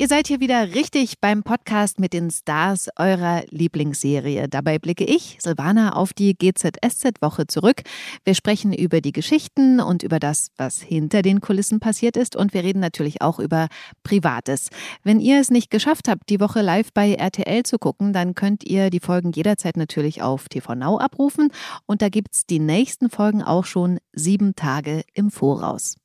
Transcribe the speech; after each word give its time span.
Ihr 0.00 0.06
seid 0.06 0.28
hier 0.28 0.38
wieder 0.38 0.76
richtig 0.76 1.18
beim 1.20 1.42
Podcast 1.42 1.98
mit 1.98 2.12
den 2.12 2.30
Stars 2.30 2.88
eurer 2.94 3.42
Lieblingsserie. 3.50 4.48
Dabei 4.48 4.78
blicke 4.78 5.02
ich, 5.02 5.38
Silvana, 5.40 5.96
auf 5.96 6.12
die 6.12 6.38
GZSZ-Woche 6.38 7.48
zurück. 7.48 7.82
Wir 8.24 8.36
sprechen 8.36 8.72
über 8.72 9.00
die 9.00 9.10
Geschichten 9.10 9.80
und 9.80 10.04
über 10.04 10.20
das, 10.20 10.52
was 10.56 10.80
hinter 10.80 11.22
den 11.22 11.40
Kulissen 11.40 11.80
passiert 11.80 12.16
ist. 12.16 12.36
Und 12.36 12.54
wir 12.54 12.62
reden 12.62 12.78
natürlich 12.78 13.22
auch 13.22 13.40
über 13.40 13.66
Privates. 14.04 14.68
Wenn 15.02 15.18
ihr 15.18 15.40
es 15.40 15.50
nicht 15.50 15.68
geschafft 15.68 16.06
habt, 16.06 16.30
die 16.30 16.38
Woche 16.38 16.62
live 16.62 16.92
bei 16.92 17.14
RTL 17.14 17.64
zu 17.64 17.80
gucken, 17.80 18.12
dann 18.12 18.36
könnt 18.36 18.62
ihr 18.62 18.90
die 18.90 19.00
Folgen 19.00 19.32
jederzeit 19.32 19.76
natürlich 19.76 20.22
auf 20.22 20.48
TV 20.48 20.76
Now 20.76 20.98
abrufen. 20.98 21.50
Und 21.86 22.02
da 22.02 22.08
gibt 22.08 22.36
es 22.36 22.46
die 22.46 22.60
nächsten 22.60 23.10
Folgen 23.10 23.42
auch 23.42 23.64
schon 23.64 23.98
sieben 24.12 24.54
Tage 24.54 25.02
im 25.14 25.32
Voraus. 25.32 25.96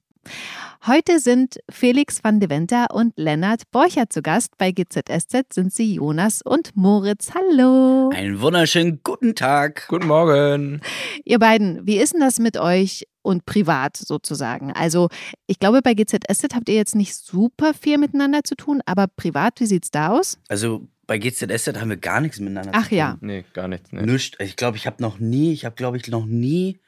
Heute 0.86 1.20
sind 1.20 1.60
Felix 1.70 2.22
van 2.24 2.42
de 2.42 2.50
Venter 2.50 2.88
und 2.94 3.14
Lennart 3.16 3.72
Borcher 3.72 4.10
zu 4.10 4.22
Gast. 4.22 4.58
Bei 4.58 4.72
GZSZ 4.72 5.54
sind 5.54 5.74
sie 5.74 5.96
Jonas 5.96 6.42
und 6.42 6.76
Moritz. 6.76 7.32
Hallo. 7.34 8.10
Einen 8.14 8.42
wunderschönen 8.42 9.00
guten 9.02 9.34
Tag. 9.34 9.88
Guten 9.88 10.08
Morgen. 10.08 10.82
Ihr 11.24 11.40
beiden, 11.40 11.88
wie 11.88 11.98
ist 11.98 12.14
denn 12.14 12.20
das 12.20 12.38
mit 12.38 12.58
euch 12.58 13.08
und 13.22 13.46
privat 13.46 13.96
sozusagen? 13.96 14.74
Also, 14.74 15.08
ich 15.48 15.60
glaube, 15.60 15.82
bei 15.82 15.94
GZSZ 15.94 16.54
habt 16.54 16.68
ihr 16.68 16.76
jetzt 16.76 16.96
nicht 16.96 17.16
super 17.16 17.74
viel 17.74 17.98
miteinander 17.98 18.44
zu 18.44 18.56
tun, 18.56 18.82
aber 18.86 19.08
privat, 19.08 19.62
wie 19.62 19.68
sieht's 19.68 19.90
da 19.90 20.10
aus? 20.10 20.38
Also 20.50 20.86
bei 21.08 21.18
GZSZ 21.18 21.80
haben 21.80 21.92
wir 21.92 21.98
gar 21.98 22.20
nichts 22.20 22.40
miteinander 22.42 22.72
Ach 22.74 22.84
zu 22.84 22.90
tun. 22.90 22.98
ja. 22.98 23.18
Nee, 23.22 23.46
gar 23.54 23.70
nichts. 23.70 23.92
Nee. 23.94 24.02
Nichts. 24.02 24.38
Ich 24.42 24.58
glaube, 24.58 24.76
ich 24.76 24.86
habe 24.86 25.02
noch 25.02 25.20
nie, 25.20 25.54
ich 25.54 25.64
habe 25.64 25.76
glaube 25.76 25.96
ich 25.96 26.10
noch 26.10 26.26
nie 26.26 26.80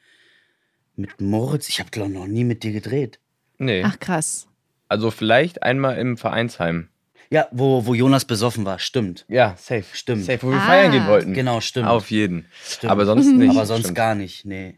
mit 0.97 1.21
Moritz, 1.21 1.69
ich 1.69 1.79
habe 1.79 1.91
glaube 1.91 2.11
noch 2.11 2.27
nie 2.27 2.43
mit 2.43 2.63
dir 2.63 2.73
gedreht. 2.73 3.19
Nee. 3.57 3.83
Ach 3.85 3.99
krass. 3.99 4.47
Also 4.87 5.11
vielleicht 5.11 5.63
einmal 5.63 5.97
im 5.97 6.17
Vereinsheim. 6.17 6.89
Ja, 7.31 7.47
wo, 7.51 7.85
wo 7.87 7.93
Jonas 7.95 8.25
besoffen 8.25 8.65
war, 8.65 8.77
stimmt. 8.77 9.25
Ja, 9.27 9.55
safe. 9.57 9.85
Stimmt. 9.93 10.25
Safe, 10.25 10.41
wo 10.43 10.51
wir 10.51 10.57
Ah. 10.57 10.65
feiern 10.67 10.91
gehen 10.91 11.07
wollten. 11.07 11.33
Genau, 11.33 11.59
stimmt. 11.59 11.87
Auf 11.87 12.11
jeden. 12.11 12.45
stimmt. 12.63 12.91
Aber 12.91 13.05
sonst 13.05 13.25
nicht. 13.25 13.49
Aber 13.49 13.65
sonst 13.65 13.81
Stimmt. 13.81 13.95
gar 13.97 14.13
nicht, 14.15 14.45
nee. 14.45 14.77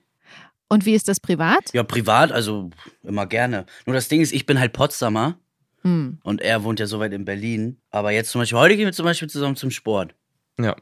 Und 0.70 0.86
wie 0.86 0.94
ist 0.96 1.08
das 1.10 1.20
privat? 1.20 1.74
Ja, 1.74 1.84
privat, 1.84 2.32
also 2.32 2.70
immer 3.04 3.26
gerne. 3.26 3.66
Nur 3.86 3.94
das 3.96 4.08
Ding 4.08 4.22
ist, 4.22 4.34
ich 4.34 4.46
bin 4.46 4.60
halt 4.60 4.72
Potsdamer 4.74 5.38
Hm. 5.84 6.20
und 6.24 6.42
er 6.42 6.64
wohnt 6.64 6.80
ja 6.80 6.88
so 6.88 7.00
weit 7.00 7.14
in 7.14 7.26
Berlin. 7.26 7.78
Aber 7.92 8.12
jetzt 8.12 8.32
zum 8.32 8.40
Beispiel, 8.42 8.58
heute 8.58 8.76
gehen 8.78 8.86
wir 8.86 8.94
zum 8.94 9.06
Beispiel 9.06 9.30
zusammen 9.30 9.56
zum 9.58 9.70
Sport. 9.72 10.16
Ja. 10.60 10.76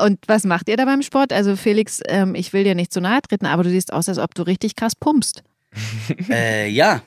Und 0.00 0.18
was 0.26 0.42
macht 0.44 0.68
ihr 0.68 0.76
da 0.76 0.84
beim 0.84 1.02
Sport? 1.02 1.32
Also 1.32 1.54
Felix, 1.56 2.00
ähm, 2.06 2.34
ich 2.34 2.52
will 2.52 2.64
dir 2.64 2.74
nicht 2.74 2.92
zu 2.92 3.00
nahe 3.00 3.22
treten, 3.22 3.46
aber 3.46 3.62
du 3.62 3.70
siehst 3.70 3.92
aus, 3.92 4.08
als 4.08 4.18
ob 4.18 4.34
du 4.34 4.42
richtig 4.42 4.74
krass 4.74 4.94
pumpst. 4.96 5.44
äh, 6.28 6.68
ja, 6.68 7.02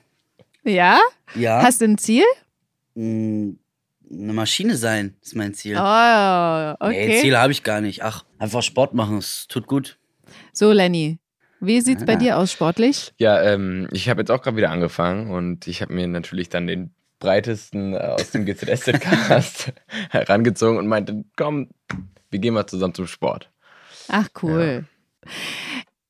Ja? 0.68 1.00
ja. 1.36 1.62
Hast 1.62 1.82
du 1.82 1.86
ein 1.86 1.98
Ziel? 1.98 2.24
Mm, 2.96 3.52
eine 4.12 4.34
Maschine 4.34 4.76
sein, 4.78 5.16
ist 5.22 5.36
mein 5.36 5.54
Ziel. 5.54 5.76
Oh, 5.78 5.80
okay. 6.80 7.08
Nee, 7.08 7.22
Ziele 7.22 7.40
habe 7.40 7.52
ich 7.52 7.64
gar 7.64 7.82
nicht. 7.82 8.04
Ach, 8.04 8.24
einfach 8.40 8.62
Sport 8.64 8.94
machen, 8.94 9.18
es 9.18 9.48
tut 9.48 9.68
gut. 9.68 9.98
So, 10.54 10.72
Lenny, 10.72 11.20
wie 11.60 11.82
sieht's 11.82 12.06
bei 12.06 12.14
Ah. 12.14 12.18
dir 12.18 12.38
aus 12.38 12.52
sportlich? 12.52 13.14
Ja, 13.18 13.42
ähm, 13.42 13.88
ich 13.92 14.10
habe 14.10 14.22
jetzt 14.22 14.32
auch 14.32 14.42
gerade 14.42 14.58
wieder 14.58 14.72
angefangen 14.72 15.32
und 15.32 15.68
ich 15.68 15.82
habe 15.82 15.94
mir 15.94 16.08
natürlich 16.08 16.50
dann 16.50 16.68
den 16.68 16.92
breitesten 17.20 17.94
äh, 17.94 17.98
aus 17.98 18.32
dem 18.32 18.46
GZSZ-Cast 18.46 19.74
herangezogen 20.12 20.78
und 20.78 20.88
meinte, 20.88 21.24
komm, 21.36 21.70
wir 22.30 22.40
gehen 22.40 22.54
mal 22.54 22.68
zusammen 22.68 22.94
zum 22.94 23.08
Sport. 23.08 23.50
Ach, 24.10 24.28
cool. 24.44 24.86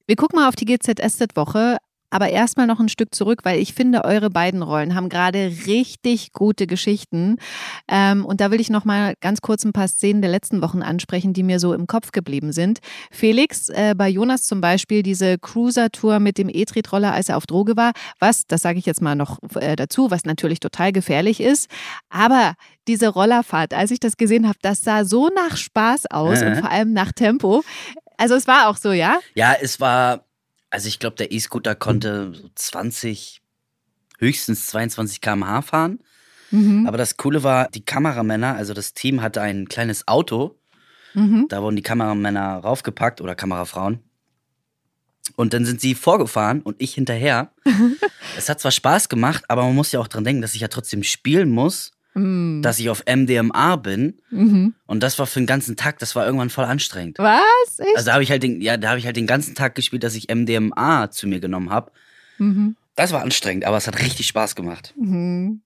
Wir 0.05 0.15
gucken 0.15 0.39
mal 0.39 0.47
auf 0.49 0.55
die 0.55 0.65
GZSZ-Woche, 0.65 1.77
aber 2.09 2.29
erstmal 2.29 2.67
noch 2.67 2.79
ein 2.79 2.89
Stück 2.89 3.13
zurück, 3.13 3.41
weil 3.43 3.59
ich 3.59 3.73
finde, 3.73 4.05
eure 4.05 4.29
beiden 4.29 4.61
Rollen 4.61 4.95
haben 4.95 5.09
gerade 5.09 5.51
richtig 5.65 6.31
gute 6.31 6.67
Geschichten. 6.67 7.37
Ähm, 7.87 8.25
und 8.25 8.39
da 8.41 8.51
will 8.51 8.61
ich 8.61 8.69
noch 8.69 8.85
mal 8.85 9.13
ganz 9.21 9.41
kurz 9.41 9.65
ein 9.65 9.73
paar 9.73 9.87
Szenen 9.87 10.21
der 10.21 10.31
letzten 10.31 10.61
Wochen 10.61 10.81
ansprechen, 10.81 11.33
die 11.33 11.43
mir 11.43 11.59
so 11.59 11.73
im 11.73 11.87
Kopf 11.87 12.11
geblieben 12.11 12.51
sind. 12.53 12.79
Felix, 13.11 13.69
äh, 13.69 13.93
bei 13.97 14.07
Jonas 14.09 14.43
zum 14.43 14.61
Beispiel, 14.61 15.03
diese 15.03 15.37
Cruiser-Tour 15.37 16.19
mit 16.19 16.37
dem 16.37 16.49
E-Tretroller, 16.49 17.13
als 17.13 17.29
er 17.29 17.37
auf 17.37 17.45
Droge 17.45 17.75
war, 17.75 17.91
was, 18.19 18.45
das 18.47 18.61
sage 18.61 18.79
ich 18.79 18.85
jetzt 18.85 19.01
mal 19.01 19.15
noch 19.15 19.39
äh, 19.55 19.75
dazu, 19.75 20.11
was 20.11 20.23
natürlich 20.25 20.59
total 20.59 20.91
gefährlich 20.91 21.39
ist. 21.41 21.69
Aber 22.09 22.53
diese 22.87 23.09
Rollerfahrt, 23.09 23.73
als 23.73 23.91
ich 23.91 23.99
das 23.99 24.15
gesehen 24.17 24.47
habe, 24.47 24.57
das 24.61 24.81
sah 24.81 25.03
so 25.03 25.29
nach 25.29 25.57
Spaß 25.57 26.05
aus 26.09 26.41
und 26.41 26.51
Mhm. 26.51 26.55
vor 26.59 26.71
allem 26.71 26.93
nach 26.93 27.11
Tempo. 27.11 27.63
Also 28.17 28.35
es 28.35 28.47
war 28.47 28.69
auch 28.69 28.77
so, 28.77 28.91
ja? 28.93 29.19
Ja, 29.35 29.55
es 29.61 29.79
war, 29.79 30.21
also 30.69 30.87
ich 30.87 30.99
glaube, 30.99 31.15
der 31.15 31.31
E-Scooter 31.31 31.75
konnte 31.75 32.33
so 32.33 32.49
20, 32.53 33.41
höchstens 34.19 34.67
22 34.67 35.21
km/h 35.21 35.61
fahren. 35.61 35.99
Mhm. 36.51 36.87
Aber 36.87 36.97
das 36.97 37.17
Coole 37.17 37.43
war, 37.43 37.69
die 37.69 37.83
Kameramänner, 37.83 38.55
also 38.55 38.73
das 38.73 38.93
Team 38.93 39.21
hatte 39.21 39.41
ein 39.41 39.67
kleines 39.67 40.07
Auto. 40.07 40.57
Mhm. 41.13 41.47
Da 41.49 41.61
wurden 41.61 41.75
die 41.75 41.81
Kameramänner 41.81 42.57
raufgepackt 42.57 43.21
oder 43.21 43.35
Kamerafrauen. 43.35 43.99
Und 45.35 45.53
dann 45.53 45.65
sind 45.65 45.81
sie 45.81 45.93
vorgefahren 45.93 46.61
und 46.61 46.77
ich 46.79 46.93
hinterher. 46.93 47.51
es 48.37 48.49
hat 48.49 48.59
zwar 48.59 48.71
Spaß 48.71 49.09
gemacht, 49.09 49.43
aber 49.49 49.63
man 49.63 49.75
muss 49.75 49.91
ja 49.91 49.99
auch 49.99 50.07
dran 50.07 50.23
denken, 50.23 50.41
dass 50.41 50.55
ich 50.55 50.61
ja 50.61 50.69
trotzdem 50.69 51.03
spielen 51.03 51.49
muss, 51.49 51.91
Mhm. 52.17 52.61
dass 52.61 52.79
ich 52.79 52.89
auf 52.89 53.03
MDMA 53.05 53.75
bin. 53.75 54.19
Mhm. 54.29 54.73
Und 54.85 55.03
das 55.03 55.19
war 55.19 55.27
für 55.27 55.39
den 55.39 55.45
ganzen 55.45 55.75
Tag, 55.75 55.99
das 55.99 56.15
war 56.15 56.25
irgendwann 56.25 56.49
voll 56.49 56.65
anstrengend. 56.65 57.19
Was? 57.19 57.79
Echt? 57.79 57.95
Also 57.95 58.07
da 58.07 58.13
habe 58.13 58.23
ich 58.23 58.31
halt 58.31 58.43
den, 58.43 58.59
ja, 58.61 58.77
da 58.77 58.89
habe 58.89 58.99
ich 58.99 59.05
halt 59.05 59.15
den 59.15 59.27
ganzen 59.27 59.55
Tag 59.55 59.75
gespielt, 59.75 60.03
dass 60.03 60.15
ich 60.15 60.33
MDMA 60.33 61.11
zu 61.11 61.27
mir 61.27 61.39
genommen 61.39 61.69
habe. 61.69 61.91
mhm. 62.37 62.75
Das 62.95 63.11
war 63.11 63.21
anstrengend, 63.21 63.65
aber 63.65 63.77
es 63.77 63.85
hat 63.85 63.99
richtig 63.99 64.25
Spaß 64.25 64.55
gemacht. 64.55 64.95
Mhm. 64.97 65.61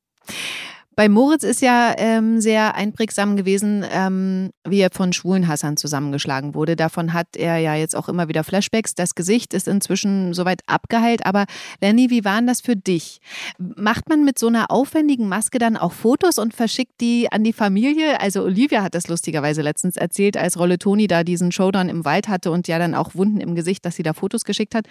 Bei 0.96 1.08
Moritz 1.08 1.44
ist 1.44 1.62
ja 1.62 1.94
ähm, 1.98 2.42
sehr 2.42 2.76
einprägsam 2.76 3.38
gewesen, 3.38 3.86
ähm, 3.90 4.50
wie 4.68 4.82
er 4.82 4.90
von 4.92 5.14
schwulen 5.14 5.48
Hassern 5.48 5.78
zusammengeschlagen 5.78 6.54
wurde. 6.54 6.76
Davon 6.76 7.14
hat 7.14 7.38
er 7.38 7.58
ja 7.60 7.76
jetzt 7.76 7.96
auch 7.96 8.10
immer 8.10 8.28
wieder 8.28 8.44
Flashbacks. 8.44 8.94
Das 8.94 9.16
Gesicht 9.16 9.54
ist 9.54 9.70
inzwischen 9.70 10.34
soweit 10.34 10.62
abgeheilt. 10.68 11.26
Aber 11.26 11.46
Lenny, 11.80 12.10
wie 12.10 12.26
waren 12.26 12.46
das 12.46 12.60
für 12.60 12.76
dich? 12.76 13.20
Macht 13.58 14.10
man 14.10 14.26
mit 14.26 14.38
so 14.38 14.48
einer 14.48 14.70
aufwendigen 14.70 15.30
Maske 15.30 15.60
dann 15.60 15.78
auch 15.78 15.94
Fotos 15.94 16.38
und 16.38 16.54
verschickt 16.54 17.00
die 17.00 17.32
an 17.32 17.46
die 17.46 17.54
Familie? 17.54 18.20
Also 18.20 18.44
Olivia 18.44 18.84
hat 18.84 18.94
das 18.94 19.08
lustigerweise 19.08 19.62
letztens 19.62 19.96
erzählt, 19.96 20.36
als 20.36 20.60
Rolle 20.60 20.78
Toni 20.78 21.08
da 21.08 21.24
diesen 21.24 21.54
Showdown 21.54 21.88
im 21.88 22.04
Wald 22.04 22.28
hatte 22.28 22.52
und 22.52 22.68
ja 22.68 22.80
dann 22.80 22.96
auch 22.96 23.16
Wunden 23.16 23.40
im 23.40 23.56
Gesicht, 23.56 23.86
dass 23.86 23.96
sie 23.96 24.04
da 24.04 24.12
Fotos 24.14 24.44
geschickt 24.44 24.76
hat. 24.76 24.88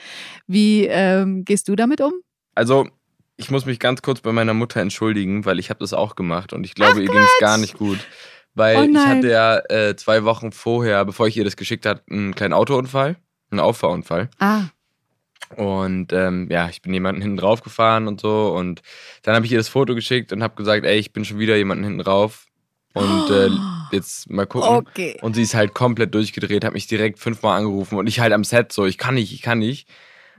Wie 0.46 0.86
ähm, 0.86 1.44
gehst 1.44 1.68
du 1.68 1.76
damit 1.76 2.00
um? 2.00 2.14
Also, 2.54 2.86
ich 3.40 3.50
muss 3.50 3.66
mich 3.66 3.78
ganz 3.80 4.02
kurz 4.02 4.20
bei 4.20 4.32
meiner 4.32 4.54
Mutter 4.54 4.80
entschuldigen, 4.80 5.44
weil 5.44 5.58
ich 5.58 5.70
habe 5.70 5.80
das 5.80 5.92
auch 5.92 6.14
gemacht 6.16 6.52
und 6.52 6.64
ich 6.64 6.74
glaube, 6.74 6.92
Ach, 6.96 7.00
ihr 7.00 7.08
ging 7.08 7.18
es 7.18 7.38
gar 7.40 7.58
nicht 7.58 7.76
gut. 7.76 7.98
Weil 8.54 8.76
Oh 8.76 8.82
ich 8.90 8.96
hatte 9.06 9.28
ja 9.30 9.58
äh, 9.68 9.96
zwei 9.96 10.24
Wochen 10.24 10.52
vorher, 10.52 11.04
bevor 11.04 11.26
ich 11.28 11.36
ihr 11.36 11.44
das 11.44 11.56
geschickt 11.56 11.86
habe, 11.86 12.02
einen 12.10 12.34
kleinen 12.34 12.52
Autounfall, 12.52 13.16
einen 13.50 13.60
Auffahrunfall. 13.60 14.28
Ah, 14.38 14.64
Und 15.56 16.12
ähm, 16.12 16.48
ja, 16.50 16.68
ich 16.68 16.82
bin 16.82 16.92
jemanden 16.92 17.22
hinten 17.22 17.36
drauf 17.36 17.62
gefahren 17.62 18.06
und 18.08 18.20
so. 18.20 18.48
Und 18.54 18.82
dann 19.22 19.34
habe 19.34 19.46
ich 19.46 19.52
ihr 19.52 19.58
das 19.58 19.68
Foto 19.68 19.94
geschickt 19.94 20.32
und 20.32 20.42
habe 20.42 20.54
gesagt, 20.54 20.84
ey, 20.84 20.98
ich 20.98 21.12
bin 21.12 21.24
schon 21.24 21.38
wieder 21.38 21.56
jemanden 21.56 21.84
hinten 21.84 22.00
drauf. 22.00 22.46
Und 22.92 23.30
äh, 23.30 23.50
jetzt 23.92 24.30
mal 24.30 24.46
gucken. 24.46 24.68
okay. 24.68 25.16
Und 25.22 25.34
sie 25.34 25.42
ist 25.42 25.54
halt 25.54 25.74
komplett 25.74 26.14
durchgedreht, 26.14 26.64
hat 26.64 26.72
mich 26.72 26.86
direkt 26.88 27.18
fünfmal 27.18 27.58
angerufen 27.58 27.98
und 27.98 28.06
ich 28.08 28.20
halt 28.20 28.32
am 28.32 28.44
Set 28.44 28.72
so, 28.72 28.84
ich 28.86 28.98
kann 28.98 29.14
nicht, 29.14 29.32
ich 29.32 29.42
kann 29.42 29.58
nicht. 29.60 29.88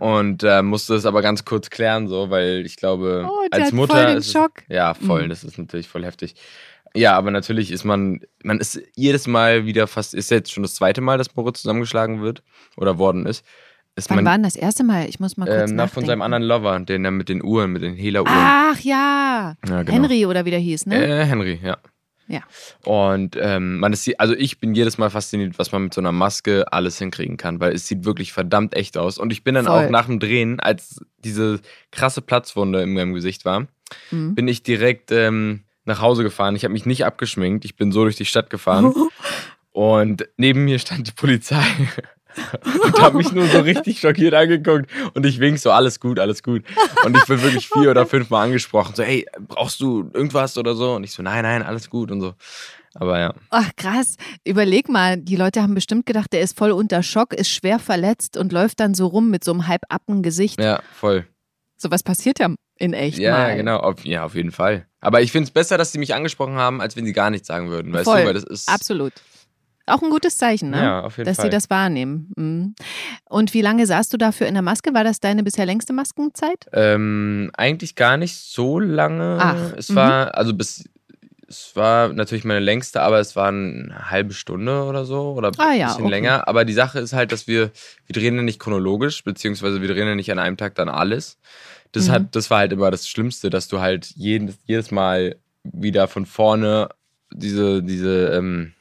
Und 0.01 0.41
äh, 0.44 0.63
musste 0.63 0.95
es 0.95 1.06
aber 1.06 1.22
ganz 1.22 1.45
kurz 1.45 1.69
klären, 1.69 2.07
so, 2.07 2.31
weil 2.31 2.63
ich 2.66 2.75
glaube, 2.75 3.23
Oh, 3.29 3.45
als 3.51 3.72
Mutter 3.72 3.94
voll 3.97 4.06
den 4.07 4.17
ist 4.17 4.25
es, 4.25 4.31
Schock. 4.34 4.63
ja 4.67 4.95
voll, 4.95 5.25
Mhm. 5.25 5.29
das 5.29 5.44
ist 5.44 5.59
natürlich 5.59 5.88
voll 5.88 6.03
heftig. 6.03 6.34
Ja, 6.95 7.16
aber 7.16 7.29
natürlich 7.29 7.69
ist 7.72 7.84
man, 7.84 8.22
man 8.44 8.57
ist 8.59 8.81
jedes 8.95 9.28
Mal 9.28 9.66
wieder 9.67 9.85
fast, 9.85 10.16
ist 10.16 10.31
jetzt 10.31 10.51
schon 10.51 10.63
das 10.63 10.73
zweite 10.73 11.01
Mal, 11.01 11.20
dass 11.20 11.35
Moritz 11.35 11.61
zusammengeschlagen 11.61 12.22
wird 12.23 12.41
oder 12.78 12.97
worden 12.97 13.28
ist. 13.28 13.46
ist 13.96 14.09
Wann 14.09 14.16
man, 14.17 14.25
war 14.25 14.34
denn 14.34 14.43
das 14.43 14.55
erste 14.55 14.84
Mal? 14.84 15.08
Ich 15.08 15.20
muss 15.20 15.37
mal 15.37 15.46
kurz 15.46 15.70
ähm, 15.70 15.75
nach 15.75 15.90
von 15.91 16.03
seinem 16.03 16.17
nachdenken. 16.20 16.34
anderen 16.46 16.64
Lover, 16.64 16.79
den 16.79 17.05
er 17.05 17.11
mit 17.11 17.29
den 17.29 17.43
Uhren, 17.43 17.72
mit 17.72 17.84
den 17.84 17.93
Hela-Uhren. 17.93 18.34
Ach 18.35 18.79
ja. 18.79 19.55
ja, 19.70 19.84
genau. 19.84 19.91
Henry 19.91 20.25
oder 20.25 20.46
wie 20.46 20.49
der 20.52 20.59
hieß, 20.59 20.87
ne? 20.87 20.96
Äh, 21.22 21.25
Henry, 21.25 21.59
ja. 21.64 21.78
Ja. 22.31 22.41
Und 22.85 23.37
ähm, 23.39 23.79
man 23.79 23.91
ist, 23.93 24.09
also 24.19 24.33
ich 24.33 24.59
bin 24.59 24.73
jedes 24.73 24.97
Mal 24.97 25.09
fasziniert, 25.09 25.59
was 25.59 25.72
man 25.72 25.83
mit 25.83 25.93
so 25.93 25.99
einer 26.01 26.11
Maske 26.13 26.72
alles 26.72 26.97
hinkriegen 26.97 27.35
kann, 27.37 27.59
weil 27.59 27.73
es 27.73 27.87
sieht 27.87 28.05
wirklich 28.05 28.31
verdammt 28.31 28.75
echt 28.75 28.97
aus. 28.97 29.17
Und 29.17 29.33
ich 29.33 29.43
bin 29.43 29.55
dann 29.55 29.66
Voll. 29.66 29.85
auch 29.85 29.89
nach 29.89 30.05
dem 30.05 30.19
Drehen, 30.19 30.59
als 30.59 31.01
diese 31.23 31.59
krasse 31.91 32.22
Platzwunde 32.22 32.81
in 32.81 32.93
meinem 32.93 33.13
Gesicht 33.13 33.43
war, 33.45 33.67
Mhm. 34.11 34.35
bin 34.35 34.47
ich 34.47 34.63
direkt 34.63 35.11
ähm, 35.11 35.63
nach 35.83 35.99
Hause 35.99 36.23
gefahren. 36.23 36.55
Ich 36.55 36.63
habe 36.63 36.72
mich 36.72 36.85
nicht 36.85 37.03
abgeschminkt, 37.05 37.66
ich 37.66 37.75
bin 37.75 37.91
so 37.91 38.03
durch 38.03 38.16
die 38.16 38.23
Stadt 38.25 38.49
gefahren. 38.49 38.93
Und 39.73 40.27
neben 40.37 40.63
mir 40.66 40.79
stand 40.79 41.07
die 41.07 41.11
Polizei. 41.11 41.61
und 42.83 43.01
haben 43.01 43.17
mich 43.17 43.31
nur 43.31 43.45
so 43.47 43.59
richtig 43.59 43.99
schockiert 43.99 44.33
angeguckt 44.33 44.89
und 45.13 45.25
ich 45.25 45.39
wink 45.39 45.59
so, 45.59 45.72
alles 45.72 45.99
gut, 45.99 46.19
alles 46.19 46.43
gut. 46.43 46.63
Und 47.05 47.17
ich 47.17 47.25
bin 47.25 47.41
wirklich 47.41 47.67
vier 47.67 47.91
oder 47.91 48.05
fünf 48.05 48.29
Mal 48.29 48.43
angesprochen, 48.45 48.95
so, 48.95 49.03
hey, 49.03 49.25
brauchst 49.47 49.79
du 49.81 50.09
irgendwas 50.13 50.57
oder 50.57 50.75
so? 50.75 50.93
Und 50.93 51.03
ich 51.03 51.11
so, 51.11 51.23
nein, 51.23 51.43
nein, 51.43 51.63
alles 51.63 51.89
gut 51.89 52.11
und 52.11 52.22
so. 52.22 52.33
Aber 52.93 53.19
ja. 53.19 53.33
Ach 53.49 53.69
krass, 53.78 54.17
überleg 54.43 54.89
mal, 54.89 55.17
die 55.17 55.35
Leute 55.35 55.61
haben 55.61 55.75
bestimmt 55.75 56.05
gedacht, 56.05 56.33
der 56.33 56.41
ist 56.41 56.57
voll 56.57 56.72
unter 56.72 57.03
Schock, 57.03 57.33
ist 57.33 57.49
schwer 57.49 57.79
verletzt 57.79 58.37
und 58.37 58.51
läuft 58.51 58.79
dann 58.79 58.93
so 58.93 59.07
rum 59.07 59.29
mit 59.29 59.43
so 59.43 59.51
einem 59.51 59.67
halb 59.67 59.84
Gesicht. 60.22 60.59
Ja, 60.59 60.81
voll. 60.93 61.25
So 61.77 61.89
was 61.89 62.03
passiert 62.03 62.39
ja 62.39 62.53
in 62.77 62.93
echt 62.93 63.17
Ja, 63.17 63.31
mal. 63.31 63.49
ja, 63.49 63.55
genau. 63.55 63.77
Auf, 63.77 64.05
ja, 64.05 64.25
auf 64.25 64.35
jeden 64.35 64.51
Fall. 64.51 64.87
Aber 64.99 65.22
ich 65.22 65.31
finde 65.31 65.45
es 65.45 65.51
besser, 65.51 65.77
dass 65.77 65.91
sie 65.91 65.99
mich 65.99 66.13
angesprochen 66.13 66.55
haben, 66.55 66.81
als 66.81 66.95
wenn 66.95 67.05
sie 67.05 67.13
gar 67.13 67.29
nichts 67.29 67.47
sagen 67.47 67.69
würden. 67.69 67.93
Weißt 67.93 68.05
Voll. 68.05 68.22
du, 68.22 68.27
weil 68.27 68.34
das 68.34 68.43
ist. 68.43 68.69
Absolut. 68.69 69.13
Auch 69.91 70.02
ein 70.02 70.09
gutes 70.09 70.38
Zeichen, 70.38 70.70
ne? 70.72 70.78
Ja, 70.84 71.02
auf 71.02 71.17
jeden 71.17 71.26
dass 71.28 71.38
Fall. 71.38 71.46
sie 71.46 71.49
das 71.49 71.70
wahrnehmen. 71.70 72.32
Mhm. 72.35 72.76
Und 73.29 73.53
wie 73.53 73.61
lange 73.61 73.85
saßt 73.85 74.11
du 74.14 74.17
dafür 74.17 74.47
in 74.47 74.53
der 74.53 74.64
Maske? 74.64 74.93
War 74.93 75.03
das 75.03 75.20
deine 75.20 75.43
bisher 75.43 75.66
längste 75.66 75.93
Maskenzeit? 75.93 76.66
Ähm, 76.73 77.52
eigentlich 77.55 77.96
gar 77.96 78.17
nicht 78.17 78.35
so 78.35 78.79
lange. 78.79 79.38
Ach, 79.40 79.73
es 79.78 79.90
mhm. 79.90 79.96
war, 79.96 80.35
also 80.35 80.53
bis, 80.53 80.85
es 81.47 81.76
war 81.76 82.09
natürlich 82.14 82.46
meine 82.46 82.61
längste, 82.61 83.02
aber 83.02 83.20
es 83.20 83.35
waren 83.35 83.91
eine 83.91 84.09
halbe 84.09 84.34
Stunde 84.34 84.84
oder 84.85 85.03
so 85.05 85.34
oder 85.34 85.52
Ah 85.58 85.70
ein 85.70 85.79
ja, 85.79 85.88
bisschen 85.88 86.03
okay. 86.05 86.11
länger. 86.11 86.47
Aber 86.47 86.64
die 86.66 86.73
Sache 86.73 86.99
ist 86.99 87.14
halt, 87.14 87.32
dass 87.32 87.47
wir, 87.47 87.72
wir 88.05 88.14
drehen 88.14 88.35
ja 88.35 88.41
nicht 88.41 88.59
chronologisch, 88.59 89.23
beziehungsweise 89.23 89.82
wir 89.82 89.87
drehen 89.90 90.08
ja 90.08 90.16
nicht 90.16 90.32
an 90.32 90.40
einem 90.40 90.58
Tag 90.58 90.76
dann 90.76 90.87
alles. 90.90 91.37
Das, 91.91 92.08
Mhm. 92.08 92.11
hat, 92.11 92.35
das 92.35 92.49
war 92.49 92.59
halt 92.59 92.72
immer 92.72 92.90
das 92.90 93.08
Schlimmste, 93.09 93.49
dass 93.49 93.67
du 93.67 93.82
halt 93.82 94.14
jedes, 94.16 94.58
jedes 94.66 94.91
Mal 94.91 95.35
wieder 95.64 96.08
von 96.08 96.26
vorne 96.26 96.87
diese, 97.34 97.84
diese 97.84 98.28
ähm, 98.29 98.73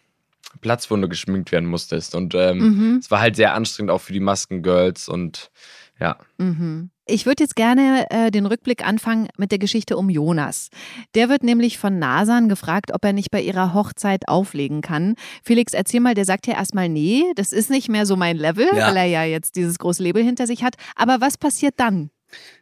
Platzwunde 0.60 1.08
geschminkt 1.08 1.52
werden 1.52 1.68
musstest. 1.68 2.14
Und 2.14 2.34
ähm, 2.34 2.58
Mhm. 2.58 2.96
es 3.02 3.10
war 3.10 3.20
halt 3.20 3.36
sehr 3.36 3.54
anstrengend 3.54 3.90
auch 3.90 4.00
für 4.00 4.12
die 4.12 4.20
Maskengirls 4.20 5.08
und 5.08 5.50
ja. 5.98 6.16
Mhm. 6.38 6.90
Ich 7.04 7.26
würde 7.26 7.42
jetzt 7.42 7.56
gerne 7.56 8.06
äh, 8.10 8.30
den 8.30 8.46
Rückblick 8.46 8.86
anfangen 8.86 9.28
mit 9.36 9.50
der 9.50 9.58
Geschichte 9.58 9.96
um 9.96 10.08
Jonas. 10.08 10.68
Der 11.14 11.28
wird 11.28 11.42
nämlich 11.42 11.76
von 11.76 11.98
Nasan 11.98 12.48
gefragt, 12.48 12.92
ob 12.94 13.04
er 13.04 13.12
nicht 13.12 13.30
bei 13.30 13.42
ihrer 13.42 13.74
Hochzeit 13.74 14.28
auflegen 14.28 14.80
kann. 14.80 15.16
Felix, 15.44 15.74
erzähl 15.74 16.00
mal, 16.00 16.14
der 16.14 16.24
sagt 16.24 16.46
ja 16.46 16.54
erstmal, 16.54 16.88
nee, 16.88 17.24
das 17.34 17.52
ist 17.52 17.68
nicht 17.68 17.88
mehr 17.88 18.06
so 18.06 18.16
mein 18.16 18.36
Level, 18.36 18.66
Ja. 18.74 18.88
weil 18.88 18.96
er 18.96 19.04
ja 19.06 19.24
jetzt 19.24 19.56
dieses 19.56 19.78
große 19.78 20.02
Label 20.02 20.22
hinter 20.22 20.46
sich 20.46 20.62
hat. 20.62 20.76
Aber 20.94 21.20
was 21.20 21.36
passiert 21.36 21.74
dann? 21.78 22.10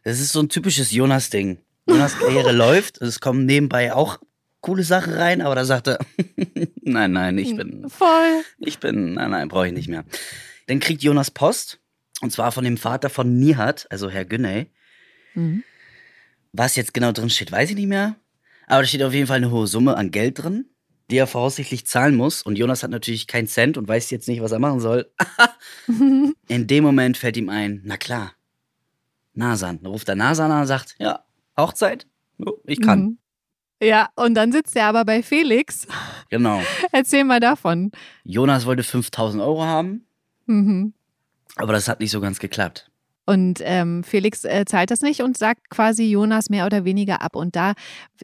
Das 0.03 0.19
ist 0.19 0.33
so 0.33 0.39
ein 0.41 0.49
typisches 0.49 0.91
Jonas-Ding. 0.91 1.59
Jonas 1.87 2.17
Karriere 2.17 2.51
läuft, 2.51 3.01
es 3.01 3.19
kommen 3.19 3.45
nebenbei 3.45 3.93
auch 3.93 4.17
coole 4.61 4.83
Sachen 4.83 5.13
rein, 5.13 5.41
aber 5.41 5.55
da 5.55 5.65
sagt 5.65 5.87
er, 5.87 5.99
nein, 6.81 7.11
nein, 7.11 7.37
ich 7.37 7.55
bin, 7.55 7.89
Voll. 7.89 8.41
ich 8.59 8.79
bin, 8.79 9.13
nein, 9.13 9.31
nein, 9.31 9.47
brauche 9.47 9.67
ich 9.67 9.73
nicht 9.73 9.87
mehr. 9.87 10.03
Dann 10.67 10.79
kriegt 10.79 11.01
Jonas 11.01 11.31
Post, 11.31 11.79
und 12.21 12.31
zwar 12.31 12.51
von 12.51 12.63
dem 12.63 12.77
Vater 12.77 13.09
von 13.09 13.37
Nihat, 13.39 13.87
also 13.89 14.09
Herr 14.09 14.25
Günney. 14.25 14.67
Mhm. 15.33 15.63
Was 16.51 16.75
jetzt 16.75 16.93
genau 16.93 17.11
drin 17.11 17.29
steht, 17.29 17.51
weiß 17.51 17.69
ich 17.69 17.75
nicht 17.75 17.87
mehr. 17.87 18.15
Aber 18.67 18.81
da 18.81 18.87
steht 18.87 19.03
auf 19.03 19.13
jeden 19.13 19.27
Fall 19.27 19.37
eine 19.37 19.51
hohe 19.51 19.67
Summe 19.67 19.95
an 19.95 20.11
Geld 20.11 20.43
drin, 20.43 20.65
die 21.09 21.17
er 21.17 21.27
voraussichtlich 21.27 21.85
zahlen 21.87 22.15
muss. 22.15 22.41
Und 22.41 22.57
Jonas 22.57 22.83
hat 22.83 22.91
natürlich 22.91 23.27
keinen 23.27 23.47
Cent 23.47 23.77
und 23.77 23.87
weiß 23.87 24.09
jetzt 24.11 24.27
nicht, 24.27 24.41
was 24.41 24.51
er 24.51 24.59
machen 24.59 24.79
soll. 24.79 25.11
In 26.47 26.67
dem 26.67 26.83
Moment 26.83 27.17
fällt 27.17 27.37
ihm 27.37 27.49
ein, 27.49 27.81
na 27.83 27.97
klar, 27.97 28.33
Nasan. 29.33 29.79
Dann 29.81 29.91
ruft 29.91 30.09
er 30.09 30.15
Nasan 30.15 30.51
an 30.51 30.61
und 30.61 30.67
sagt, 30.67 30.95
ja, 30.99 31.23
Hochzeit? 31.57 32.07
Jo, 32.37 32.59
Ich 32.65 32.81
kann. 32.81 32.99
Mhm. 33.01 33.17
Ja, 33.81 34.09
und 34.15 34.33
dann 34.35 34.51
sitzt 34.51 34.75
er 34.75 34.85
aber 34.87 35.05
bei 35.05 35.23
Felix. 35.23 35.87
Genau. 36.29 36.61
Erzähl 36.91 37.23
mal 37.23 37.39
davon. 37.39 37.91
Jonas 38.23 38.65
wollte 38.65 38.83
5000 38.83 39.41
Euro 39.41 39.63
haben, 39.63 40.05
Mhm. 40.47 40.93
aber 41.55 41.73
das 41.73 41.87
hat 41.87 41.99
nicht 41.99 42.11
so 42.11 42.19
ganz 42.21 42.39
geklappt. 42.39 42.89
Und 43.25 43.59
ähm, 43.63 44.03
Felix 44.03 44.43
äh, 44.43 44.65
zahlt 44.65 44.89
das 44.89 45.01
nicht 45.01 45.21
und 45.21 45.37
sagt 45.37 45.69
quasi 45.69 46.09
Jonas 46.09 46.49
mehr 46.49 46.65
oder 46.65 46.83
weniger 46.83 47.21
ab. 47.21 47.35
Und 47.35 47.55
da, 47.55 47.73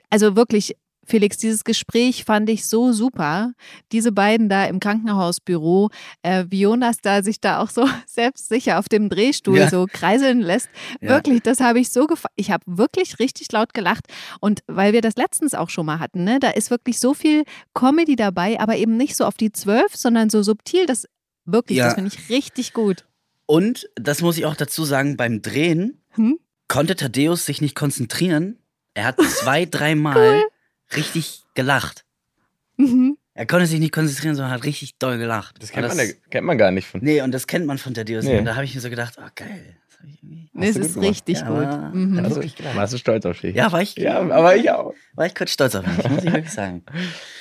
also 0.10 0.36
wirklich, 0.36 0.76
Felix, 1.06 1.38
dieses 1.38 1.64
Gespräch 1.64 2.24
fand 2.26 2.50
ich 2.50 2.68
so 2.68 2.92
super. 2.92 3.54
Diese 3.92 4.12
beiden 4.12 4.50
da 4.50 4.66
im 4.66 4.80
Krankenhausbüro, 4.80 5.90
äh, 6.24 6.46
wie 6.50 6.62
Jonas 6.62 6.98
da 7.02 7.24
sich 7.24 7.40
da 7.40 7.60
auch 7.62 7.70
so 7.70 7.88
selbstsicher 8.08 8.80
auf 8.80 8.90
dem 8.90 9.10
Drehstuhl 9.10 9.58
Ja. 9.58 9.70
so 9.70 9.86
kreiseln 9.92 10.42
lässt. 10.42 10.70
Ja. 11.02 11.10
Wirklich, 11.10 11.42
das 11.42 11.60
habe 11.60 11.80
ich 11.80 11.90
so 11.90 12.08
gefallen. 12.08 12.34
Ich 12.36 12.52
habe 12.52 12.64
wirklich 12.66 13.20
richtig 13.20 13.52
laut 13.52 13.74
gelacht. 13.74 14.06
Und 14.40 14.62
weil 14.68 14.94
wir 14.94 15.02
das 15.02 15.16
letztens 15.16 15.54
auch 15.54 15.70
schon 15.70 15.86
mal 15.86 16.00
hatten, 16.00 16.24
ne, 16.24 16.40
da 16.40 16.50
ist 16.50 16.70
wirklich 16.72 17.00
so 17.00 17.14
viel 17.14 17.44
Comedy 17.74 18.16
dabei, 18.16 18.60
aber 18.60 18.76
eben 18.78 18.98
nicht 18.98 19.16
so 19.16 19.26
auf 19.26 19.36
die 19.36 19.52
zwölf, 19.52 19.96
sondern 19.96 20.30
so 20.30 20.44
subtil. 20.44 20.86
Das 20.86 21.06
wirklich, 21.46 21.78
Ja. 21.78 21.86
das 21.86 21.94
finde 21.96 22.12
ich 22.14 22.30
richtig 22.30 22.74
gut. 22.74 23.06
Und, 23.46 23.88
das 23.96 24.22
muss 24.22 24.38
ich 24.38 24.46
auch 24.46 24.56
dazu 24.56 24.86
sagen, 24.86 25.18
beim 25.18 25.42
Drehen 25.44 26.02
Hm? 26.16 26.40
konnte 26.68 26.96
Thaddeus 26.96 27.46
sich 27.46 27.62
nicht 27.62 27.76
konzentrieren. 27.76 28.58
Er 28.96 29.06
hat 29.06 29.18
zwei, 29.22 29.66
dreimal 29.66 30.42
richtig 30.96 31.44
gelacht. 31.54 32.06
Mhm. 32.78 33.18
Er 33.34 33.46
konnte 33.46 33.68
sich 33.68 33.80
nicht 33.80 33.92
konzentrieren, 33.94 34.36
sondern 34.36 34.54
hat 34.54 34.64
richtig 34.64 34.98
doll 34.98 35.18
gelacht. 35.18 35.56
Das 35.62 35.72
kennt, 35.72 35.90
Und 35.90 35.98
man, 35.98 36.08
ja- 36.08 36.14
kennt 36.30 36.46
man 36.48 36.58
gar 36.58 36.72
nicht 36.72 36.88
von. 36.88 37.02
Nee, 37.04 37.22
und 37.22 37.32
das 37.32 37.48
kennt 37.48 37.66
man 37.66 37.78
von 37.78 37.94
Thaddeus 37.94 38.24
Nee. 38.26 38.32
nicht. 38.32 38.40
Und 38.40 38.46
da 38.46 38.56
habe 38.56 38.66
ich 38.66 38.74
mir 38.76 38.82
so 38.82 38.90
gedacht, 38.90 39.16
oh 39.20 39.28
geil. 39.36 39.78
Das 40.02 40.12
Nee, 40.54 40.68
es 40.70 40.76
ist 40.76 40.94
gemacht. 40.94 41.10
richtig 41.10 41.40
Ja, 41.40 41.48
gut. 41.48 41.94
Mhm. 41.96 42.20
Also- 42.20 42.40
Also, 42.42 42.54
warst 42.76 42.94
du 42.94 42.98
stolz 42.98 43.26
auf 43.26 43.40
dich? 43.42 43.56
Ja, 43.56 43.72
war 43.72 43.82
ich, 43.82 43.96
Ja, 43.96 44.20
aber 44.20 44.56
ich 44.56 44.70
auch. 44.70 44.94
war 45.16 45.26
ich 45.26 45.34
kurz 45.36 45.52
stolz 45.52 45.74
auf 45.76 45.86
mich, 45.86 46.10
muss 46.10 46.24
ich 46.24 46.32
wirklich 46.32 46.52
sagen. 46.54 46.84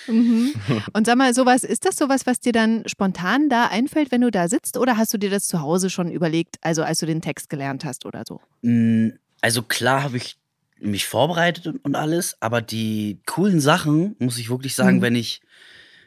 Mhm. 0.09 0.53
Und 0.93 1.07
sag 1.07 1.17
mal, 1.17 1.33
sowas, 1.35 1.63
ist 1.63 1.85
das 1.85 1.97
sowas, 1.97 2.27
was 2.27 2.41
dir 2.41 2.53
dann 2.53 2.83
spontan 2.87 3.49
da 3.49 3.67
einfällt, 3.67 4.11
wenn 4.13 4.21
du 4.23 4.31
da 4.31 4.49
sitzt, 4.49 4.77
oder 4.79 4.97
hast 4.97 5.13
du 5.15 5.19
dir 5.19 5.31
das 5.31 5.47
zu 5.47 5.61
Hause 5.61 5.91
schon 5.91 6.11
überlegt, 6.11 6.57
also 6.63 6.83
als 6.83 6.99
du 7.01 7.07
den 7.07 7.21
Text 7.23 7.49
gelernt 7.51 7.85
hast 7.85 8.05
oder 8.07 8.23
so? 8.27 8.41
Mm, 8.63 9.11
Also 9.43 9.63
klar 9.63 10.03
habe 10.03 10.17
ich 10.17 10.37
mich 10.85 11.07
vorbereitet 11.07 11.67
und- 11.83 11.95
alles, 11.97 12.37
aber 12.41 12.61
die 12.63 13.19
coolen 13.27 13.61
Sachen, 13.61 14.17
muss 14.19 14.39
ich 14.39 14.51
wirklich 14.51 14.75
sagen, 14.75 14.99
Mhm. 14.99 15.03
wenn 15.03 15.15
ich, 15.17 15.41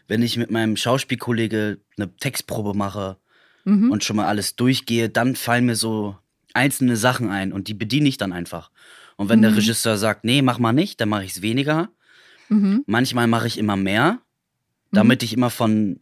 wenn 0.08 0.22
ich 0.22 0.38
mit 0.38 0.52
meinem 0.52 0.78
Schauspielkollege 0.78 1.80
eine 1.98 2.16
Textprobe 2.18 2.74
mache 2.74 3.18
Mhm. 3.66 3.92
und 3.92 4.04
schon 4.04 4.16
mal 4.16 4.28
alles 4.28 4.56
durchgehe, 4.56 5.10
dann 5.10 5.36
fallen 5.36 5.66
mir 5.66 5.76
so 5.76 6.18
einzelne 6.54 6.98
Sachen 6.98 7.30
ein 7.30 7.52
und 7.54 7.68
die 7.68 7.74
bediene 7.74 8.08
ich 8.10 8.18
dann 8.18 8.34
einfach. 8.34 8.72
Und 9.16 9.30
wenn 9.30 9.42
der 9.42 9.52
Mhm. 9.52 9.58
Regisseur 9.58 9.98
sagt, 9.98 10.24
nee, 10.24 10.42
mach 10.42 10.60
mal 10.60 10.74
nicht, 10.74 11.02
dann 11.02 11.10
mache 11.10 11.24
ich 11.26 11.32
es 11.32 11.42
weniger. 11.42 11.90
Mhm. 12.50 12.84
Manchmal 12.88 13.28
mache 13.28 13.48
ich 13.48 13.58
immer 13.58 13.76
mehr, 13.76 14.20
damit 14.92 15.22
ich 15.24 15.34
immer 15.34 15.50
von, 15.50 15.98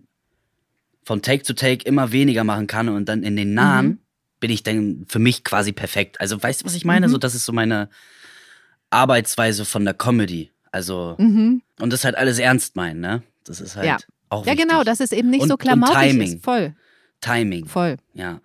von 1.04 1.22
Take 1.22 1.44
to 1.44 1.54
Take 1.54 1.86
immer 1.88 2.12
weniger 2.12 2.44
machen 2.44 2.68
kann 2.68 2.90
und 2.90 3.08
dann 3.10 3.24
in 3.24 3.36
den 3.36 3.54
nahen 3.54 3.86
Mhm. 3.88 4.00
bin 4.40 4.52
ich 4.52 4.64
dann 4.64 5.06
für 5.08 5.20
mich 5.20 5.44
quasi 5.44 5.72
perfekt. 5.72 6.20
Also 6.22 6.42
weißt 6.42 6.62
du, 6.62 6.66
was 6.66 6.76
ich 6.76 6.86
meine? 6.86 7.08
Mhm. 7.08 7.12
So, 7.12 7.18
das 7.18 7.34
ist 7.36 7.46
so 7.46 7.54
meine 7.54 7.90
Arbeitsweise 8.90 9.66
von 9.66 9.86
der 9.86 9.94
Comedy. 9.94 10.52
Also, 10.72 11.16
Mhm. 11.18 11.62
und 11.80 11.94
das 11.94 12.04
halt 12.04 12.16
alles 12.16 12.40
ernst 12.40 12.76
meinen, 12.76 13.00
ne? 13.00 13.24
Das 13.46 13.62
ist 13.62 13.76
halt 13.76 13.86
Ja. 13.88 13.98
auch 14.30 14.46
Ja, 14.46 14.54
wichtig. 14.54 14.68
genau, 14.68 14.84
dass 14.84 15.00
es 15.00 15.12
eben 15.12 15.30
nicht 15.30 15.42
Und- 15.44 15.48
so 15.50 15.54
und 15.54 15.62
klamaukig 15.62 15.96
Timing. 16.12 16.36
ist. 16.38 16.44
Voll, 16.44 16.76
Timing. 17.22 17.66
voll. 17.66 17.98
Ja. 18.14 18.40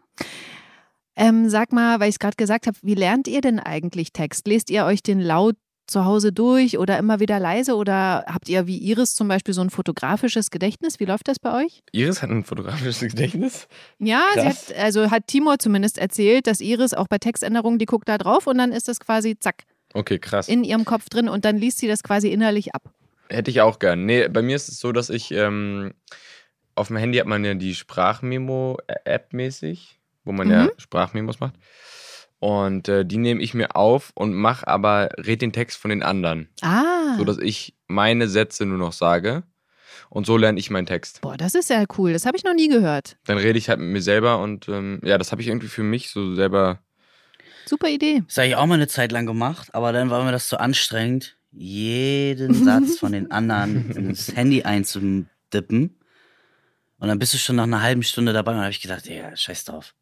Ähm, 1.17 1.49
sag 1.51 1.73
mal, 1.73 2.01
weil 2.01 2.09
ich 2.09 2.15
es 2.15 2.19
gerade 2.19 2.37
gesagt 2.37 2.67
habe, 2.67 2.77
wie 2.83 2.95
lernt 2.95 3.29
ihr 3.29 3.41
denn 3.41 3.59
eigentlich 3.59 4.13
Text? 4.13 4.47
Lest 4.47 4.71
ihr 4.71 4.85
euch 4.85 5.03
den 5.03 5.21
laut 5.21 5.57
zu 5.87 6.05
Hause 6.05 6.33
durch 6.33 6.79
oder 6.79 6.97
immer 6.99 7.19
wieder 7.19 7.41
leise 7.41 7.75
oder 7.75 8.25
habt 8.29 8.49
ihr 8.49 8.69
wie 8.69 8.79
Iris 8.79 9.17
zum 9.17 9.27
Beispiel 9.27 9.53
so 9.53 9.61
ein 9.61 9.71
fotografisches 9.71 10.51
Gedächtnis? 10.53 11.01
Wie 11.01 11.05
läuft 11.05 11.27
das 11.27 11.41
bei 11.41 11.65
euch? 11.65 11.83
Iris 11.91 12.23
hat 12.23 12.31
ein 12.31 12.45
fotografisches 12.45 13.01
Gedächtnis. 13.01 13.67
Ja, 13.99 14.23
hat, 14.37 14.73
also 14.79 15.11
hat 15.11 15.27
Timur 15.27 15.59
zumindest 15.59 15.99
erzählt, 15.99 16.47
dass 16.47 16.61
Iris 16.61 16.95
auch 16.95 17.09
bei 17.09 17.19
Textänderungen, 17.19 17.81
die 17.81 17.87
guckt 17.87 18.09
da 18.09 18.19
drauf 18.19 18.47
und 18.47 18.59
dann 18.59 18.71
ist 18.71 18.87
das 18.87 19.01
quasi 19.01 19.37
zack 19.39 19.65
Okay, 19.95 20.19
krass. 20.19 20.49
in 20.49 20.63
ihrem 20.65 20.85
Kopf 20.85 21.09
drin 21.09 21.29
und 21.29 21.45
dann 21.45 21.57
liest 21.57 21.79
sie 21.79 21.89
das 21.89 22.03
quasi 22.03 22.29
innerlich 22.29 22.75
ab. 22.75 22.83
Hätte 23.29 23.51
ich 23.51 23.61
auch 23.61 23.79
gern. 23.79 24.07
Nee, 24.07 24.29
bei 24.29 24.43
mir 24.43 24.57
ist 24.57 24.69
es 24.69 24.79
so, 24.81 24.93
dass 24.93 25.09
ich 25.11 25.31
ähm, 25.33 25.93
auf 26.75 26.89
dem 26.89 26.97
Handy 26.97 27.19
hat 27.19 27.27
man 27.27 27.45
ja 27.45 27.55
die 27.55 27.75
Sprachmemo-App 27.75 29.33
mäßig, 29.33 30.01
wo 30.25 30.33
man 30.33 30.51
ja 30.51 30.65
Mhm. 30.65 30.71
Sprachmemos 30.79 31.41
macht. 31.41 31.55
Und 32.39 32.89
äh, 32.89 33.05
die 33.05 33.19
nehme 33.19 33.43
ich 33.43 33.53
mir 33.53 33.77
auf 33.77 34.13
und 34.15 34.33
mache 34.35 34.67
aber, 34.67 35.11
red 35.19 35.43
den 35.43 35.53
Text 35.53 35.77
von 35.77 35.91
den 35.91 36.03
anderen. 36.03 36.49
Ah, 36.63 37.17
So 37.19 37.25
dass 37.25 37.39
ich 37.39 37.77
meine 37.87 38.29
Sätze 38.29 38.65
nur 38.65 38.79
noch 38.79 38.93
sage. 38.93 39.43
Und 40.09 40.25
so 40.27 40.37
lerne 40.37 40.59
ich 40.59 40.71
meinen 40.71 40.87
Text. 40.87 41.21
boah, 41.21 41.37
das 41.37 41.55
ist 41.55 41.69
ja 41.71 41.85
cool. 41.99 42.13
Das 42.13 42.25
habe 42.27 42.37
ich 42.37 42.45
noch 42.45 42.55
nie 42.55 42.69
gehört. 42.69 43.17
Dann 43.27 43.39
rede 43.39 43.59
ich 43.59 43.69
halt 43.69 43.79
mit 43.81 43.91
mir 43.91 44.01
selber 44.03 44.39
und 44.41 44.69
ähm, 44.69 45.01
ja, 45.05 45.19
das 45.19 45.31
habe 45.33 45.43
ich 45.43 45.49
irgendwie 45.49 45.69
für 45.69 45.83
mich 45.83 46.11
so 46.11 46.35
selber. 46.35 46.79
Super 47.71 47.89
Idee. 47.89 48.25
Das 48.27 48.37
habe 48.37 48.49
ich 48.49 48.57
auch 48.57 48.67
mal 48.67 48.75
eine 48.75 48.89
Zeit 48.89 49.13
lang 49.13 49.27
gemacht, 49.27 49.69
aber 49.73 49.93
dann 49.93 50.11
war 50.11 50.25
mir 50.25 50.33
das 50.33 50.49
zu 50.49 50.59
anstrengend, 50.59 51.37
jeden 51.53 52.65
Satz 52.65 52.99
von 52.99 53.13
den 53.13 53.31
anderen 53.31 53.91
ins 53.93 54.35
Handy 54.35 54.65
einzudippen. 54.65 55.97
Und 56.99 57.09
dann 57.09 57.21
bist 57.21 57.33
du 57.33 57.39
schon 57.39 57.55
nach 57.55 57.63
einer 57.65 57.81
halben 57.81 58.03
Stunde 58.03 58.33
dabei 58.33 58.51
und 58.51 58.57
dann 58.57 58.65
habe 58.65 58.73
ich 58.73 58.81
gedacht, 58.83 59.07
ja, 59.09 59.37
scheiß 59.37 59.67
drauf. 59.67 59.95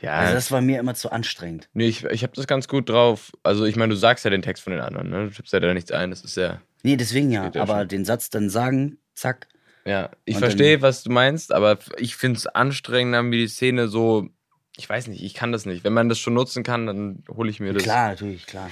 Ja, 0.00 0.12
Also 0.12 0.34
das 0.34 0.52
war 0.52 0.60
mir 0.60 0.78
immer 0.78 0.94
zu 0.94 1.10
anstrengend. 1.10 1.68
nee, 1.72 1.88
ich, 1.88 2.04
ich 2.04 2.22
habe 2.22 2.32
das 2.36 2.46
ganz 2.46 2.68
gut 2.68 2.88
drauf. 2.88 3.32
Also 3.42 3.64
ich 3.64 3.74
meine, 3.74 3.94
du 3.94 3.96
sagst 3.96 4.24
ja 4.24 4.30
den 4.30 4.42
Text 4.42 4.62
von 4.62 4.72
den 4.72 4.80
anderen, 4.80 5.10
ne? 5.10 5.24
Du 5.24 5.30
tippst 5.34 5.52
ja 5.52 5.58
da 5.58 5.74
nichts 5.74 5.90
ein. 5.90 6.10
Das 6.10 6.22
ist 6.22 6.36
ja. 6.36 6.60
Nee, 6.84 6.96
deswegen 6.96 7.32
ja. 7.32 7.50
Aber 7.56 7.80
schon. 7.80 7.88
den 7.88 8.04
Satz 8.04 8.30
dann 8.30 8.50
sagen, 8.50 8.98
zack. 9.14 9.48
Ja, 9.84 10.10
ich 10.24 10.38
verstehe, 10.38 10.80
was 10.80 11.02
du 11.02 11.10
meinst, 11.10 11.52
aber 11.52 11.78
ich 11.96 12.14
finde 12.16 12.38
es 12.38 12.46
anstrengender, 12.46 13.24
wie 13.30 13.38
die 13.38 13.48
Szene 13.48 13.88
so. 13.88 14.28
Ich 14.76 14.88
weiß 14.88 15.08
nicht, 15.08 15.22
ich 15.22 15.34
kann 15.34 15.52
das 15.52 15.64
nicht. 15.66 15.84
Wenn 15.84 15.92
man 15.92 16.08
das 16.08 16.18
schon 16.18 16.34
nutzen 16.34 16.62
kann, 16.62 16.86
dann 16.86 17.24
hole 17.28 17.50
ich 17.50 17.60
mir 17.60 17.72
das. 17.72 17.82
Klar, 17.82 18.10
natürlich, 18.10 18.46
klar. 18.46 18.70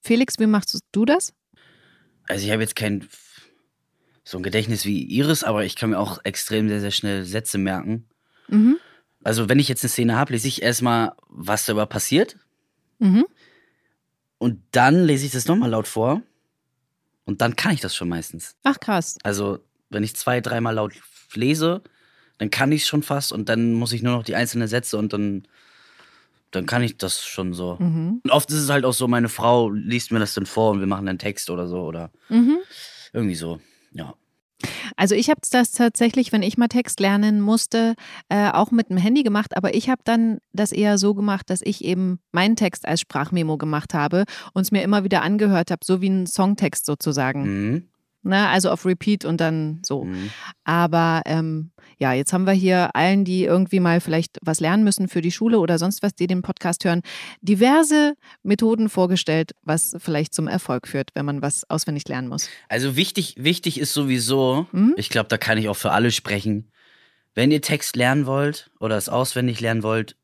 Felix, 0.00 0.38
wie 0.38 0.46
machst 0.46 0.78
du 0.92 1.04
das? 1.04 1.32
Also 2.28 2.46
ich 2.46 2.52
habe 2.52 2.62
jetzt 2.62 2.76
kein 2.76 3.08
so 4.24 4.38
ein 4.38 4.42
Gedächtnis 4.42 4.86
wie 4.86 5.02
Iris, 5.04 5.44
aber 5.44 5.64
ich 5.64 5.76
kann 5.76 5.90
mir 5.90 5.98
auch 5.98 6.18
extrem 6.24 6.68
sehr, 6.68 6.80
sehr 6.80 6.90
schnell 6.90 7.24
Sätze 7.24 7.58
merken. 7.58 8.08
Mhm. 8.48 8.78
Also, 9.22 9.48
wenn 9.48 9.58
ich 9.58 9.68
jetzt 9.68 9.84
eine 9.84 9.90
Szene 9.90 10.16
habe, 10.16 10.32
lese 10.32 10.48
ich 10.48 10.62
erstmal, 10.62 11.12
was 11.28 11.66
da 11.66 11.72
überhaupt 11.72 11.92
passiert. 11.92 12.36
Mhm. 12.98 13.26
Und 14.38 14.62
dann 14.72 15.04
lese 15.04 15.26
ich 15.26 15.32
das 15.32 15.46
nochmal 15.46 15.70
laut 15.70 15.86
vor. 15.86 16.22
Und 17.24 17.40
dann 17.40 17.56
kann 17.56 17.72
ich 17.72 17.80
das 17.80 17.94
schon 17.94 18.08
meistens. 18.08 18.56
Ach 18.64 18.78
krass. 18.80 19.16
Also, 19.22 19.60
wenn 19.90 20.02
ich 20.02 20.16
zwei, 20.16 20.40
dreimal 20.40 20.74
laut 20.74 20.94
lese, 21.34 21.82
dann 22.38 22.50
kann 22.50 22.72
ich 22.72 22.82
es 22.82 22.88
schon 22.88 23.02
fast. 23.02 23.32
Und 23.32 23.48
dann 23.48 23.74
muss 23.74 23.92
ich 23.92 24.02
nur 24.02 24.14
noch 24.16 24.24
die 24.24 24.34
einzelnen 24.34 24.68
Sätze 24.68 24.98
und 24.98 25.12
dann, 25.12 25.46
dann 26.50 26.66
kann 26.66 26.82
ich 26.82 26.96
das 26.96 27.24
schon 27.24 27.52
so. 27.52 27.76
Mhm. 27.78 28.20
Und 28.22 28.30
oft 28.30 28.50
ist 28.50 28.58
es 28.58 28.70
halt 28.70 28.84
auch 28.84 28.94
so, 28.94 29.08
meine 29.08 29.28
Frau 29.28 29.70
liest 29.70 30.12
mir 30.12 30.18
das 30.18 30.34
dann 30.34 30.46
vor 30.46 30.72
und 30.72 30.80
wir 30.80 30.86
machen 30.86 31.08
einen 31.08 31.18
Text 31.18 31.50
oder 31.50 31.68
so. 31.68 31.80
Oder 31.82 32.10
Mhm. 32.28 32.58
irgendwie 33.12 33.34
so. 33.36 33.60
Ja. 33.92 34.14
Also 34.96 35.14
ich 35.14 35.28
habe 35.28 35.40
das 35.50 35.72
tatsächlich, 35.72 36.32
wenn 36.32 36.42
ich 36.42 36.56
mal 36.56 36.68
Text 36.68 37.00
lernen 37.00 37.40
musste, 37.40 37.94
äh, 38.28 38.50
auch 38.50 38.70
mit 38.70 38.88
dem 38.88 38.96
Handy 38.96 39.22
gemacht, 39.22 39.56
aber 39.56 39.74
ich 39.74 39.90
habe 39.90 40.00
dann 40.04 40.38
das 40.52 40.72
eher 40.72 40.96
so 40.96 41.14
gemacht, 41.14 41.50
dass 41.50 41.60
ich 41.62 41.84
eben 41.84 42.18
meinen 42.32 42.56
Text 42.56 42.86
als 42.86 43.00
Sprachmemo 43.00 43.58
gemacht 43.58 43.92
habe 43.94 44.24
und 44.52 44.62
es 44.62 44.70
mir 44.72 44.82
immer 44.82 45.04
wieder 45.04 45.22
angehört 45.22 45.70
habe, 45.70 45.84
so 45.84 46.00
wie 46.00 46.08
ein 46.08 46.26
Songtext 46.26 46.86
sozusagen. 46.86 47.42
Mhm. 47.42 47.88
Ne? 48.22 48.48
Also 48.48 48.70
auf 48.70 48.86
Repeat 48.86 49.24
und 49.26 49.40
dann 49.40 49.82
so. 49.84 50.04
Mhm. 50.04 50.30
Aber 50.64 51.22
ähm, 51.26 51.72
ja, 52.04 52.12
jetzt 52.12 52.34
haben 52.34 52.44
wir 52.44 52.52
hier 52.52 52.94
allen, 52.94 53.24
die 53.24 53.44
irgendwie 53.44 53.80
mal 53.80 53.98
vielleicht 53.98 54.36
was 54.42 54.60
lernen 54.60 54.84
müssen 54.84 55.08
für 55.08 55.22
die 55.22 55.30
Schule 55.32 55.58
oder 55.58 55.78
sonst 55.78 56.02
was, 56.02 56.14
die 56.14 56.26
den 56.26 56.42
Podcast 56.42 56.84
hören, 56.84 57.00
diverse 57.40 58.14
Methoden 58.42 58.90
vorgestellt, 58.90 59.52
was 59.62 59.96
vielleicht 59.98 60.34
zum 60.34 60.46
Erfolg 60.46 60.86
führt, 60.86 61.12
wenn 61.14 61.24
man 61.24 61.40
was 61.40 61.64
auswendig 61.70 62.06
lernen 62.08 62.28
muss. 62.28 62.50
Also 62.68 62.94
wichtig, 62.96 63.36
wichtig 63.38 63.80
ist 63.80 63.94
sowieso, 63.94 64.66
Mhm. 64.72 64.92
ich 64.98 65.08
glaube, 65.08 65.30
da 65.30 65.38
kann 65.38 65.56
ich 65.56 65.70
auch 65.70 65.76
für 65.76 65.92
alle 65.92 66.10
sprechen, 66.10 66.70
wenn 67.34 67.50
ihr 67.50 67.62
Text 67.62 67.96
lernen 67.96 68.26
wollt 68.26 68.70
oder 68.80 68.98
es 68.98 69.08
auswendig 69.08 69.60
lernen 69.60 69.82
wollt, 69.82 70.14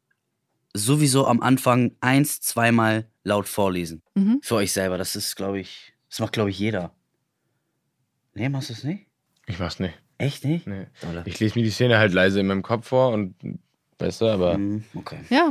sowieso 0.74 1.26
am 1.26 1.40
Anfang 1.40 1.92
eins, 2.02 2.42
zweimal 2.42 3.06
laut 3.24 3.48
vorlesen. 3.48 4.02
Mhm. 4.14 4.40
Für 4.42 4.56
euch 4.56 4.72
selber. 4.72 4.98
Das 4.98 5.16
ist, 5.16 5.34
glaube 5.34 5.60
ich, 5.60 5.94
das 6.10 6.18
macht, 6.20 6.34
glaube 6.34 6.50
ich, 6.50 6.58
jeder. 6.58 6.92
Nee, 8.34 8.50
machst 8.50 8.68
du 8.68 8.74
es 8.74 8.84
nicht? 8.84 9.06
Ich 9.46 9.58
mach's 9.58 9.80
nicht. 9.80 9.94
Echt 10.20 10.44
nicht? 10.44 10.66
Nee. 10.66 10.86
Dolle. 11.00 11.22
Ich 11.26 11.40
lese 11.40 11.58
mir 11.58 11.64
die 11.64 11.70
Szene 11.70 11.98
halt 11.98 12.12
leise 12.12 12.40
in 12.40 12.46
meinem 12.46 12.62
Kopf 12.62 12.88
vor 12.88 13.12
und 13.12 13.34
du, 13.40 14.26
aber 14.26 14.58
Mhm, 14.58 14.84
okay. 14.94 15.18
Ja, 15.30 15.50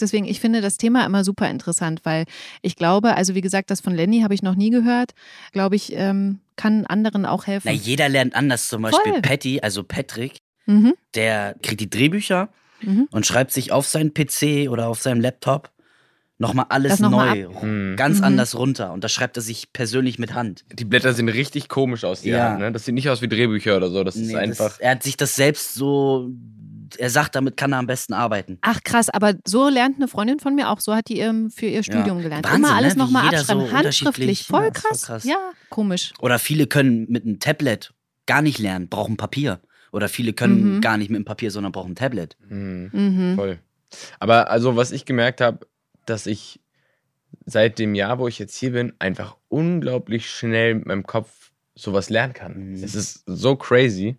deswegen, 0.00 0.24
ich 0.24 0.40
finde 0.40 0.60
das 0.60 0.76
Thema 0.76 1.04
immer 1.06 1.24
super 1.24 1.48
interessant, 1.50 2.00
weil 2.04 2.24
ich 2.62 2.76
glaube, 2.76 3.14
also 3.16 3.34
wie 3.34 3.40
gesagt, 3.40 3.70
das 3.70 3.80
von 3.80 3.94
Lenny 3.94 4.20
habe 4.20 4.34
ich 4.34 4.42
noch 4.42 4.54
nie 4.54 4.70
gehört, 4.70 5.12
glaube 5.52 5.76
ich, 5.76 5.92
ähm, 5.94 6.40
kann 6.56 6.86
anderen 6.86 7.26
auch 7.26 7.46
helfen. 7.46 7.68
Na, 7.68 7.72
jeder 7.72 8.08
lernt 8.08 8.34
anders. 8.34 8.68
Zum 8.68 8.82
Beispiel 8.82 9.12
Voll. 9.12 9.22
Patty, 9.22 9.60
also 9.60 9.82
Patrick, 9.84 10.36
Mhm. 10.66 10.94
der 11.14 11.56
kriegt 11.62 11.80
die 11.80 11.90
Drehbücher 11.90 12.48
Mhm. 12.82 13.08
und 13.10 13.26
schreibt 13.26 13.52
sich 13.52 13.70
auf 13.72 13.86
seinen 13.86 14.12
PC 14.14 14.68
oder 14.68 14.88
auf 14.88 15.00
seinem 15.02 15.20
Laptop 15.20 15.70
nochmal 16.38 16.66
alles 16.68 16.98
noch 17.00 17.10
mal 17.10 17.34
neu, 17.44 17.60
Hm. 17.60 17.94
ganz 17.96 18.18
Mhm. 18.18 18.24
anders 18.24 18.56
runter. 18.58 18.92
Und 18.92 19.04
das 19.04 19.12
schreibt 19.12 19.36
er 19.36 19.42
sich 19.42 19.72
persönlich 19.72 20.18
mit 20.18 20.34
Hand. 20.34 20.64
die 20.72 20.84
Blätter 20.84 21.12
sehen 21.14 21.28
richtig 21.28 21.68
komisch 21.68 22.04
aus, 22.04 22.22
die 22.22 22.30
Ja. 22.30 22.50
Hand, 22.50 22.58
ne? 22.60 22.72
Das 22.72 22.84
sieht 22.84 22.94
nicht 22.94 23.08
aus 23.08 23.22
wie 23.22 23.28
Drehbücher 23.28 23.76
oder 23.76 23.90
so. 23.90 24.02
Das 24.04 24.16
ist 24.16 24.26
Nee, 24.28 24.36
einfach. 24.36 24.70
Das, 24.70 24.78
er 24.80 24.90
hat 24.92 25.02
sich 25.02 25.16
das 25.16 25.36
selbst 25.36 25.74
so. 25.74 26.30
Er 26.98 27.10
sagt, 27.10 27.34
damit 27.34 27.56
kann 27.56 27.72
er 27.72 27.78
am 27.78 27.86
besten 27.88 28.12
arbeiten. 28.12 28.58
Ach 28.60 28.80
krass, 28.84 29.08
aber 29.10 29.34
so 29.44 29.68
lernt 29.68 29.96
eine 29.96 30.06
Freundin 30.06 30.38
von 30.38 30.54
mir 30.54 30.70
auch, 30.70 30.78
so 30.80 30.94
hat 30.94 31.08
die 31.08 31.18
ähm, 31.18 31.50
für 31.50 31.66
ihr 31.66 31.82
Studium 31.82 32.22
gelernt. 32.22 32.44
Wahnsinn, 32.44 32.64
Immer 32.64 32.74
alles 32.76 32.94
ne? 32.94 33.02
Nochmal 33.02 33.34
abschreiben, 33.34 33.66
so 33.66 33.72
handschriftlich, 33.72 34.44
voll 34.44 34.62
Ja, 34.62 34.68
ist 34.68 34.78
voll 34.78 34.90
krass. 34.90 35.02
krass. 35.02 35.24
Ja, 35.24 35.36
komisch. 35.70 36.12
Oder 36.20 36.38
viele 36.38 36.66
können 36.68 37.06
mit 37.08 37.24
einem 37.24 37.40
Tablet 37.40 37.92
gar 38.26 38.42
nicht 38.42 38.58
lernen, 38.60 38.88
brauchen 38.88 39.16
Papier. 39.16 39.60
Oder 39.90 40.08
viele 40.08 40.34
können 40.34 40.76
Mhm. 40.76 40.80
gar 40.82 40.96
nicht 40.96 41.10
mit 41.10 41.18
dem 41.18 41.24
Papier, 41.24 41.50
sondern 41.50 41.72
brauchen 41.72 41.92
ein 41.92 41.96
Tablet. 41.96 42.36
Hm. 42.48 42.90
Mhm. 42.92 43.34
Voll. 43.36 43.58
Aber 44.20 44.50
also, 44.50 44.76
was 44.76 44.92
ich 44.92 45.04
gemerkt 45.04 45.40
habe, 45.40 45.66
dass 46.06 46.26
ich 46.26 46.60
seit 47.46 47.78
dem 47.78 47.94
Jahr, 47.94 48.18
wo 48.18 48.28
ich 48.28 48.38
jetzt 48.38 48.56
hier 48.56 48.72
bin, 48.72 48.92
einfach 48.98 49.36
unglaublich 49.48 50.30
schnell 50.30 50.76
mit 50.76 50.86
meinem 50.86 51.04
Kopf 51.04 51.52
sowas 51.74 52.10
lernen 52.10 52.32
kann. 52.32 52.70
Mhm. 52.70 52.82
Es 52.82 52.94
ist 52.94 53.24
so 53.26 53.56
crazy, 53.56 54.16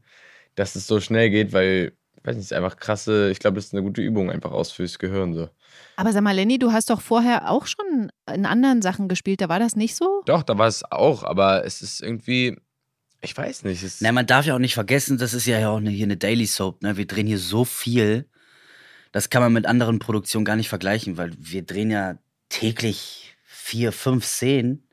dass 0.55 0.75
es 0.75 0.87
so 0.87 0.99
schnell 0.99 1.29
geht, 1.29 1.53
weil, 1.53 1.93
ich 2.17 2.25
weiß 2.25 2.35
nicht, 2.35 2.45
es 2.45 2.51
ist 2.51 2.57
einfach 2.57 2.77
krasse, 2.77 3.29
ich 3.31 3.39
glaube, 3.39 3.55
das 3.55 3.65
ist 3.65 3.73
eine 3.73 3.83
gute 3.83 4.01
Übung 4.01 4.29
einfach 4.29 4.51
aus 4.51 4.71
fürs 4.71 4.99
Gehirn 4.99 5.33
so. 5.33 5.49
Aber 5.95 6.11
sag 6.11 6.21
mal, 6.23 6.35
Lenny, 6.35 6.59
du 6.59 6.71
hast 6.71 6.89
doch 6.89 7.01
vorher 7.01 7.49
auch 7.49 7.67
schon 7.67 8.11
in 8.33 8.45
anderen 8.45 8.81
Sachen 8.81 9.07
gespielt, 9.07 9.41
da 9.41 9.49
war 9.49 9.59
das 9.59 9.75
nicht 9.75 9.95
so? 9.95 10.23
Doch, 10.25 10.43
da 10.43 10.57
war 10.57 10.67
es 10.67 10.83
auch, 10.91 11.23
aber 11.23 11.65
es 11.65 11.81
ist 11.81 12.01
irgendwie, 12.01 12.57
ich 13.21 13.35
weiß 13.35 13.63
nicht, 13.63 13.83
es 13.83 14.01
Na, 14.01 14.11
man 14.11 14.27
darf 14.27 14.45
ja 14.45 14.55
auch 14.55 14.59
nicht 14.59 14.75
vergessen, 14.75 15.17
das 15.17 15.33
ist 15.33 15.45
ja 15.45 15.69
auch 15.69 15.77
eine, 15.77 15.89
hier 15.89 16.05
eine 16.05 16.17
Daily 16.17 16.45
Soap. 16.45 16.83
Ne? 16.83 16.95
Wir 16.97 17.07
drehen 17.07 17.27
hier 17.27 17.39
so 17.39 17.65
viel. 17.65 18.29
Das 19.15 19.29
kann 19.29 19.41
man 19.41 19.53
mit 19.53 19.65
anderen 19.65 19.99
Produktionen 19.99 20.43
gar 20.43 20.57
nicht 20.57 20.67
vergleichen, 20.67 21.15
weil 21.15 21.31
wir 21.39 21.61
drehen 21.61 21.89
ja 21.89 22.17
täglich 22.49 23.33
vier, 23.45 23.93
fünf 23.93 24.25
Szenen. 24.25 24.83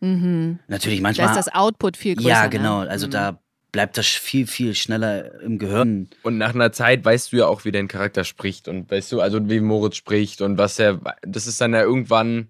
Mhm. 0.00 0.58
Natürlich 0.68 0.98
Da 0.98 1.02
manchmal. 1.02 1.28
ist 1.30 1.36
das 1.36 1.54
Output 1.54 1.96
viel 1.96 2.14
größer. 2.16 2.28
ja, 2.28 2.42
ne? 2.44 2.50
genau. 2.50 2.80
Also 2.80 3.06
Mhm. 3.06 3.10
da 3.12 3.40
bleibt 3.72 3.96
das 3.96 4.06
viel, 4.06 4.46
viel 4.46 4.74
schneller 4.74 5.40
im 5.40 5.58
Gehirn. 5.58 6.10
Und 6.22 6.36
nach 6.36 6.54
einer 6.54 6.72
Zeit 6.72 7.06
weißt 7.06 7.32
du 7.32 7.38
ja 7.38 7.46
auch, 7.46 7.64
wie 7.64 7.72
dein 7.72 7.88
Charakter 7.88 8.24
spricht 8.24 8.68
und 8.68 8.90
weißt 8.90 9.12
du, 9.12 9.22
also 9.22 9.48
wie 9.48 9.60
Moritz 9.60 9.96
spricht 9.96 10.42
und 10.42 10.58
was 10.58 10.78
er, 10.78 11.00
das 11.22 11.46
ist 11.46 11.58
dann 11.62 11.72
ja 11.72 11.80
irgendwann, 11.80 12.48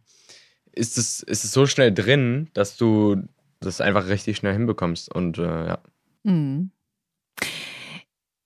ist 0.73 0.99
es, 0.99 1.23
ist 1.23 1.45
es 1.45 1.53
so 1.53 1.65
schnell 1.67 1.93
drin, 1.95 2.49
dass 2.55 2.77
du 2.77 3.23
das 3.61 3.81
einfach 3.81 4.09
richtig 4.09 4.39
schnell 4.39 4.55
hinbekommst 4.55 5.15
und 5.15 5.39
äh, 5.39 5.43
ja. 5.69 5.79
Mhm. 6.25 6.73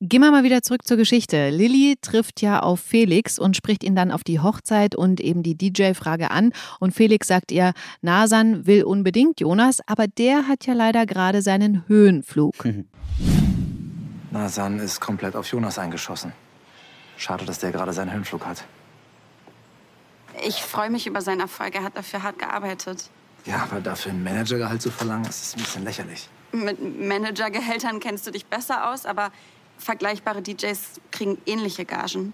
Gehen 0.07 0.21
wir 0.21 0.31
mal 0.31 0.45
wieder 0.45 0.61
zurück 0.61 0.87
zur 0.87 0.99
Geschichte. 0.99 1.49
Lilly 1.49 1.97
trifft 1.99 2.43
ja 2.43 2.61
auf 2.61 2.79
Felix 2.79 3.39
und 3.39 3.57
spricht 3.57 3.83
ihn 3.83 3.97
dann 3.97 4.11
auf 4.11 4.23
die 4.23 4.39
Hochzeit 4.39 4.95
und 4.95 5.19
eben 5.19 5.43
die 5.43 5.57
DJ-Frage 5.57 6.31
an. 6.31 6.53
Und 6.79 6.93
Felix 6.93 7.27
sagt 7.27 7.51
ihr, 7.51 7.73
Nasan 8.03 8.67
will 8.67 8.85
unbedingt 8.85 9.41
Jonas, 9.41 9.81
aber 9.87 10.07
der 10.07 10.47
hat 10.47 10.67
ja 10.67 10.75
leider 10.75 11.07
gerade 11.07 11.41
seinen 11.41 11.89
Höhenflug. 11.89 12.53
Nasan 14.31 14.79
ist 14.79 15.01
komplett 15.01 15.37
auf 15.37 15.47
Jonas 15.47 15.79
eingeschossen. 15.79 16.35
Schade, 17.17 17.47
dass 17.47 17.61
der 17.61 17.73
gerade 17.73 17.95
seinen 17.95 18.13
Höhenflug 18.13 18.45
hat. 18.45 18.63
Ich 20.47 20.57
freue 20.57 20.91
mich 20.91 21.07
über 21.07 21.23
seinen 21.23 21.41
Erfolg. 21.41 21.77
Er 21.77 21.83
hat 21.83 21.97
dafür 21.97 22.23
hart 22.23 22.39
gearbeitet. 22.39 23.09
Ja, 23.47 23.67
aber 23.71 23.81
dafür 23.81 24.13
ein 24.13 24.23
Managergehalt 24.23 24.83
zu 24.83 24.91
verlangen, 24.91 25.25
das 25.25 25.41
ist 25.41 25.57
ein 25.57 25.61
bisschen 25.61 25.85
lächerlich. 25.85 26.29
Mit 26.53 26.79
Managergehältern 27.01 28.01
kennst 28.01 28.27
du 28.27 28.31
dich 28.31 28.45
besser 28.45 28.93
aus, 28.93 29.07
aber 29.07 29.33
vergleichbare 29.79 30.43
DJs 30.43 31.01
kriegen 31.11 31.39
ähnliche 31.47 31.85
Gagen. 31.85 32.33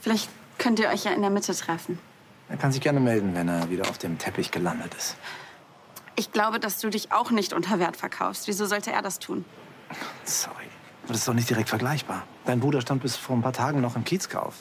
Vielleicht 0.00 0.28
könnt 0.58 0.78
ihr 0.78 0.88
euch 0.88 1.04
ja 1.04 1.12
in 1.12 1.20
der 1.20 1.30
Mitte 1.30 1.54
treffen. 1.54 1.98
Er 2.48 2.56
kann 2.56 2.72
sich 2.72 2.80
gerne 2.80 3.00
melden, 3.00 3.34
wenn 3.34 3.48
er 3.48 3.68
wieder 3.70 3.88
auf 3.88 3.98
dem 3.98 4.18
Teppich 4.18 4.50
gelandet 4.50 4.94
ist. 4.94 5.16
Ich 6.16 6.32
glaube, 6.32 6.58
dass 6.58 6.80
du 6.80 6.88
dich 6.88 7.12
auch 7.12 7.30
nicht 7.30 7.52
unter 7.52 7.78
Wert 7.78 7.96
verkaufst. 7.96 8.48
Wieso 8.48 8.66
sollte 8.66 8.90
er 8.90 9.02
das 9.02 9.18
tun? 9.18 9.44
Sorry. 10.24 10.54
Aber 11.04 11.12
das 11.12 11.18
ist 11.18 11.28
doch 11.28 11.34
nicht 11.34 11.48
direkt 11.48 11.68
vergleichbar. 11.68 12.24
Dein 12.44 12.60
Bruder 12.60 12.80
stand 12.80 13.02
bis 13.02 13.16
vor 13.16 13.36
ein 13.36 13.42
paar 13.42 13.52
Tagen 13.52 13.80
noch 13.80 13.96
im 13.96 14.04
Kiezkauf. 14.04 14.54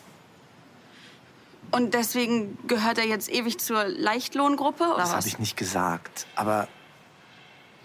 Und 1.71 1.93
deswegen 1.93 2.57
gehört 2.67 2.97
er 2.97 3.05
jetzt 3.05 3.29
ewig 3.29 3.59
zur 3.59 3.85
Leichtlohngruppe? 3.85 4.85
Oder 4.85 4.97
Das 4.97 5.13
habe 5.13 5.27
ich 5.27 5.39
nicht 5.39 5.57
gesagt. 5.57 6.27
Aber 6.35 6.67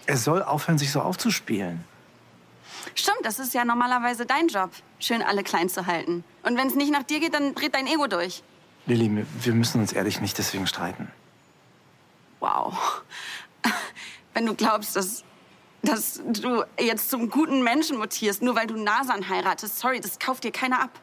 er 0.05 0.17
soll 0.17 0.41
aufhören, 0.43 0.77
sich 0.77 0.91
so 0.91 1.01
aufzuspielen. 1.01 1.83
Stimmt, 2.95 3.19
das 3.23 3.39
ist 3.39 3.53
ja 3.53 3.65
normalerweise 3.65 4.25
dein 4.25 4.47
Job, 4.47 4.71
schön 4.99 5.21
alle 5.21 5.43
klein 5.43 5.69
zu 5.69 5.85
halten. 5.85 6.23
Und 6.43 6.57
wenn 6.57 6.67
es 6.67 6.75
nicht 6.75 6.91
nach 6.91 7.03
dir 7.03 7.19
geht, 7.19 7.33
dann 7.33 7.55
dreht 7.55 7.73
dein 7.73 7.87
Ego 7.87 8.07
durch. 8.07 8.43
Lilly, 8.85 9.25
wir 9.39 9.53
müssen 9.53 9.81
uns 9.81 9.93
ehrlich 9.93 10.19
nicht 10.19 10.37
deswegen 10.37 10.67
streiten. 10.67 11.07
Wow. 12.39 13.01
Wenn 14.33 14.45
du 14.45 14.53
glaubst, 14.55 14.97
dass, 14.97 15.23
dass 15.83 16.21
du 16.25 16.63
jetzt 16.77 17.09
zum 17.09 17.29
guten 17.29 17.63
Menschen 17.63 17.97
mutierst, 17.97 18.41
nur 18.41 18.55
weil 18.55 18.67
du 18.67 18.75
Nasan 18.75 19.29
heiratest, 19.29 19.79
sorry, 19.79 20.01
das 20.01 20.19
kauft 20.19 20.43
dir 20.43 20.51
keiner 20.51 20.81
ab. 20.81 20.99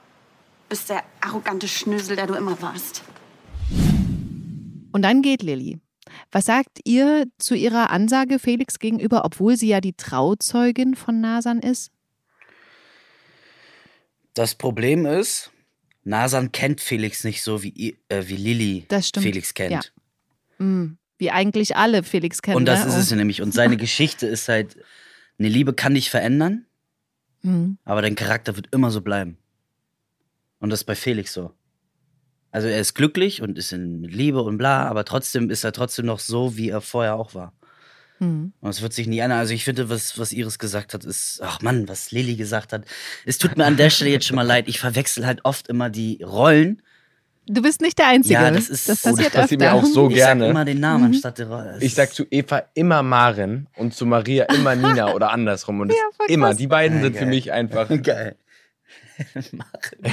Bist 0.68 0.90
der 0.90 1.02
arrogante 1.20 1.68
Schnösel, 1.68 2.16
der 2.16 2.26
du 2.26 2.34
immer 2.34 2.60
warst. 2.60 3.02
Und 4.92 5.02
dann 5.02 5.22
geht 5.22 5.42
Lilly. 5.42 5.80
Was 6.30 6.46
sagt 6.46 6.80
ihr 6.84 7.26
zu 7.38 7.54
ihrer 7.54 7.90
Ansage 7.90 8.38
Felix 8.38 8.78
gegenüber, 8.78 9.24
obwohl 9.24 9.56
sie 9.56 9.68
ja 9.68 9.80
die 9.80 9.94
Trauzeugin 9.94 10.94
von 10.94 11.20
Nasan 11.20 11.60
ist? 11.60 11.90
Das 14.34 14.54
Problem 14.54 15.06
ist, 15.06 15.50
Nasan 16.04 16.52
kennt 16.52 16.80
Felix 16.80 17.24
nicht 17.24 17.42
so, 17.42 17.62
wie, 17.62 17.96
äh, 18.08 18.24
wie 18.26 18.36
Lilly. 18.36 18.86
Felix 19.18 19.54
kennt. 19.54 19.72
Ja. 19.72 19.80
Hm, 20.58 20.98
wie 21.18 21.30
eigentlich 21.30 21.76
alle 21.76 22.02
Felix 22.02 22.42
kennen. 22.42 22.56
Und 22.56 22.66
das 22.66 22.84
ne? 22.84 22.90
ist 22.90 22.96
es 22.96 23.10
nämlich. 23.10 23.42
Und 23.42 23.52
seine 23.52 23.76
Geschichte 23.78 24.26
ist 24.26 24.48
halt, 24.48 24.76
eine 25.38 25.48
Liebe 25.48 25.72
kann 25.72 25.94
dich 25.94 26.10
verändern, 26.10 26.66
Hm. 27.42 27.78
aber 27.84 28.02
dein 28.02 28.14
Charakter 28.14 28.56
wird 28.56 28.68
immer 28.72 28.90
so 28.90 29.00
bleiben. 29.00 29.38
Und 30.58 30.70
das 30.70 30.80
ist 30.80 30.84
bei 30.84 30.94
Felix 30.94 31.32
so. 31.32 31.52
Also 32.52 32.66
er 32.68 32.80
ist 32.80 32.94
glücklich 32.94 33.42
und 33.42 33.56
ist 33.58 33.72
in 33.72 34.02
Liebe 34.04 34.42
und 34.42 34.58
bla, 34.58 34.86
aber 34.88 35.04
trotzdem 35.04 35.50
ist 35.50 35.62
er 35.64 35.72
trotzdem 35.72 36.06
noch 36.06 36.18
so, 36.18 36.56
wie 36.56 36.70
er 36.70 36.80
vorher 36.80 37.14
auch 37.14 37.34
war. 37.34 37.52
Mhm. 38.18 38.52
Und 38.60 38.70
es 38.70 38.82
wird 38.82 38.92
sich 38.92 39.06
nie 39.06 39.18
ändern. 39.20 39.38
Also 39.38 39.54
ich 39.54 39.64
finde, 39.64 39.88
was, 39.88 40.18
was 40.18 40.32
Iris 40.32 40.58
gesagt 40.58 40.92
hat, 40.92 41.04
ist, 41.04 41.40
ach 41.44 41.62
Mann, 41.62 41.88
was 41.88 42.10
Lilly 42.10 42.34
gesagt 42.36 42.72
hat. 42.72 42.84
Es 43.24 43.38
tut 43.38 43.56
mir 43.56 43.64
an 43.66 43.76
der 43.76 43.88
Stelle 43.90 44.10
jetzt 44.10 44.26
schon 44.26 44.36
mal 44.36 44.46
leid. 44.46 44.68
Ich 44.68 44.80
verwechsel 44.80 45.26
halt 45.26 45.44
oft 45.44 45.68
immer 45.68 45.90
die 45.90 46.22
Rollen. 46.22 46.82
Du 47.46 47.62
bist 47.62 47.80
nicht 47.80 47.98
der 47.98 48.08
Einzige. 48.08 48.34
Ja, 48.34 48.50
das 48.50 48.68
ist- 48.68 48.88
das 48.88 49.04
oh, 49.06 49.10
passiert 49.10 49.34
das 49.34 49.42
passiert 49.42 49.60
mir 49.60 49.72
auch 49.72 49.84
so 49.84 50.08
Ich 50.08 50.16
gerne. 50.16 50.42
sag 50.44 50.50
immer 50.50 50.64
den 50.64 50.80
Namen 50.80 51.04
Mhm. 51.04 51.10
anstatt 51.14 51.38
der 51.38 51.48
Rolle. 51.48 51.78
Ich 51.80 51.94
sag 51.94 52.12
zu 52.12 52.24
Eva 52.30 52.62
immer 52.74 53.02
Marin 53.02 53.66
und 53.76 53.94
zu 53.94 54.06
Maria 54.06 54.44
immer 54.54 54.74
Nina 54.74 55.12
oder 55.14 55.30
andersrum. 55.30 55.80
Und 55.80 55.88
Ja, 55.90 55.96
voll 56.16 56.26
immer, 56.28 56.54
die 56.54 56.66
beiden 56.66 56.98
Ja, 56.98 57.04
sind 57.04 57.16
für 57.16 57.26
mich 57.26 57.50
einfach. 57.52 57.88
Geil. 58.02 58.36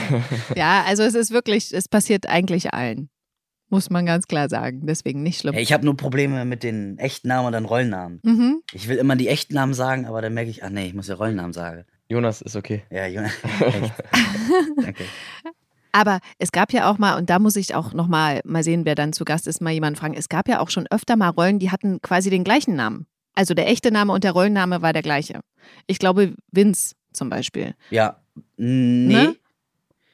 Ja, 0.55 0.83
also 0.85 1.03
es 1.03 1.15
ist 1.15 1.31
wirklich, 1.31 1.73
es 1.73 1.87
passiert 1.87 2.27
eigentlich 2.27 2.73
allen. 2.73 3.09
Muss 3.69 3.89
man 3.89 4.05
ganz 4.05 4.27
klar 4.27 4.47
sagen. 4.47 4.85
Deswegen 4.85 5.23
nicht 5.23 5.39
schlimm. 5.39 5.53
Hey, 5.53 5.63
ich 5.63 5.73
habe 5.73 5.83
nur 5.83 5.97
Probleme 5.97 6.45
mit 6.45 6.63
den 6.63 6.97
echten 6.99 7.27
Namen 7.27 7.47
und 7.47 7.51
dann 7.51 7.65
Rollennamen. 7.65 8.21
Mhm. 8.23 8.61
Ich 8.71 8.87
will 8.87 8.97
immer 8.97 9.17
die 9.17 9.27
echten 9.27 9.55
Namen 9.55 9.73
sagen, 9.73 10.05
aber 10.05 10.21
dann 10.21 10.33
merke 10.33 10.49
ich, 10.49 10.63
ach 10.63 10.69
nee, 10.69 10.87
ich 10.87 10.93
muss 10.93 11.07
ja 11.07 11.15
Rollennamen 11.15 11.51
sagen. 11.51 11.83
Jonas 12.07 12.41
ist 12.41 12.55
okay. 12.55 12.83
Ja. 12.89 13.03
Echt. 13.59 13.93
Danke. 14.77 15.03
Aber 15.91 16.19
es 16.37 16.51
gab 16.51 16.71
ja 16.71 16.89
auch 16.89 16.97
mal, 16.97 17.17
und 17.17 17.29
da 17.29 17.39
muss 17.39 17.55
ich 17.55 17.75
auch 17.75 17.93
noch 17.93 18.07
mal, 18.07 18.39
mal 18.45 18.63
sehen, 18.63 18.85
wer 18.85 18.95
dann 18.95 19.11
zu 19.13 19.25
Gast 19.25 19.47
ist, 19.47 19.61
mal 19.61 19.71
jemanden 19.71 19.99
fragen. 19.99 20.13
Es 20.13 20.29
gab 20.29 20.47
ja 20.47 20.59
auch 20.59 20.69
schon 20.69 20.87
öfter 20.89 21.17
mal 21.17 21.29
Rollen, 21.29 21.59
die 21.59 21.71
hatten 21.71 22.01
quasi 22.01 22.29
den 22.29 22.43
gleichen 22.43 22.75
Namen. 22.75 23.07
Also 23.33 23.53
der 23.53 23.67
echte 23.67 23.91
Name 23.91 24.13
und 24.13 24.23
der 24.23 24.31
Rollenname 24.31 24.81
war 24.81 24.93
der 24.93 25.01
gleiche. 25.01 25.41
Ich 25.87 25.99
glaube, 25.99 26.35
Vince 26.51 26.95
zum 27.13 27.29
Beispiel. 27.29 27.75
Ja, 27.89 28.21
nee. 28.57 29.13
Ne? 29.13 29.35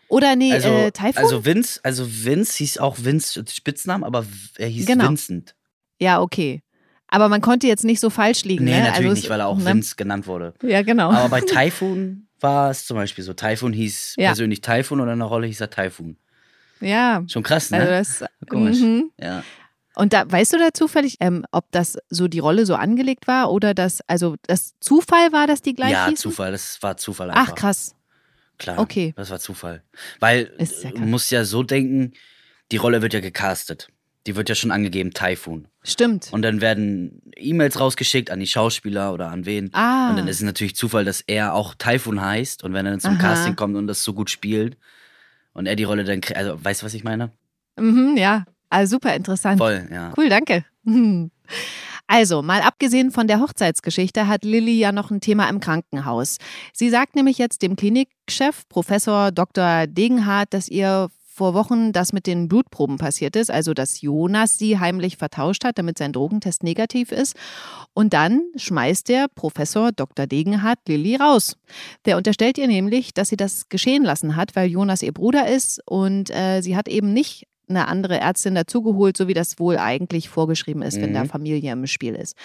Oder 0.07 0.35
nee, 0.35 0.53
Also, 0.53 0.67
äh, 0.69 0.91
Typhoon? 0.91 1.17
also 1.17 1.45
Vince, 1.45 1.79
also 1.83 2.05
Vince 2.07 2.57
hieß 2.59 2.77
auch 2.77 2.97
Vince 2.99 3.43
Spitznamen, 3.49 4.03
aber 4.03 4.25
er 4.57 4.67
hieß 4.67 4.85
Genau. 4.85 5.05
Vincent. 5.07 5.55
ja, 5.99 6.21
okay. 6.21 6.61
Aber 7.07 7.29
man 7.29 7.41
konnte 7.41 7.67
jetzt 7.67 7.83
nicht 7.83 7.99
so 7.99 8.09
falsch 8.09 8.43
liegen. 8.43 8.65
Nee, 8.65 8.71
ne? 8.71 8.77
natürlich 8.85 9.09
also 9.09 9.13
nicht, 9.21 9.29
weil 9.29 9.39
er 9.39 9.47
auch 9.47 9.57
ne? 9.57 9.65
Vince 9.65 9.95
genannt 9.95 10.25
wurde. 10.25 10.53
Ja, 10.63 10.81
genau. 10.81 11.11
Aber 11.11 11.29
bei 11.29 11.41
Typhoon 11.69 12.27
war 12.39 12.71
es 12.71 12.85
zum 12.87 12.97
Beispiel 12.97 13.23
so. 13.23 13.33
Typhoon 13.33 13.71
hieß 13.73 14.15
Ja. 14.17 14.29
persönlich 14.29 14.61
Typhoon 14.61 14.99
und 14.99 15.09
in 15.09 15.19
der 15.19 15.27
Rolle 15.27 15.45
hieß 15.47 15.61
er 15.61 15.69
Typhoon. 15.69 16.17
ja, 16.79 17.23
Schon 17.27 17.43
krass, 17.43 17.69
ne? 17.71 17.79
also 17.79 17.91
das. 17.91 18.29
Komisch. 18.49 18.79
Mhm. 18.79 19.11
ja. 19.19 19.43
Und 19.95 20.11
da 20.13 20.29
weißt 20.31 20.53
du 20.53 20.57
da 20.57 20.73
zufällig, 20.73 21.17
ähm, 21.19 21.45
ob 21.51 21.71
das 21.71 21.97
so 22.09 22.27
die 22.27 22.39
Rolle 22.39 22.65
so 22.65 22.73
angelegt 22.73 23.27
war 23.27 23.51
oder 23.51 23.75
das, 23.75 24.01
also 24.07 24.35
das 24.47 24.73
Zufall 24.79 25.31
war, 25.31 25.45
dass 25.45 25.61
die 25.61 25.75
gleich 25.75 25.91
ja, 25.91 26.05
hießen? 26.07 26.17
Zufall, 26.17 26.51
das 26.51 26.81
war 26.81 26.97
Zufall 26.97 27.29
einfach. 27.29 27.49
Ach, 27.51 27.55
krass. 27.55 27.95
Klar, 28.63 28.79
Okay. 28.79 29.13
das 29.17 29.29
war 29.29 29.39
Zufall. 29.39 29.83
Weil 30.19 30.51
ja 30.57 30.89
du 30.89 30.95
krass. 30.97 31.07
musst 31.07 31.31
ja 31.31 31.43
so 31.45 31.63
denken, 31.63 32.13
die 32.71 32.77
Rolle 32.77 33.01
wird 33.01 33.13
ja 33.13 33.19
gecastet. 33.19 33.89
Die 34.25 34.37
wird 34.37 34.47
ja 34.47 34.55
schon 34.55 34.71
angegeben, 34.71 35.11
Typhoon. 35.11 35.67
Stimmt. 35.83 36.29
Und 36.31 36.43
dann 36.43 36.61
werden 36.61 37.21
E-Mails 37.35 37.77
rausgeschickt 37.77 38.31
an 38.31 38.39
die 38.39 38.47
Schauspieler 38.47 39.13
oder 39.13 39.27
an 39.29 39.45
wen. 39.45 39.69
ah. 39.73 40.09
Und 40.09 40.15
dann 40.15 40.29
ist 40.29 40.37
es 40.37 40.43
natürlich 40.43 40.77
Zufall, 40.77 41.03
dass 41.03 41.19
er 41.19 41.53
auch 41.53 41.75
Typhoon 41.75 42.21
heißt. 42.21 42.63
Und 42.63 42.73
wenn 42.73 42.85
er 42.85 42.91
dann 42.93 43.01
zum 43.01 43.15
Aha. 43.15 43.19
Casting 43.21 43.57
kommt 43.57 43.75
und 43.75 43.85
das 43.87 44.01
so 44.01 44.13
gut 44.13 44.29
spielt 44.29 44.77
und 45.51 45.65
er 45.65 45.75
die 45.75 45.83
Rolle 45.83 46.05
dann 46.05 46.21
kriegt, 46.21 46.37
also 46.37 46.57
weißt 46.63 46.81
du, 46.81 46.85
was 46.85 46.93
ich 46.93 47.03
meine? 47.03 47.31
Mhm, 47.77 48.15
ja, 48.15 48.45
also 48.69 48.95
super 48.95 49.13
interessant. 49.13 49.57
Voll, 49.57 49.89
ja. 49.91 50.13
Cool, 50.15 50.29
danke. 50.29 50.63
Also, 52.07 52.41
mal 52.41 52.61
abgesehen 52.61 53.11
von 53.11 53.27
der 53.27 53.39
Hochzeitsgeschichte 53.39 54.27
hat 54.27 54.43
Lilly 54.43 54.77
ja 54.77 54.91
noch 54.91 55.09
ein 55.09 55.21
Thema 55.21 55.49
im 55.49 55.59
Krankenhaus. 55.59 56.37
Sie 56.73 56.89
sagt 56.89 57.15
nämlich 57.15 57.37
jetzt 57.37 57.61
dem 57.61 57.75
Klinikchef, 57.75 58.67
Professor 58.69 59.31
Dr. 59.31 59.87
Degenhardt, 59.87 60.53
dass 60.53 60.67
ihr 60.67 61.09
vor 61.33 61.55
Wochen 61.55 61.91
das 61.91 62.13
mit 62.13 62.27
den 62.27 62.47
Blutproben 62.47 62.97
passiert 62.97 63.35
ist, 63.35 63.49
also 63.49 63.73
dass 63.73 64.01
Jonas 64.01 64.59
sie 64.59 64.79
heimlich 64.79 65.17
vertauscht 65.17 65.65
hat, 65.65 65.79
damit 65.79 65.97
sein 65.97 66.13
Drogentest 66.13 66.61
negativ 66.61 67.11
ist. 67.11 67.35
Und 67.93 68.13
dann 68.13 68.43
schmeißt 68.55 69.09
der 69.09 69.27
Professor 69.33 69.91
Dr. 69.91 70.27
Degenhardt 70.27 70.79
Lilly 70.87 71.15
raus. 71.15 71.57
Der 72.05 72.17
unterstellt 72.17 72.59
ihr 72.59 72.67
nämlich, 72.67 73.13
dass 73.13 73.29
sie 73.29 73.37
das 73.37 73.67
geschehen 73.69 74.03
lassen 74.03 74.35
hat, 74.35 74.55
weil 74.55 74.69
Jonas 74.69 75.01
ihr 75.01 75.11
Bruder 75.11 75.47
ist 75.47 75.81
und 75.87 76.29
äh, 76.29 76.61
sie 76.61 76.77
hat 76.77 76.87
eben 76.87 77.13
nicht 77.13 77.47
eine 77.69 77.87
andere 77.87 78.19
Ärztin 78.19 78.55
dazugeholt, 78.55 79.15
so 79.17 79.27
wie 79.27 79.33
das 79.33 79.59
wohl 79.59 79.77
eigentlich 79.77 80.29
vorgeschrieben 80.29 80.81
ist, 80.81 80.99
wenn 81.01 81.11
Mhm. 81.11 81.13
da 81.15 81.25
Familie 81.25 81.71
im 81.71 81.87
Spiel 81.87 82.15
ist. 82.15 82.35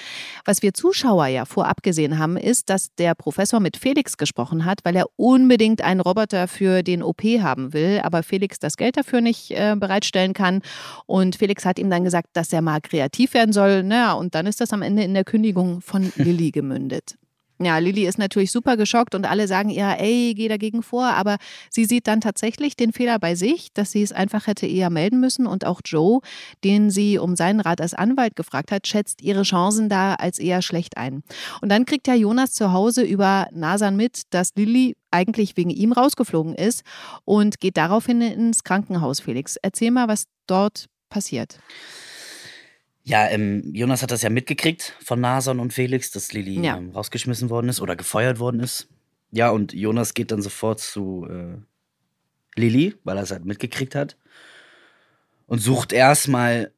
Was 0.44 0.62
wir 0.62 0.74
Zuschauer 0.74 1.26
ja 1.26 1.44
vorab 1.44 1.82
gesehen 1.82 2.18
haben, 2.18 2.36
ist, 2.36 2.70
dass 2.70 2.94
der 2.94 3.14
Professor 3.14 3.60
mit 3.60 3.76
Felix 3.76 4.16
gesprochen 4.16 4.64
hat, 4.64 4.80
weil 4.84 4.96
er 4.96 5.06
unbedingt 5.16 5.82
einen 5.82 6.00
Roboter 6.00 6.48
für 6.48 6.82
den 6.82 7.02
OP 7.02 7.22
haben 7.40 7.72
will, 7.72 8.00
aber 8.02 8.22
Felix 8.22 8.58
das 8.58 8.76
Geld 8.76 8.96
dafür 8.96 9.20
nicht 9.20 9.50
äh, 9.50 9.74
bereitstellen 9.78 10.34
kann. 10.34 10.62
Und 11.06 11.36
Felix 11.36 11.64
hat 11.64 11.78
ihm 11.78 11.90
dann 11.90 12.04
gesagt, 12.04 12.28
dass 12.34 12.52
er 12.52 12.62
mal 12.62 12.80
kreativ 12.80 13.34
werden 13.34 13.52
soll. 13.52 13.82
Naja, 13.82 14.12
und 14.12 14.34
dann 14.34 14.46
ist 14.46 14.60
das 14.60 14.72
am 14.72 14.82
Ende 14.82 15.02
in 15.02 15.14
der 15.14 15.24
Kündigung 15.24 15.80
von 15.80 16.12
Lilly 16.16 16.50
gemündet. 16.50 17.16
Ja, 17.60 17.78
Lilly 17.78 18.06
ist 18.06 18.18
natürlich 18.18 18.52
super 18.52 18.76
geschockt 18.76 19.16
und 19.16 19.26
alle 19.26 19.48
sagen 19.48 19.70
ihr, 19.70 19.96
ey, 19.98 20.34
geh 20.36 20.46
dagegen 20.46 20.82
vor. 20.82 21.06
Aber 21.06 21.38
sie 21.70 21.86
sieht 21.86 22.06
dann 22.06 22.20
tatsächlich 22.20 22.76
den 22.76 22.92
Fehler 22.92 23.18
bei 23.18 23.34
sich, 23.34 23.72
dass 23.72 23.90
sie 23.90 24.02
es 24.02 24.12
einfach 24.12 24.46
hätte 24.46 24.66
eher 24.66 24.90
melden 24.90 25.18
müssen. 25.18 25.46
Und 25.46 25.66
auch 25.66 25.80
Joe, 25.84 26.20
den 26.62 26.90
sie 26.90 27.18
um 27.18 27.34
seinen 27.34 27.60
Rat 27.60 27.80
als 27.80 27.94
Anwalt 27.94 28.36
gefragt 28.36 28.70
hat, 28.70 28.86
schätzt 28.86 29.22
ihre 29.22 29.42
Chancen 29.42 29.88
da 29.88 30.14
als 30.14 30.38
eher 30.38 30.62
schlecht 30.62 30.96
ein. 30.96 31.24
Und 31.60 31.70
dann 31.70 31.84
kriegt 31.84 32.06
ja 32.06 32.14
Jonas 32.14 32.52
zu 32.52 32.72
Hause 32.72 33.02
über 33.02 33.48
Nasan 33.52 33.96
mit, 33.96 34.22
dass 34.30 34.52
Lilly 34.54 34.96
eigentlich 35.10 35.56
wegen 35.56 35.70
ihm 35.70 35.92
rausgeflogen 35.92 36.54
ist 36.54 36.84
und 37.24 37.58
geht 37.58 37.76
daraufhin 37.76 38.20
ins 38.20 38.62
Krankenhaus, 38.62 39.20
Felix. 39.20 39.56
Erzähl 39.56 39.90
mal, 39.90 40.06
was 40.06 40.24
dort 40.46 40.86
passiert. 41.08 41.58
Ja, 43.08 43.26
ähm, 43.28 43.62
Jonas 43.74 44.02
hat 44.02 44.10
das 44.10 44.20
ja 44.20 44.28
mitgekriegt 44.28 44.94
von 45.02 45.18
Nason 45.20 45.60
und 45.60 45.72
Felix, 45.72 46.10
dass 46.10 46.34
Lilly 46.34 46.62
Ja. 46.62 46.76
ähm, 46.76 46.90
rausgeschmissen 46.90 47.48
worden 47.48 47.70
ist 47.70 47.80
oder 47.80 47.96
gefeuert 47.96 48.38
worden 48.38 48.60
ist. 48.60 48.86
Ja, 49.30 49.48
und 49.48 49.72
Jonas 49.72 50.12
geht 50.12 50.30
dann 50.30 50.42
sofort 50.42 50.78
zu 50.78 51.26
äh, 51.26 51.56
Lilly, 52.60 52.94
weil 53.04 53.16
er 53.16 53.22
es 53.22 53.30
halt 53.30 53.46
mitgekriegt 53.46 53.94
hat. 53.94 54.18
Und 55.46 55.60
sucht 55.60 55.94
erstmal 55.94 56.70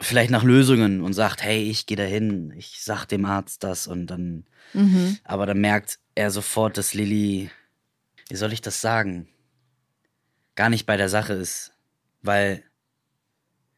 vielleicht 0.00 0.30
nach 0.32 0.42
Lösungen 0.42 1.02
und 1.02 1.12
sagt, 1.12 1.40
hey, 1.44 1.62
ich 1.70 1.86
gehe 1.86 1.96
dahin, 1.96 2.52
ich 2.56 2.82
sag 2.82 3.04
dem 3.06 3.24
Arzt 3.24 3.62
das 3.62 3.86
und 3.86 4.08
dann, 4.08 4.44
Mhm. 4.72 5.18
aber 5.22 5.46
dann 5.46 5.60
merkt 5.60 6.00
er 6.16 6.32
sofort, 6.32 6.76
dass 6.78 6.94
Lilly, 6.94 7.50
wie 8.28 8.36
soll 8.36 8.52
ich 8.52 8.60
das 8.60 8.80
sagen, 8.80 9.28
gar 10.56 10.68
nicht 10.68 10.84
bei 10.86 10.96
der 10.96 11.08
Sache 11.08 11.34
ist, 11.34 11.72
weil 12.22 12.64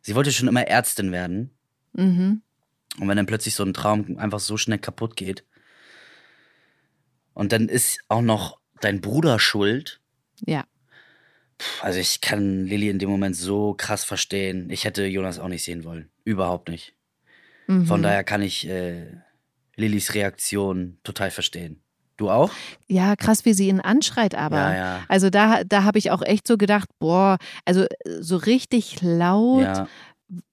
sie 0.03 0.15
wollte 0.15 0.33
schon 0.33 0.49
immer 0.49 0.67
Ärztin 0.67 1.13
werden. 1.13 1.51
Mhm. 1.95 2.43
Und 2.99 3.09
wenn 3.09 3.17
dann 3.17 3.27
plötzlich 3.27 3.55
so 3.55 3.65
ein 3.65 3.73
Traum 3.73 4.19
einfach 4.19 4.41
so 4.41 4.57
schnell 4.57 4.79
kaputt 4.79 5.17
geht. 5.17 5.45
Und 7.33 7.53
dann 7.53 7.69
ist 7.69 8.01
auch 8.09 8.21
noch 8.21 8.59
dein 8.81 9.01
Bruder 9.01 9.39
schuld. 9.39 10.01
Ja. 10.45 10.65
Puh, 11.57 11.65
Also 11.83 11.99
ich 11.99 12.21
kann 12.21 12.67
Lilly 12.67 12.91
in 12.91 12.99
dem 12.99 13.09
Moment 13.09 13.37
so 13.37 13.75
krass 13.75 14.05
verstehen. 14.05 14.69
Ich 14.71 14.85
hätte 14.85 15.07
Jonas 15.07 15.39
auch 15.39 15.49
nicht 15.49 15.65
sehen 15.65 15.85
wollen. 15.85 16.11
Überhaupt 16.25 16.69
nicht. 16.69 16.95
Mhm. 17.67 17.87
Von 17.87 18.03
daher 18.03 18.25
kann 18.25 18.43
ich 18.43 18.69
äh, 18.69 19.07
Lillys 19.77 20.15
Reaktion 20.15 20.99
total 21.03 21.31
verstehen. 21.31 21.82
Du 22.23 22.31
auch? 22.31 22.51
Ja, 22.87 23.17
krass, 23.17 23.45
wie 23.45 23.53
sie 23.53 23.69
ihn 23.69 23.81
anschreit, 23.81 24.35
aber. 24.37 24.57
Ja, 24.57 24.75
ja. 24.77 25.01
Also 25.09 25.29
da, 25.29 25.65
da 25.65 25.83
habe 25.83 25.99
ich 25.99 26.11
auch 26.13 26.23
echt 26.23 26.47
so 26.47 26.57
gedacht, 26.57 26.89
boah, 27.01 27.39
also 27.65 27.83
äh, 27.83 27.89
so 28.21 28.37
richtig 28.37 29.03
laut 29.03 29.63
Ja, 29.63 29.89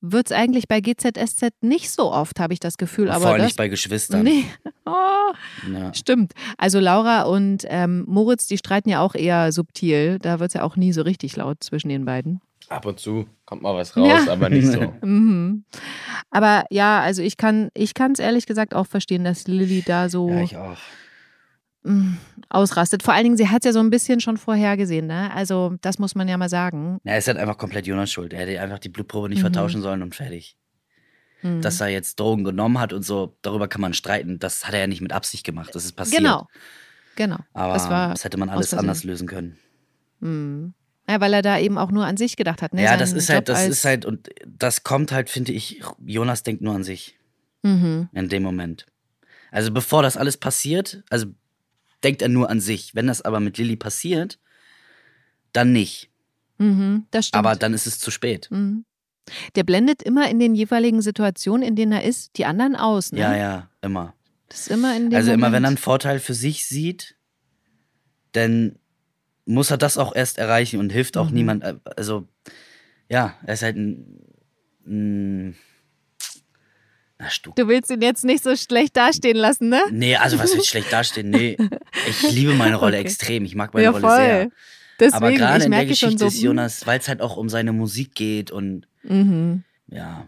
wird 0.02 0.26
es 0.26 0.32
eigentlich 0.32 0.68
bei 0.68 0.82
GZSZ 0.82 1.52
nicht 1.62 1.92
so 1.92 2.12
oft, 2.12 2.40
habe 2.40 2.54
ich 2.54 2.60
das 2.60 2.78
Gefühl. 2.78 3.06
vor 3.08 3.16
Aber 3.16 3.26
allem 3.28 3.38
das, 3.38 3.46
nicht 3.50 3.58
bei 3.58 3.68
Geschwistern. 3.68 4.24
nee. 4.24 4.46
Oh, 4.86 5.72
Ja. 5.72 5.94
stimmt. 5.94 6.34
Also 6.58 6.80
Laura 6.80 7.22
und 7.22 7.64
ähm, 7.68 8.04
Moritz, 8.08 8.48
die 8.48 8.58
streiten 8.58 8.90
ja 8.90 9.02
auch 9.02 9.14
eher 9.14 9.52
subtil. 9.52 10.18
Da 10.20 10.40
wird 10.40 10.50
es 10.50 10.54
ja 10.56 10.64
auch 10.64 10.76
nie 10.76 10.92
so 10.92 11.04
richtig 11.04 11.36
laut 11.36 11.58
zwischen 11.64 11.90
den 11.90 12.04
beiden. 12.06 12.42
Ab 12.70 12.86
und 12.88 13.00
zu 13.00 13.26
kommt 13.46 13.62
mal 13.62 13.76
was 13.76 13.96
raus, 13.96 14.08
Ja. 14.26 14.32
aber 14.32 14.50
nicht 14.50 14.68
so. 14.68 14.92
Mhm. 15.02 15.64
Aber 16.32 16.66
ja, 16.72 17.00
also 17.02 17.22
ich 17.22 17.38
kann 17.38 17.70
ich 17.76 17.94
es 17.96 18.20
ehrlich 18.20 18.46
gesagt 18.48 18.74
auch 18.76 18.86
verstehen, 18.88 19.24
dass 19.24 19.48
Lilly 19.48 19.84
da 19.86 20.10
so 20.10 20.30
ja, 20.30 20.42
ich 20.42 20.58
auch. 20.58 20.78
Mm, 21.84 22.14
ausrastet. 22.50 23.04
Vor 23.04 23.14
allen 23.14 23.24
Dingen, 23.24 23.38
sie 23.38 23.48
hat 23.50 23.66
ja 23.66 23.72
so 23.74 23.80
ein 23.80 23.90
bisschen 23.90 24.20
schon 24.20 24.38
vorhergesehen, 24.38 25.08
ne? 25.08 25.32
Also 25.34 25.76
das 25.82 26.00
muss 26.00 26.16
man 26.16 26.28
ja 26.28 26.38
mal 26.38 26.50
sagen. 26.50 27.00
Ja, 27.04 27.14
es 27.14 27.26
ist 27.26 27.28
halt 27.30 27.38
einfach 27.38 27.58
komplett 27.58 27.88
Jonas 27.88 28.12
Schuld. 28.12 28.34
Er 28.34 28.40
hätte 28.48 28.60
einfach 28.62 28.80
die 28.80 28.90
Blutprobe 28.90 29.30
nicht 29.30 29.40
Mhm. 29.40 29.44
vertauschen 29.44 29.82
sollen 29.82 30.02
und 30.04 30.16
fertig. 30.16 30.56
Mhm. 31.42 31.62
dass 31.62 31.80
er 31.80 31.88
jetzt 31.88 32.20
Drogen 32.20 32.44
genommen 32.44 32.80
hat 32.82 32.92
und 32.92 33.04
so, 33.04 33.38
darüber 33.44 33.70
kann 33.70 33.80
man 33.80 33.94
streiten. 33.94 34.40
Das 34.40 34.68
hat 34.68 34.74
er 34.74 34.82
ja 34.82 34.88
nicht 34.88 35.00
mit 35.00 35.14
Absicht 35.14 35.46
gemacht. 35.46 35.74
Das 35.74 35.86
ist 35.86 35.94
passiert. 35.94 36.20
Genau. 36.22 36.48
Genau. 37.16 37.38
Aber 37.54 37.74
das 37.76 37.90
war 37.90 38.10
das 38.10 38.26
hätte 38.26 38.38
man 38.38 38.50
alles 38.50 38.74
anders 38.74 39.06
lösen 39.06 39.26
können. 39.26 39.58
Mhm. 40.20 40.74
Ja, 41.10 41.22
weil 41.22 41.34
er 41.34 41.42
da 41.42 41.58
eben 41.58 41.78
auch 41.78 41.92
nur 41.92 42.06
an 42.06 42.18
sich 42.18 42.36
gedacht 42.36 42.62
hat. 42.62 42.74
Ne? 42.74 42.82
ja, 42.84 42.90
Seinen 42.90 43.00
das 43.00 43.14
ist 43.14 43.30
Job 43.30 43.36
halt, 43.36 43.48
das 43.50 43.68
ist 43.68 43.86
halt, 43.86 44.04
und 44.06 44.28
das 44.46 44.84
kommt 44.84 45.14
halt, 45.14 45.30
finde 45.30 45.54
ich, 45.54 45.82
Jonas 46.06 46.44
denkt 46.44 46.62
nur 46.62 46.76
an 46.76 46.84
sich 46.84 47.18
Mhm. 47.64 48.10
in 48.12 48.28
dem 48.28 48.44
Moment. 48.44 48.86
Also 49.50 49.72
bevor 49.72 50.04
das 50.04 50.18
alles 50.18 50.36
passiert, 50.38 51.04
also 51.10 51.28
denkt 52.04 52.22
er 52.22 52.30
nur 52.30 52.50
an 52.50 52.60
sich. 52.62 52.96
Wenn 52.96 53.08
das 53.08 53.22
aber 53.22 53.40
mit 53.40 53.58
Lilly 53.58 53.76
passiert, 53.76 54.40
dann 55.54 55.72
nicht. 55.72 56.10
Mhm. 56.58 57.06
Das 57.12 57.28
stimmt. 57.28 57.46
Aber 57.46 57.56
dann 57.56 57.74
ist 57.74 57.88
es 57.88 58.00
zu 58.00 58.12
spät. 58.12 58.48
Mhm. 58.52 58.86
Der 59.56 59.64
blendet 59.64 60.02
immer 60.02 60.30
in 60.30 60.40
den 60.40 60.56
jeweiligen 60.56 61.02
Situationen, 61.02 61.68
in 61.68 61.76
denen 61.76 61.92
er 61.92 62.04
ist, 62.04 62.38
die 62.38 62.46
anderen 62.46 62.76
aus. 62.76 63.12
Ne? 63.12 63.20
Ja, 63.20 63.36
ja, 63.36 63.70
immer. 63.82 64.16
Das 64.48 64.62
ist 64.62 64.72
immer 64.72 64.96
in 64.98 65.10
dem 65.12 65.18
Also 65.18 65.32
immer, 65.32 65.48
wenn 65.48 65.54
er 65.64 65.68
einen 65.68 65.76
Moment. 65.76 65.80
Vorteil 65.80 66.20
für 66.20 66.34
sich 66.34 66.66
sieht, 66.66 67.16
dann 68.32 68.78
muss 69.46 69.72
er 69.72 69.78
das 69.78 69.98
auch 69.98 70.16
erst 70.16 70.38
erreichen 70.38 70.80
und 70.80 70.92
hilft 70.92 71.18
auch 71.18 71.30
Mhm. 71.30 71.36
niemand. 71.36 71.64
äh, 71.64 71.76
Also, 71.96 72.28
ja, 73.10 73.36
er 73.46 73.54
ist 73.54 73.62
halt 73.64 73.76
ein. 73.78 74.22
ein 74.86 75.56
na, 77.20 77.30
Stuck. 77.30 77.56
Du 77.56 77.68
willst 77.68 77.92
ihn 77.92 78.02
jetzt 78.02 78.24
nicht 78.24 78.44
so 78.44 78.56
schlecht 78.56 78.96
dastehen 78.98 79.38
lassen, 79.38 79.70
ne? 79.70 79.82
Nee, 79.92 80.16
also 80.16 80.40
was 80.40 80.54
wird 80.56 80.66
schlecht 80.66 80.92
dastehen? 80.92 81.30
Nee, 81.30 81.58
ich 82.10 82.32
liebe 82.32 82.54
meine 82.54 82.76
Rolle 82.78 82.98
Okay. 82.98 83.06
extrem. 83.06 83.46
Ich 83.46 83.56
mag 83.56 83.74
meine 83.74 83.84
Ja, 83.86 83.92
Rolle 83.92 84.02
voll. 84.02 84.16
sehr. 84.16 84.50
Deswegen, 85.00 85.16
Aber 85.16 85.32
gerade 85.32 85.66
in 85.66 85.72
der 85.72 85.86
Geschichte 85.86 86.18
so. 86.20 86.28
ist 86.28 86.42
Jonas, 86.42 86.86
weil 86.88 87.00
es 87.00 87.08
halt 87.08 87.22
auch 87.22 87.38
um 87.38 87.48
seine 87.50 87.72
Musik 87.74 88.16
geht 88.16 88.52
und 88.52 88.88
Mhm. 89.04 89.64
ja. 89.88 90.28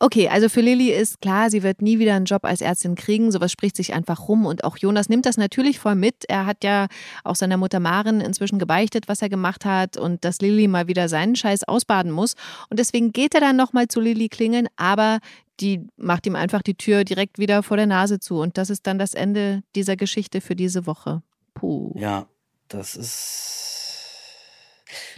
Okay, 0.00 0.28
also 0.28 0.50
für 0.50 0.60
Lilly 0.60 0.90
ist 0.90 1.22
klar, 1.22 1.48
sie 1.50 1.62
wird 1.62 1.80
nie 1.80 1.98
wieder 1.98 2.14
einen 2.14 2.26
Job 2.26 2.44
als 2.44 2.60
Ärztin 2.60 2.94
kriegen. 2.94 3.32
Sowas 3.32 3.50
spricht 3.50 3.74
sich 3.76 3.94
einfach 3.94 4.28
rum. 4.28 4.44
Und 4.44 4.62
auch 4.64 4.76
Jonas 4.76 5.08
nimmt 5.08 5.24
das 5.24 5.38
natürlich 5.38 5.78
voll 5.78 5.94
mit. 5.94 6.24
Er 6.28 6.44
hat 6.44 6.62
ja 6.62 6.88
auch 7.22 7.36
seiner 7.36 7.56
Mutter 7.56 7.80
Maren 7.80 8.20
inzwischen 8.20 8.58
gebeichtet, 8.58 9.04
was 9.08 9.22
er 9.22 9.30
gemacht 9.30 9.64
hat 9.64 9.96
und 9.96 10.22
dass 10.24 10.40
Lilly 10.42 10.68
mal 10.68 10.88
wieder 10.88 11.08
seinen 11.08 11.36
Scheiß 11.36 11.64
ausbaden 11.64 12.10
muss. 12.12 12.34
Und 12.68 12.80
deswegen 12.80 13.12
geht 13.12 13.34
er 13.34 13.40
dann 13.40 13.56
nochmal 13.56 13.88
zu 13.88 14.00
Lilly 14.00 14.28
klingeln, 14.28 14.66
aber 14.76 15.20
die 15.60 15.86
macht 15.96 16.26
ihm 16.26 16.36
einfach 16.36 16.62
die 16.62 16.74
Tür 16.74 17.04
direkt 17.04 17.38
wieder 17.38 17.62
vor 17.62 17.76
der 17.76 17.86
Nase 17.86 18.18
zu. 18.18 18.40
Und 18.40 18.58
das 18.58 18.70
ist 18.70 18.86
dann 18.86 18.98
das 18.98 19.14
Ende 19.14 19.62
dieser 19.74 19.96
Geschichte 19.96 20.40
für 20.40 20.56
diese 20.56 20.86
Woche. 20.86 21.22
Puh. 21.54 21.92
Ja, 21.98 22.26
das 22.68 22.96
ist. 22.96 23.70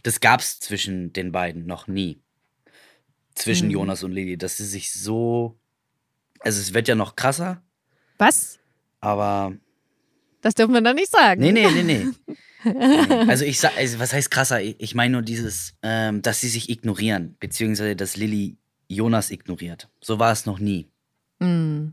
Das 0.03 0.21
gab's 0.21 0.59
zwischen 0.61 1.13
den 1.13 1.33
beiden 1.33 1.67
noch 1.67 1.87
nie. 1.87 2.21
Zwischen 3.35 3.65
Hm. 3.69 3.73
Jonas 3.73 4.03
und 4.03 4.13
Lili, 4.13 4.39
dass 4.39 4.57
sie 4.57 4.65
sich 4.67 4.93
so. 4.93 5.59
Also, 6.41 6.61
es 6.61 6.75
wird 6.75 6.89
ja 6.89 6.95
noch 6.95 7.17
krasser, 7.17 7.63
Was? 8.19 8.59
aber. 9.01 9.55
Das 10.43 10.55
dürfen 10.55 10.75
wir 10.75 10.81
doch 10.81 10.95
nicht 10.95 11.11
sagen. 11.11 11.41
Nee, 11.41 11.53
nee, 11.53 11.67
nee, 11.71 11.83
nee. 11.83 12.07
Also, 13.29 13.45
ich 13.45 13.61
sag, 13.61 13.77
also, 13.77 14.01
was 14.01 14.13
heißt 14.13 14.29
krasser? 14.31 14.61
Ich 14.61 14.77
ich 14.81 14.95
meine 14.97 15.13
nur 15.13 15.23
dieses, 15.23 15.75
ähm, 15.83 16.21
dass 16.23 16.41
sie 16.41 16.49
sich 16.49 16.69
ignorieren, 16.69 17.37
beziehungsweise 17.39 17.95
dass 17.95 18.17
Lilly 18.17 18.57
Jonas 18.89 19.31
ignoriert. 19.31 19.89
So 20.01 20.19
war 20.19 20.33
es 20.33 20.47
noch 20.47 20.59
nie. 20.59 20.89
Mm. 21.39 21.89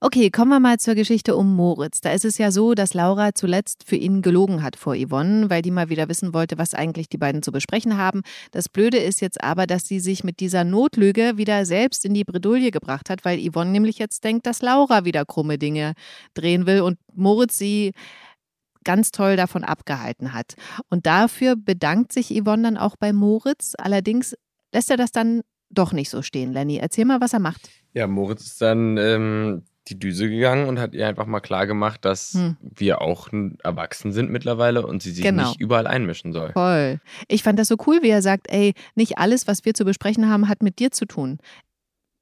Okay, 0.00 0.30
kommen 0.30 0.50
wir 0.50 0.60
mal 0.60 0.78
zur 0.78 0.94
Geschichte 0.94 1.34
um 1.34 1.56
Moritz. 1.56 2.00
Da 2.00 2.12
ist 2.12 2.24
es 2.24 2.38
ja 2.38 2.52
so, 2.52 2.74
dass 2.74 2.94
Laura 2.94 3.34
zuletzt 3.34 3.82
für 3.84 3.96
ihn 3.96 4.22
gelogen 4.22 4.62
hat 4.62 4.76
vor 4.76 4.94
Yvonne, 4.94 5.50
weil 5.50 5.60
die 5.60 5.72
mal 5.72 5.88
wieder 5.88 6.08
wissen 6.08 6.32
wollte, 6.32 6.56
was 6.56 6.72
eigentlich 6.72 7.08
die 7.08 7.18
beiden 7.18 7.42
zu 7.42 7.50
besprechen 7.50 7.96
haben. 7.96 8.22
Das 8.52 8.68
Blöde 8.68 8.98
ist 8.98 9.20
jetzt 9.20 9.42
aber, 9.42 9.66
dass 9.66 9.88
sie 9.88 9.98
sich 9.98 10.22
mit 10.22 10.38
dieser 10.38 10.62
Notlüge 10.62 11.36
wieder 11.36 11.66
selbst 11.66 12.04
in 12.04 12.14
die 12.14 12.22
Bredouille 12.22 12.70
gebracht 12.70 13.10
hat, 13.10 13.24
weil 13.24 13.40
Yvonne 13.40 13.72
nämlich 13.72 13.98
jetzt 13.98 14.22
denkt, 14.22 14.46
dass 14.46 14.62
Laura 14.62 15.04
wieder 15.04 15.24
krumme 15.24 15.58
Dinge 15.58 15.94
drehen 16.32 16.66
will 16.66 16.82
und 16.82 17.00
Moritz 17.14 17.58
sie 17.58 17.92
ganz 18.84 19.10
toll 19.10 19.34
davon 19.34 19.64
abgehalten 19.64 20.32
hat. 20.32 20.54
Und 20.90 21.06
dafür 21.06 21.56
bedankt 21.56 22.12
sich 22.12 22.28
Yvonne 22.28 22.62
dann 22.62 22.76
auch 22.76 22.94
bei 22.96 23.12
Moritz. 23.12 23.72
Allerdings 23.76 24.36
lässt 24.72 24.92
er 24.92 24.96
das 24.96 25.10
dann 25.10 25.42
doch 25.70 25.92
nicht 25.92 26.10
so 26.10 26.22
stehen, 26.22 26.52
Lenny. 26.52 26.78
Erzähl 26.78 27.04
mal, 27.04 27.20
was 27.20 27.32
er 27.32 27.40
macht. 27.40 27.68
Ja, 27.94 28.06
Moritz 28.06 28.46
ist 28.46 28.62
dann 28.62 28.96
ähm, 28.96 29.62
die 29.88 29.98
Düse 29.98 30.28
gegangen 30.28 30.68
und 30.68 30.78
hat 30.78 30.94
ihr 30.94 31.06
einfach 31.08 31.26
mal 31.26 31.40
klar 31.40 31.66
gemacht, 31.66 32.04
dass 32.04 32.32
Hm. 32.34 32.56
wir 32.60 33.00
auch 33.00 33.28
erwachsen 33.62 34.12
sind 34.12 34.30
mittlerweile 34.30 34.86
und 34.86 35.02
sie 35.02 35.10
sich 35.10 35.24
Genau. 35.24 35.48
nicht 35.48 35.60
überall 35.60 35.86
einmischen 35.86 36.32
soll. 36.32 36.52
Voll. 36.52 37.00
Ich 37.28 37.42
fand 37.42 37.58
das 37.58 37.68
so 37.68 37.76
cool, 37.86 38.00
wie 38.02 38.10
er 38.10 38.22
sagt, 38.22 38.46
ey, 38.50 38.74
nicht 38.94 39.18
alles, 39.18 39.46
was 39.46 39.64
wir 39.64 39.74
zu 39.74 39.84
besprechen 39.84 40.28
haben, 40.28 40.48
hat 40.48 40.62
mit 40.62 40.78
dir 40.78 40.90
zu 40.90 41.06
tun. 41.06 41.38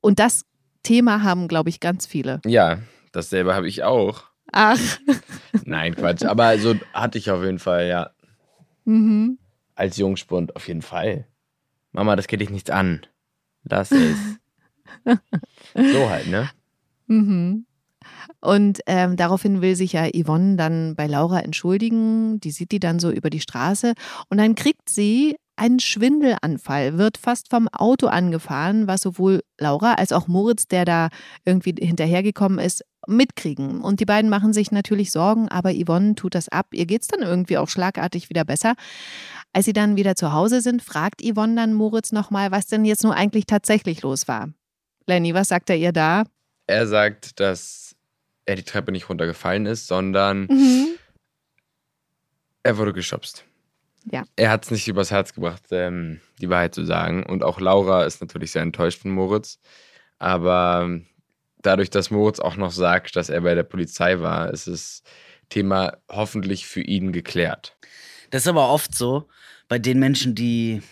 Und 0.01 0.19
das 0.21 0.45
Thema 0.85 1.23
haben, 1.25 1.49
glaube 1.49 1.69
ich, 1.69 1.81
ganz 1.81 2.07
viele. 2.07 2.41
Ja, 2.47 2.79
dasselbe 3.13 3.55
habe 3.55 3.69
ich 3.69 3.83
auch. 3.83 4.25
Ach. 4.53 4.79
Nein, 5.65 5.97
Quatsch. 5.97 6.25
Aber 6.25 6.57
so 6.59 6.77
hatte 6.93 7.19
ich 7.19 7.31
auf 7.33 7.43
jeden 7.43 7.59
Fall, 7.59 7.89
ja. 7.89 8.11
Mhm. 8.85 9.39
Als 9.75 9.97
Jungspund 9.97 10.55
auf 10.55 10.69
jeden 10.69 10.83
Fall. 10.83 11.27
Mama, 11.91 12.15
das 12.15 12.29
geht 12.29 12.41
dich 12.41 12.51
nichts 12.51 12.71
an. 12.71 13.05
Lass 13.69 13.91
es. 13.93 14.19
so 15.75 16.11
halt, 16.11 16.29
ne? 16.29 16.51
Mhm. 17.07 17.67
Und 18.41 18.81
ähm, 18.87 19.17
daraufhin 19.17 19.63
will 19.63 19.77
sich 19.77 19.93
ja 19.93 20.07
Yvonne 20.07 20.57
dann 20.57 20.95
bei 20.95 21.07
Laura 21.07 21.41
entschuldigen. 21.41 22.41
Die 22.41 22.51
sieht 22.51 22.71
die 22.73 22.81
dann 22.81 22.99
so 23.01 23.11
über 23.11 23.31
die 23.31 23.41
Straße. 23.41 23.95
Und 24.29 24.39
dann 24.39 24.55
kriegt 24.55 24.89
sie 24.89 25.37
einen 25.57 25.81
Schwindelanfall, 25.81 26.99
wird 26.99 27.17
fast 27.17 27.49
vom 27.51 27.69
Auto 27.69 28.07
angefahren, 28.09 28.87
was 28.87 29.01
sowohl 29.01 29.43
Laura 29.59 29.95
als 29.95 30.13
auch 30.13 30.29
Moritz, 30.29 30.67
der 30.69 30.85
da 30.85 31.09
irgendwie 31.45 31.75
hinterhergekommen 31.79 32.59
ist, 32.59 32.85
mitkriegen. 33.07 33.81
Und 33.81 34.01
die 34.01 34.05
beiden 34.05 34.29
machen 34.31 34.53
sich 34.53 34.71
natürlich 34.73 35.13
Sorgen, 35.13 35.49
aber 35.49 35.73
Yvonne 35.73 36.15
tut 36.15 36.35
das 36.35 36.49
ab. 36.49 36.69
Ihr 36.73 36.87
geht's 36.87 37.09
dann 37.09 37.23
irgendwie 37.23 37.57
auch 37.59 37.69
schlagartig 37.69 38.29
wieder 38.29 38.45
besser. 38.45 38.75
Als 39.53 39.65
sie 39.65 39.73
dann 39.73 39.97
wieder 39.97 40.15
zu 40.17 40.33
Hause 40.33 40.61
sind, 40.61 40.83
fragt 40.83 41.23
Yvonne 41.23 41.55
dann 41.57 41.73
Moritz 41.73 42.13
nochmal, 42.13 42.51
was 42.51 42.67
denn 42.67 42.85
jetzt 42.85 43.03
nur 43.05 43.15
eigentlich 43.15 43.47
tatsächlich 43.47 44.03
los 44.03 44.29
war. 44.29 44.51
Lenny, 45.07 45.33
was 45.35 45.49
sagt 45.49 45.71
er 45.71 45.77
ihr 45.77 45.93
da? 45.93 46.25
Er 46.67 46.87
sagt, 46.87 47.39
dass 47.41 47.95
er 48.45 48.57
die 48.57 48.65
Treppe 48.65 48.93
nicht 48.93 49.09
runtergefallen 49.09 49.67
ist, 49.67 49.87
sondern 49.87 50.47
Mhm. 50.51 50.89
er 52.63 52.77
wurde 52.77 52.93
geschubst. 52.93 53.45
Ja. 54.11 54.25
Er 54.37 54.51
hat 54.51 54.65
es 54.65 54.71
nicht 54.71 54.87
übers 54.89 55.11
Herz 55.11 55.35
gebracht, 55.35 55.63
ähm, 55.71 56.21
die 56.41 56.49
Wahrheit 56.49 56.75
zu 56.75 56.85
sagen. 56.85 57.25
Und 57.25 57.43
auch 57.43 57.61
Laura 57.61 58.05
ist 58.05 58.21
natürlich 58.21 58.53
sehr 58.53 58.63
enttäuscht 58.63 59.03
von 59.03 59.11
Moritz. 59.11 59.59
Aber 60.19 60.83
ähm, 60.85 61.07
dadurch, 61.63 61.91
dass 61.91 62.11
Moritz 62.11 62.39
auch 62.39 62.57
noch 62.57 62.71
sagt, 62.71 63.17
dass 63.17 63.29
er 63.29 63.41
bei 63.41 63.55
der 63.55 63.65
Polizei 63.65 64.21
war, 64.21 64.51
ist 64.51 64.69
das 64.69 65.03
Thema 65.49 65.97
hoffentlich 66.09 66.67
für 66.67 66.83
ihn 66.83 67.13
geklärt. 67.13 67.77
Das 68.31 68.43
ist 68.43 68.49
aber 68.49 68.71
oft 68.71 68.95
so, 68.95 69.29
bei 69.69 69.79
den 69.79 69.99
Menschen, 69.99 70.35
die, 70.35 70.83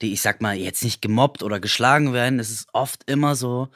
die, 0.00 0.12
ich 0.12 0.22
sag 0.22 0.40
mal, 0.40 0.56
jetzt 0.56 0.84
nicht 0.84 1.02
gemobbt 1.02 1.42
oder 1.42 1.60
geschlagen 1.60 2.12
werden, 2.12 2.38
ist 2.38 2.50
es 2.50 2.66
oft 2.72 3.08
immer 3.08 3.34
so, 3.34 3.68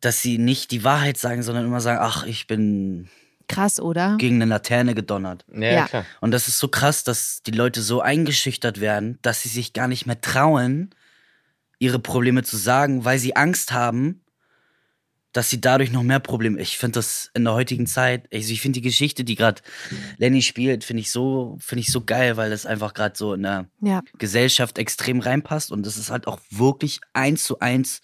dass 0.00 0.22
sie 0.22 0.38
nicht 0.38 0.70
die 0.70 0.84
Wahrheit 0.84 1.16
sagen, 1.16 1.42
sondern 1.42 1.66
immer 1.66 1.80
sagen, 1.80 1.98
ach, 2.00 2.24
ich 2.24 2.46
bin 2.46 3.08
Krass, 3.48 3.80
oder? 3.80 4.16
gegen 4.18 4.36
eine 4.36 4.44
Laterne 4.46 4.94
gedonnert. 4.94 5.44
Ja, 5.52 5.60
Ja. 5.72 5.86
klar. 5.88 6.06
Und 6.20 6.30
das 6.30 6.48
ist 6.48 6.58
so 6.58 6.68
krass, 6.68 7.02
dass 7.04 7.42
die 7.42 7.50
Leute 7.50 7.82
so 7.82 8.00
eingeschüchtert 8.00 8.80
werden, 8.80 9.18
dass 9.22 9.42
sie 9.42 9.48
sich 9.48 9.72
gar 9.72 9.88
nicht 9.88 10.06
mehr 10.06 10.20
trauen, 10.20 10.90
ihre 11.78 11.98
Probleme 11.98 12.42
zu 12.42 12.56
sagen, 12.56 13.04
weil 13.04 13.18
sie 13.18 13.36
Angst 13.36 13.72
haben, 13.72 14.22
dass 15.32 15.50
sie 15.50 15.60
dadurch 15.60 15.92
noch 15.92 16.02
mehr 16.02 16.20
Probleme. 16.20 16.60
Ich 16.60 16.78
finde 16.78 16.98
das 16.98 17.30
in 17.34 17.44
der 17.44 17.52
heutigen 17.52 17.86
Zeit, 17.86 18.26
also 18.32 18.50
ich 18.52 18.60
finde 18.60 18.78
die 18.80 18.88
Geschichte, 18.88 19.24
die 19.24 19.34
gerade 19.34 19.60
Lenny 20.16 20.42
spielt, 20.42 20.84
finde 20.84 21.02
ich 21.02 21.10
so, 21.12 21.56
finde 21.60 21.80
ich 21.80 21.92
so 21.92 22.00
geil, 22.04 22.36
weil 22.36 22.50
das 22.50 22.66
einfach 22.66 22.94
gerade 22.94 23.16
so 23.16 23.34
in 23.34 23.42
der 23.42 23.66
Ja. 23.80 24.02
Gesellschaft 24.18 24.78
extrem 24.78 25.20
reinpasst 25.20 25.70
und 25.70 25.84
das 25.86 25.96
ist 25.96 26.10
halt 26.10 26.26
auch 26.26 26.40
wirklich 26.50 27.00
eins 27.12 27.44
zu 27.44 27.60
eins. 27.60 28.00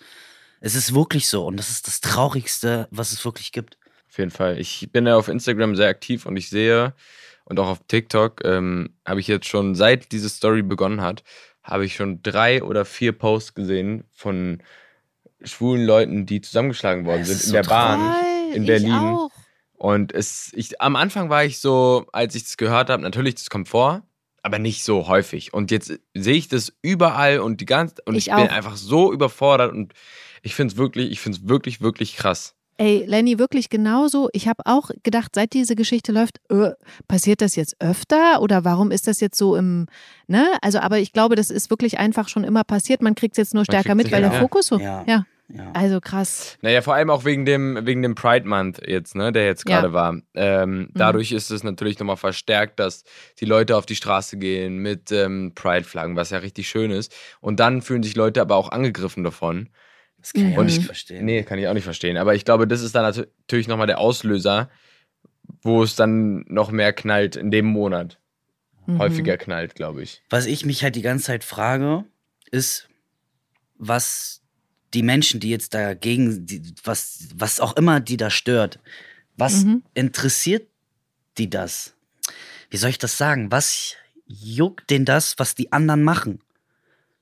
Es 0.60 0.74
ist 0.74 0.94
wirklich 0.94 1.26
so 1.28 1.46
und 1.46 1.56
das 1.56 1.70
ist 1.70 1.86
das 1.88 2.00
Traurigste, 2.00 2.88
was 2.90 3.12
es 3.12 3.24
wirklich 3.24 3.52
gibt. 3.52 3.78
Auf 4.14 4.18
jeden 4.18 4.30
Fall. 4.30 4.60
Ich 4.60 4.90
bin 4.92 5.08
ja 5.08 5.16
auf 5.16 5.26
Instagram 5.26 5.74
sehr 5.74 5.88
aktiv 5.88 6.24
und 6.24 6.36
ich 6.36 6.48
sehe 6.48 6.94
und 7.46 7.58
auch 7.58 7.66
auf 7.66 7.80
TikTok 7.88 8.44
ähm, 8.44 8.90
habe 9.04 9.18
ich 9.18 9.26
jetzt 9.26 9.48
schon, 9.48 9.74
seit 9.74 10.12
diese 10.12 10.28
Story 10.28 10.62
begonnen 10.62 11.00
hat, 11.00 11.24
habe 11.64 11.84
ich 11.84 11.96
schon 11.96 12.22
drei 12.22 12.62
oder 12.62 12.84
vier 12.84 13.10
Posts 13.10 13.54
gesehen 13.54 14.04
von 14.12 14.62
schwulen 15.42 15.84
Leuten, 15.84 16.26
die 16.26 16.40
zusammengeschlagen 16.40 17.06
worden 17.06 17.22
Das 17.22 17.28
sind 17.30 17.40
in 17.40 17.46
so 17.48 17.52
der 17.54 17.62
Bahn 17.64 18.14
in 18.52 18.62
ich 18.62 18.68
Berlin. 18.68 18.92
auch. 18.92 19.30
Und 19.72 20.12
es, 20.12 20.52
ich, 20.54 20.80
am 20.80 20.94
Anfang 20.94 21.28
war 21.28 21.44
ich 21.44 21.58
so, 21.58 22.06
als 22.12 22.36
ich 22.36 22.44
das 22.44 22.56
gehört 22.56 22.90
habe, 22.90 23.02
natürlich, 23.02 23.34
das 23.34 23.50
kommt 23.50 23.68
vor, 23.68 24.04
aber 24.42 24.60
nicht 24.60 24.84
so 24.84 25.08
häufig. 25.08 25.52
Und 25.52 25.72
jetzt 25.72 25.92
sehe 26.14 26.36
ich 26.36 26.46
das 26.46 26.72
überall 26.82 27.40
und 27.40 27.60
die 27.60 27.66
ganze, 27.66 27.96
und 28.04 28.14
Ich 28.14 28.28
ich, 28.28 28.32
bin 28.32 28.46
einfach 28.46 28.76
so 28.76 29.12
überfordert 29.12 29.72
und 29.72 29.92
ich 30.42 30.54
finde 30.54 30.72
es 30.72 30.78
wirklich, 30.78 31.10
ich 31.10 31.18
finde 31.18 31.38
es 31.38 31.48
wirklich, 31.48 31.80
wirklich 31.80 32.14
krass. 32.14 32.53
Ey, 32.76 33.04
Lenny, 33.06 33.38
wirklich 33.38 33.70
genauso. 33.70 34.28
Ich 34.32 34.48
habe 34.48 34.62
auch 34.66 34.90
gedacht, 35.02 35.32
seit 35.34 35.52
diese 35.52 35.76
Geschichte 35.76 36.10
läuft, 36.10 36.40
äh, 36.50 36.72
passiert 37.06 37.40
das 37.40 37.54
jetzt 37.54 37.76
öfter 37.80 38.42
oder 38.42 38.64
warum 38.64 38.90
ist 38.90 39.06
das 39.06 39.20
jetzt 39.20 39.38
so 39.38 39.54
im, 39.54 39.86
ne? 40.26 40.46
Also, 40.60 40.80
aber 40.80 40.98
ich 40.98 41.12
glaube, 41.12 41.36
das 41.36 41.50
ist 41.50 41.70
wirklich 41.70 41.98
einfach 41.98 42.28
schon 42.28 42.42
immer 42.42 42.64
passiert. 42.64 43.00
Man 43.00 43.14
kriegt 43.14 43.34
es 43.34 43.38
jetzt 43.38 43.54
nur 43.54 43.64
stärker 43.64 43.94
mit, 43.94 44.10
weil 44.10 44.22
der 44.22 44.32
ja. 44.32 44.40
Fokus 44.40 44.66
so. 44.66 44.78
Ja. 44.78 45.04
ja. 45.06 45.24
Ja. 45.48 45.72
Also 45.74 46.00
krass. 46.00 46.56
Naja, 46.62 46.80
vor 46.80 46.94
allem 46.94 47.10
auch 47.10 47.24
wegen 47.24 47.44
dem, 47.44 47.78
wegen 47.82 48.00
dem 48.00 48.14
Pride 48.14 48.48
Month 48.48 48.80
jetzt, 48.86 49.14
ne, 49.14 49.30
der 49.30 49.44
jetzt 49.44 49.68
Ja. 49.68 49.76
gerade 49.80 49.92
war. 49.92 50.16
Ähm, 50.34 50.88
dadurch 50.94 51.32
ist 51.32 51.50
es 51.50 51.62
natürlich 51.62 51.98
nochmal 51.98 52.16
verstärkt, 52.16 52.80
dass 52.80 53.04
die 53.40 53.44
Leute 53.44 53.76
auf 53.76 53.84
die 53.84 53.94
Straße 53.94 54.38
gehen 54.38 54.78
mit 54.78 55.12
ähm, 55.12 55.52
Pride-Flaggen, 55.54 56.16
was 56.16 56.30
ja 56.30 56.38
richtig 56.38 56.68
schön 56.68 56.90
ist. 56.90 57.14
Und 57.40 57.60
dann 57.60 57.82
fühlen 57.82 58.02
sich 58.02 58.16
Leute 58.16 58.40
aber 58.40 58.56
auch 58.56 58.70
angegriffen 58.70 59.22
davon. 59.22 59.68
Das 60.24 60.32
kann 60.32 60.50
ich 60.52 60.56
auch 60.58 60.62
nicht 60.64 60.78
ich- 60.78 60.86
verstehen. 60.86 61.24
Nee, 61.26 61.42
kann 61.42 61.58
ich 61.58 61.68
auch 61.68 61.74
nicht 61.74 61.84
verstehen. 61.84 62.16
Aber 62.16 62.34
ich 62.34 62.46
glaube, 62.46 62.66
das 62.66 62.80
ist 62.80 62.94
dann 62.94 63.02
nat- 63.02 63.28
natürlich 63.40 63.68
nochmal 63.68 63.86
der 63.86 63.98
Auslöser, 63.98 64.70
wo 65.60 65.82
es 65.82 65.96
dann 65.96 66.44
noch 66.48 66.70
mehr 66.70 66.94
knallt 66.94 67.36
in 67.36 67.50
dem 67.50 67.66
Monat. 67.66 68.18
Mhm. 68.86 68.98
Häufiger 68.98 69.36
knallt, 69.36 69.74
glaube 69.74 70.02
ich. 70.02 70.22
Was 70.30 70.46
ich 70.46 70.64
mich 70.64 70.82
halt 70.82 70.96
die 70.96 71.02
ganze 71.02 71.26
Zeit 71.26 71.44
frage, 71.44 72.04
ist, 72.50 72.88
was 73.76 74.40
die 74.94 75.02
Menschen, 75.02 75.40
die 75.40 75.50
jetzt 75.50 75.74
dagegen, 75.74 76.46
die, 76.46 76.62
was, 76.84 77.28
was 77.34 77.60
auch 77.60 77.76
immer 77.76 78.00
die 78.00 78.16
da 78.16 78.30
stört, 78.30 78.78
was 79.36 79.64
Mhm. 79.64 79.82
interessiert 79.94 80.68
die 81.36 81.50
das? 81.50 81.94
Wie 82.70 82.76
soll 82.78 82.90
ich 82.90 82.98
das 82.98 83.18
sagen? 83.18 83.50
Was 83.50 83.94
juckt 84.26 84.88
denn 84.90 85.04
das, 85.04 85.38
was 85.38 85.54
die 85.54 85.70
anderen 85.72 86.02
machen? 86.02 86.40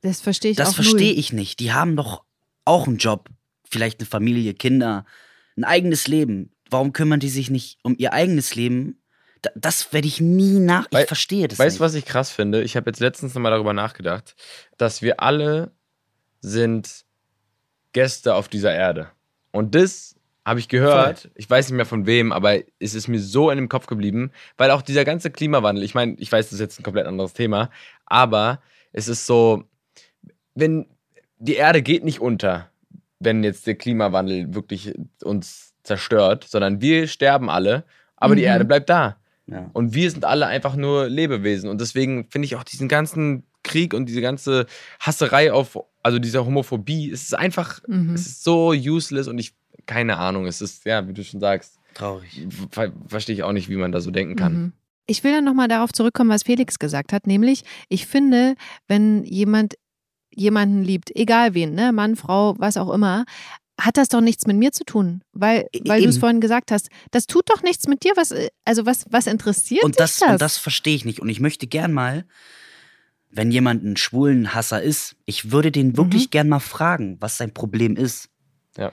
Das 0.02 0.20
verstehe 0.20 0.50
ich 0.52 0.56
Das 0.56 0.70
auch 0.70 0.74
verstehe 0.74 1.10
null. 1.12 1.18
ich 1.18 1.32
nicht. 1.32 1.58
Die 1.60 1.72
haben 1.72 1.96
doch 1.96 2.22
auch 2.64 2.86
einen 2.86 2.96
Job, 2.98 3.28
vielleicht 3.68 4.00
eine 4.00 4.06
Familie, 4.08 4.54
Kinder, 4.54 5.04
ein 5.56 5.64
eigenes 5.64 6.08
Leben. 6.08 6.52
Warum 6.70 6.92
kümmern 6.92 7.20
die 7.20 7.28
sich 7.28 7.50
nicht 7.50 7.78
um 7.82 7.94
ihr 7.98 8.12
eigenes 8.12 8.54
Leben? 8.54 8.98
Da- 9.42 9.50
Das 9.56 9.92
werde 9.92 10.08
ich 10.08 10.20
nie 10.20 10.58
nach. 10.58 10.86
Ich 10.90 10.92
Wei- 10.98 11.06
verstehe 11.06 11.48
das 11.48 11.58
Weißt 11.58 11.76
du, 11.78 11.80
was 11.80 11.94
ich 11.94 12.04
krass 12.04 12.30
finde? 12.30 12.62
Ich 12.62 12.76
habe 12.76 12.88
jetzt 12.90 13.00
letztens 13.00 13.34
nochmal 13.34 13.52
darüber 13.52 13.72
nachgedacht, 13.72 14.34
dass 14.78 15.02
wir 15.02 15.20
alle 15.20 15.72
sind 16.40 17.04
Gäste 17.92 18.34
auf 18.34 18.48
dieser 18.48 18.72
Erde. 18.72 19.10
Und 19.50 19.74
das 19.74 20.16
habe 20.44 20.58
ich 20.60 20.68
gehört, 20.68 21.30
ich 21.34 21.48
weiß 21.48 21.68
nicht 21.68 21.76
mehr 21.76 21.86
von 21.86 22.06
wem, 22.06 22.32
aber 22.32 22.58
es 22.80 22.94
ist 22.94 23.06
mir 23.06 23.20
so 23.20 23.50
in 23.50 23.58
dem 23.58 23.68
Kopf 23.68 23.86
geblieben, 23.86 24.32
weil 24.56 24.70
auch 24.70 24.82
dieser 24.82 25.04
ganze 25.04 25.30
Klimawandel, 25.30 25.84
ich 25.84 25.94
meine, 25.94 26.14
ich 26.18 26.32
weiß, 26.32 26.46
das 26.46 26.54
ist 26.54 26.60
jetzt 26.60 26.80
ein 26.80 26.82
komplett 26.82 27.06
anderes 27.06 27.32
Thema, 27.32 27.70
aber 28.06 28.60
es 28.92 29.06
ist 29.08 29.26
so, 29.26 29.64
wenn 30.54 30.86
die 31.42 31.54
Erde 31.54 31.82
geht 31.82 32.04
nicht 32.04 32.20
unter, 32.20 32.70
wenn 33.18 33.42
jetzt 33.44 33.66
der 33.66 33.74
Klimawandel 33.74 34.54
wirklich 34.54 34.94
uns 35.22 35.74
zerstört, 35.82 36.44
sondern 36.48 36.80
wir 36.80 37.06
sterben 37.08 37.50
alle, 37.50 37.84
aber 38.16 38.34
die 38.36 38.42
Mhm. 38.42 38.48
Erde 38.48 38.64
bleibt 38.64 38.88
da. 38.88 39.16
Ja. 39.46 39.68
Und 39.72 39.94
wir 39.94 40.10
sind 40.10 40.24
alle 40.24 40.46
einfach 40.46 40.76
nur 40.76 41.08
Lebewesen. 41.08 41.68
Und 41.68 41.80
deswegen 41.80 42.28
finde 42.30 42.46
ich 42.46 42.54
auch 42.56 42.62
diesen 42.62 42.88
ganzen 42.88 43.42
Krieg 43.64 43.92
und 43.94 44.06
diese 44.06 44.20
ganze 44.20 44.66
Hasserei 45.00 45.52
auf, 45.52 45.78
also 46.02 46.18
diese 46.20 46.44
Homophobie, 46.44 47.10
es 47.10 47.22
ist 47.24 47.34
einfach, 47.34 47.80
Mhm. 47.88 48.14
es 48.14 48.26
ist 48.26 48.44
so 48.44 48.68
useless 48.70 49.26
und 49.28 49.38
ich, 49.38 49.54
keine 49.86 50.18
Ahnung, 50.18 50.46
es 50.46 50.60
ist, 50.60 50.84
ja, 50.84 51.06
wie 51.08 51.12
du 51.12 51.24
schon 51.24 51.40
sagst, 51.40 51.78
Traurig. 51.94 52.46
ver 52.70 52.92
verstehe 53.08 53.34
ich 53.34 53.42
auch 53.42 53.52
nicht, 53.52 53.68
wie 53.68 53.76
man 53.76 53.90
da 53.92 54.00
so 54.00 54.10
denken 54.12 54.36
kann. 54.36 54.52
Mhm. 54.54 54.72
Ich 55.06 55.24
will 55.24 55.32
dann 55.32 55.44
nochmal 55.44 55.66
darauf 55.68 55.92
zurückkommen, 55.92 56.30
was 56.30 56.44
Felix 56.44 56.78
gesagt 56.78 57.12
hat, 57.12 57.26
nämlich, 57.26 57.64
ich 57.88 58.06
finde, 58.06 58.54
wenn 58.86 59.24
jemand 59.24 59.74
jemanden 60.34 60.82
liebt, 60.82 61.14
egal 61.14 61.54
wen, 61.54 61.74
ne, 61.74 61.92
Mann, 61.92 62.16
Frau, 62.16 62.54
was 62.58 62.76
auch 62.76 62.92
immer, 62.92 63.24
hat 63.80 63.96
das 63.96 64.08
doch 64.08 64.20
nichts 64.20 64.46
mit 64.46 64.56
mir 64.56 64.70
zu 64.72 64.84
tun, 64.84 65.22
weil, 65.32 65.66
E- 65.72 65.80
weil 65.88 66.02
du 66.02 66.08
es 66.08 66.18
vorhin 66.18 66.40
gesagt 66.40 66.70
hast, 66.70 66.88
das 67.10 67.26
tut 67.26 67.48
doch 67.50 67.62
nichts 67.62 67.88
mit 67.88 68.04
dir, 68.04 68.12
was, 68.16 68.30
äh, 68.30 68.48
also 68.64 68.86
was, 68.86 69.06
was 69.10 69.26
interessiert 69.26 69.82
Und 69.84 69.98
das, 69.98 70.16
dich 70.16 70.20
das? 70.20 70.30
und 70.32 70.40
das 70.42 70.58
verstehe 70.58 70.94
ich 70.94 71.04
nicht. 71.04 71.20
Und 71.20 71.28
ich 71.28 71.40
möchte 71.40 71.66
gern 71.66 71.92
mal, 71.92 72.24
wenn 73.30 73.50
jemand 73.50 73.82
ein 73.82 73.96
schwulen 73.96 74.54
Hasser 74.54 74.82
ist, 74.82 75.16
ich 75.24 75.50
würde 75.52 75.72
den 75.72 75.96
wirklich 75.96 76.26
Mhm. 76.26 76.30
gern 76.30 76.48
mal 76.50 76.60
fragen, 76.60 77.16
was 77.20 77.38
sein 77.38 77.54
Problem 77.54 77.96
ist. 77.96 78.28
Ja. 78.76 78.92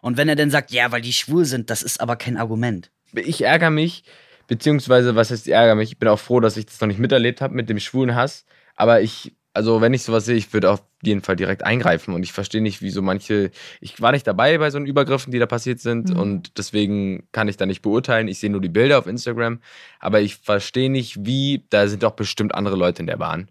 Und 0.00 0.16
wenn 0.16 0.28
er 0.28 0.36
dann 0.36 0.50
sagt, 0.50 0.70
ja, 0.70 0.90
weil 0.90 1.02
die 1.02 1.12
schwul 1.12 1.44
sind, 1.44 1.70
das 1.70 1.82
ist 1.82 2.00
aber 2.00 2.16
kein 2.16 2.36
Argument. 2.36 2.90
Ich 3.12 3.42
ärgere 3.42 3.70
mich, 3.70 4.04
beziehungsweise, 4.48 5.14
was 5.16 5.30
heißt, 5.30 5.46
ich 5.46 5.52
ärgere 5.52 5.74
mich? 5.76 5.92
Ich 5.92 5.98
bin 5.98 6.08
auch 6.08 6.18
froh, 6.18 6.40
dass 6.40 6.56
ich 6.56 6.66
das 6.66 6.80
noch 6.80 6.88
nicht 6.88 6.98
miterlebt 6.98 7.40
habe 7.40 7.54
mit 7.54 7.68
dem 7.68 7.78
schwulen 7.78 8.14
Hass. 8.14 8.44
Aber 8.74 9.02
ich, 9.02 9.34
also, 9.54 9.80
wenn 9.80 9.94
ich 9.94 10.02
sowas 10.02 10.24
sehe, 10.24 10.34
ich 10.34 10.52
würde 10.52 10.68
auf 10.68 10.82
jeden 11.00 11.22
Fall 11.22 11.36
direkt 11.36 11.64
eingreifen. 11.64 12.12
Und 12.12 12.24
ich 12.24 12.32
verstehe 12.32 12.60
nicht, 12.60 12.82
wieso 12.82 13.02
manche. 13.02 13.52
Ich 13.80 14.00
war 14.00 14.10
nicht 14.10 14.26
dabei 14.26 14.58
bei 14.58 14.68
so 14.70 14.78
einen 14.78 14.86
Übergriffen, 14.86 15.30
die 15.30 15.38
da 15.38 15.46
passiert 15.46 15.78
sind. 15.78 16.10
Mhm. 16.10 16.18
Und 16.18 16.58
deswegen 16.58 17.28
kann 17.30 17.46
ich 17.46 17.56
da 17.56 17.64
nicht 17.64 17.80
beurteilen. 17.80 18.26
Ich 18.26 18.40
sehe 18.40 18.50
nur 18.50 18.60
die 18.60 18.68
Bilder 18.68 18.98
auf 18.98 19.06
Instagram. 19.06 19.60
Aber 20.00 20.20
ich 20.20 20.36
verstehe 20.36 20.90
nicht, 20.90 21.24
wie. 21.24 21.64
Da 21.70 21.86
sind 21.86 22.02
doch 22.02 22.12
bestimmt 22.12 22.52
andere 22.52 22.74
Leute 22.74 23.00
in 23.00 23.06
der 23.06 23.16
Bahn. 23.16 23.48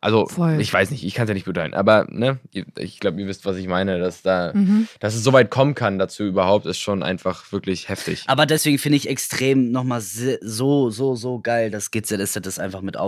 Also, 0.00 0.26
Voll. 0.26 0.60
ich 0.60 0.72
weiß 0.72 0.90
nicht, 0.90 1.04
ich 1.04 1.14
kann 1.14 1.24
es 1.24 1.28
ja 1.28 1.34
nicht 1.34 1.44
beurteilen. 1.44 1.72
Aber, 1.72 2.06
ne, 2.10 2.38
ich 2.76 3.00
glaube, 3.00 3.18
ihr 3.18 3.26
wisst, 3.26 3.46
was 3.46 3.56
ich 3.56 3.66
meine, 3.66 3.98
dass 3.98 4.20
da. 4.20 4.52
Mhm. 4.52 4.88
Dass 5.00 5.14
es 5.14 5.24
so 5.24 5.32
weit 5.32 5.50
kommen 5.50 5.74
kann 5.74 5.98
dazu 5.98 6.24
überhaupt, 6.24 6.66
ist 6.66 6.78
schon 6.78 7.02
einfach 7.02 7.50
wirklich 7.50 7.88
heftig. 7.88 8.24
Aber 8.26 8.44
deswegen 8.44 8.76
finde 8.78 8.96
ich 8.96 9.08
extrem 9.08 9.72
nochmal 9.72 10.02
so, 10.02 10.90
so, 10.90 11.14
so 11.14 11.40
geil, 11.40 11.70
dass 11.70 11.90
GZSZ 11.90 12.40
das 12.42 12.58
einfach 12.58 12.82
mit 12.82 12.98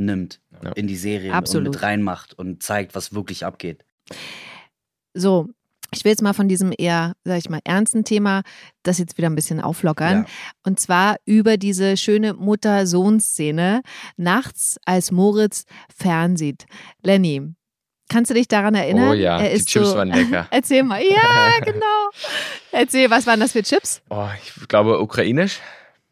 aufnimmt 0.00 0.40
Ja. 0.62 0.72
in 0.72 0.86
die 0.86 0.96
Serie 0.96 1.30
und 1.30 1.36
Absolut. 1.36 1.74
mit 1.74 1.82
reinmacht 1.82 2.32
und 2.38 2.62
zeigt, 2.62 2.94
was 2.94 3.12
wirklich 3.14 3.44
abgeht. 3.44 3.84
So, 5.14 5.48
ich 5.92 6.04
will 6.04 6.10
jetzt 6.12 6.22
mal 6.22 6.32
von 6.34 6.48
diesem 6.48 6.72
eher, 6.76 7.14
sag 7.24 7.38
ich 7.38 7.50
mal, 7.50 7.60
ernsten 7.64 8.04
Thema 8.04 8.42
das 8.82 8.98
jetzt 8.98 9.18
wieder 9.18 9.28
ein 9.28 9.34
bisschen 9.34 9.60
auflockern. 9.60 10.18
Ja. 10.22 10.26
Und 10.64 10.80
zwar 10.80 11.16
über 11.26 11.56
diese 11.56 11.96
schöne 11.96 12.32
Mutter-Sohn-Szene 12.34 13.82
nachts, 14.16 14.78
als 14.86 15.10
Moritz 15.10 15.64
fernsieht. 15.94 16.64
Lenny, 17.02 17.42
kannst 18.08 18.30
du 18.30 18.34
dich 18.34 18.48
daran 18.48 18.74
erinnern? 18.74 19.10
Oh 19.10 19.14
ja, 19.14 19.38
er 19.40 19.50
die 19.50 19.56
ist 19.56 19.68
Chips 19.68 19.90
so, 19.90 19.96
waren 19.96 20.08
lecker. 20.12 20.46
Erzähl 20.50 20.82
mal. 20.82 21.02
Ja, 21.02 21.58
genau. 21.64 22.10
Erzähl, 22.72 23.10
was 23.10 23.26
waren 23.26 23.40
das 23.40 23.52
für 23.52 23.62
Chips? 23.62 24.00
Oh, 24.10 24.28
ich 24.42 24.68
glaube 24.68 25.00
ukrainisch. 25.00 25.58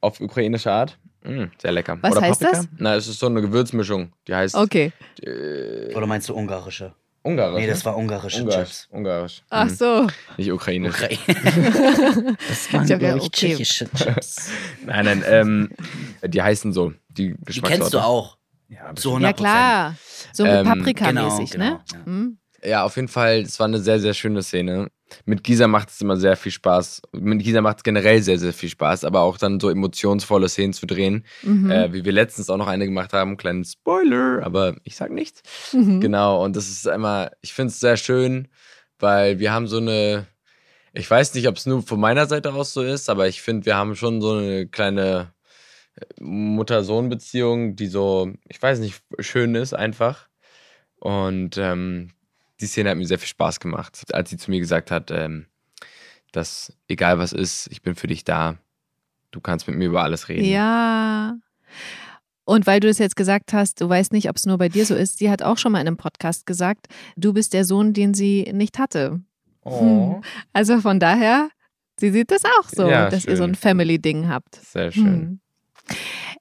Auf 0.01 0.21
ukrainische 0.21 0.71
Art. 0.73 0.99
Mm, 1.25 1.45
sehr 1.61 1.73
lecker. 1.73 1.99
Was 2.01 2.13
Oder 2.13 2.21
heißt 2.23 2.41
Paprika? 2.41 2.59
das? 2.63 2.69
Na, 2.79 2.95
es 2.97 3.09
ist 3.09 3.19
so 3.19 3.27
eine 3.27 3.41
Gewürzmischung. 3.41 4.13
Die 4.27 4.35
heißt 4.35 4.55
Okay. 4.55 4.93
äh, 5.23 5.95
Oder 5.95 6.07
meinst 6.07 6.29
du 6.29 6.35
ungarische? 6.35 6.95
Ungarisch. 7.23 7.61
Nee, 7.61 7.67
das 7.67 7.81
ne? 7.81 7.85
war 7.87 7.97
ungarische 7.97 8.43
Ungarisch. 8.43 8.69
Chips. 8.69 8.89
Ungarisch. 8.91 9.43
Ach 9.51 9.65
Mhm. 9.67 9.71
so. 9.71 10.07
Nicht 10.37 10.53
ukrainisch. 10.53 10.95
Ukraine. 10.95 11.19
das 12.49 12.73
waren, 12.73 12.87
glaube 12.87 13.03
ja, 13.05 13.17
ich, 13.17 13.23
okay. 13.23 13.31
tschechische 13.31 13.91
Chips. 13.93 14.51
Nein, 14.87 15.05
nein, 15.05 15.25
ähm, 15.27 15.71
die 16.25 16.41
heißen 16.41 16.73
so. 16.73 16.93
Die 17.09 17.35
Die 17.49 17.61
kennst 17.61 17.93
du 17.93 17.99
auch. 17.99 18.39
Ja, 18.69 18.95
Zu 18.95 19.13
bestimmt. 19.15 19.17
100%. 19.17 19.23
Ja, 19.23 19.33
klar. 19.33 19.95
So 20.33 20.45
mit 20.45 20.53
Ähm, 20.53 20.65
Paprika-mäßig, 20.67 21.51
genau, 21.51 21.65
ne? 21.65 21.81
genau, 21.89 22.01
ja. 22.05 22.07
Mhm. 22.07 22.39
Ja, 22.63 22.85
auf 22.85 22.97
jeden 22.97 23.09
Fall, 23.09 23.41
es 23.41 23.59
war 23.59 23.67
eine 23.67 23.79
sehr, 23.81 23.99
sehr 24.01 24.15
schöne 24.15 24.43
Szene. 24.43 24.89
Mit 25.25 25.43
Gisa 25.45 25.67
macht 25.67 25.89
es 25.91 26.01
immer 26.01 26.17
sehr 26.17 26.37
viel 26.37 26.53
Spaß. 26.53 27.03
Mit 27.13 27.43
Gisa 27.43 27.61
macht 27.61 27.79
es 27.79 27.83
generell 27.83 28.23
sehr, 28.23 28.39
sehr 28.39 28.53
viel 28.53 28.69
Spaß, 28.69 29.05
aber 29.05 29.21
auch 29.21 29.39
dann 29.39 29.59
so 29.61 29.71
emotionsvolle 29.71 30.49
Szenen 30.49 30.73
zu 30.73 30.87
drehen, 30.87 31.25
Mhm. 31.43 31.71
äh, 31.71 31.93
wie 31.93 32.05
wir 32.05 32.13
letztens 32.13 32.51
auch 32.51 32.57
noch 32.59 32.67
eine 32.69 32.85
gemacht 32.85 33.13
haben. 33.13 33.37
Kleinen 33.37 33.65
Spoiler, 33.65 34.43
aber 34.45 34.77
ich 34.85 34.97
sag 34.97 35.11
nichts. 35.11 35.43
Mhm. 35.73 36.01
Genau, 36.01 36.45
und 36.45 36.57
das 36.57 36.69
ist 36.69 36.87
immer, 36.87 37.31
ich 37.41 37.53
finde 37.55 37.71
es 37.73 37.81
sehr 37.81 37.97
schön, 37.97 38.49
weil 38.99 39.39
wir 39.39 39.53
haben 39.53 39.67
so 39.67 39.79
eine, 39.79 40.27
ich 40.93 41.11
weiß 41.11 41.35
nicht, 41.35 41.49
ob 41.49 41.57
es 41.57 41.67
nur 41.67 41.83
von 41.83 42.01
meiner 42.01 42.27
Seite 42.27 42.53
aus 42.53 42.73
so 42.73 42.83
ist, 42.83 43.09
aber 43.09 43.29
ich 43.29 43.41
finde, 43.43 43.67
wir 43.67 43.77
haben 43.77 43.95
schon 43.97 44.21
so 44.21 44.33
eine 44.35 44.67
kleine 44.67 45.33
äh, 45.97 46.05
Mutter-Sohn-Beziehung, 46.23 47.77
die 47.77 47.87
so, 47.87 48.33
ich 48.49 48.61
weiß 48.61 48.79
nicht, 48.81 49.01
schön 49.21 49.55
ist 49.55 49.75
einfach. 49.75 50.29
Und 51.01 51.57
ähm, 51.59 52.11
die 52.61 52.67
Szene 52.67 52.91
hat 52.91 52.97
mir 52.99 53.07
sehr 53.07 53.19
viel 53.19 53.29
Spaß 53.29 53.61
gemacht, 53.61 54.03
als 54.13 54.31
sie 54.31 54.37
zu 54.37 54.51
mir 54.51 54.61
gesagt 54.61 54.91
hat, 54.91 55.11
ähm, 55.11 55.47
dass 56.33 56.73
egal 56.89 57.19
was 57.19 57.33
ist, 57.33 57.69
ich 57.71 57.83
bin 57.83 57.95
für 57.95 58.07
dich 58.07 58.25
da. 58.25 58.57
Du 59.31 59.41
kannst 59.41 59.67
mit 59.69 59.77
mir 59.77 59.87
über 59.87 60.03
alles 60.03 60.29
reden. 60.29 60.45
Ja. 60.45 61.37
Und 62.45 62.67
weil 62.67 62.81
du 62.81 62.89
es 62.89 62.99
jetzt 62.99 63.17
gesagt 63.17 63.53
hast, 63.53 63.81
du 63.81 63.89
weißt 63.89 64.13
nicht, 64.13 64.29
ob 64.31 64.37
es 64.37 64.47
nur 64.47 64.57
bei 64.57 64.69
dir 64.71 64.87
so 64.87 64.95
ist, 64.95 65.19
sie 65.19 65.31
hat 65.31 65.43
auch 65.43 65.59
schon 65.59 65.73
mal 65.73 65.81
in 65.81 65.87
einem 65.87 65.97
Podcast 65.99 66.47
gesagt, 66.47 66.87
du 67.17 67.33
bist 67.35 67.53
der 67.53 67.65
Sohn, 67.67 67.93
den 67.93 68.15
sie 68.15 68.51
nicht 68.55 68.79
hatte. 68.79 69.21
Oh, 69.65 70.23
Also 70.55 70.81
von 70.81 70.99
daher, 70.99 71.51
sie 71.99 72.11
sieht 72.11 72.31
das 72.31 72.43
auch 72.45 72.69
so, 72.71 72.89
Ja, 72.89 73.11
dass 73.11 73.27
ihr 73.27 73.37
so 73.37 73.43
schön. 73.45 73.51
ein 73.51 73.55
Family-Ding 73.55 74.29
habt. 74.29 74.55
sehr 74.57 74.91
schön. 74.93 75.05
Hm. 75.05 75.41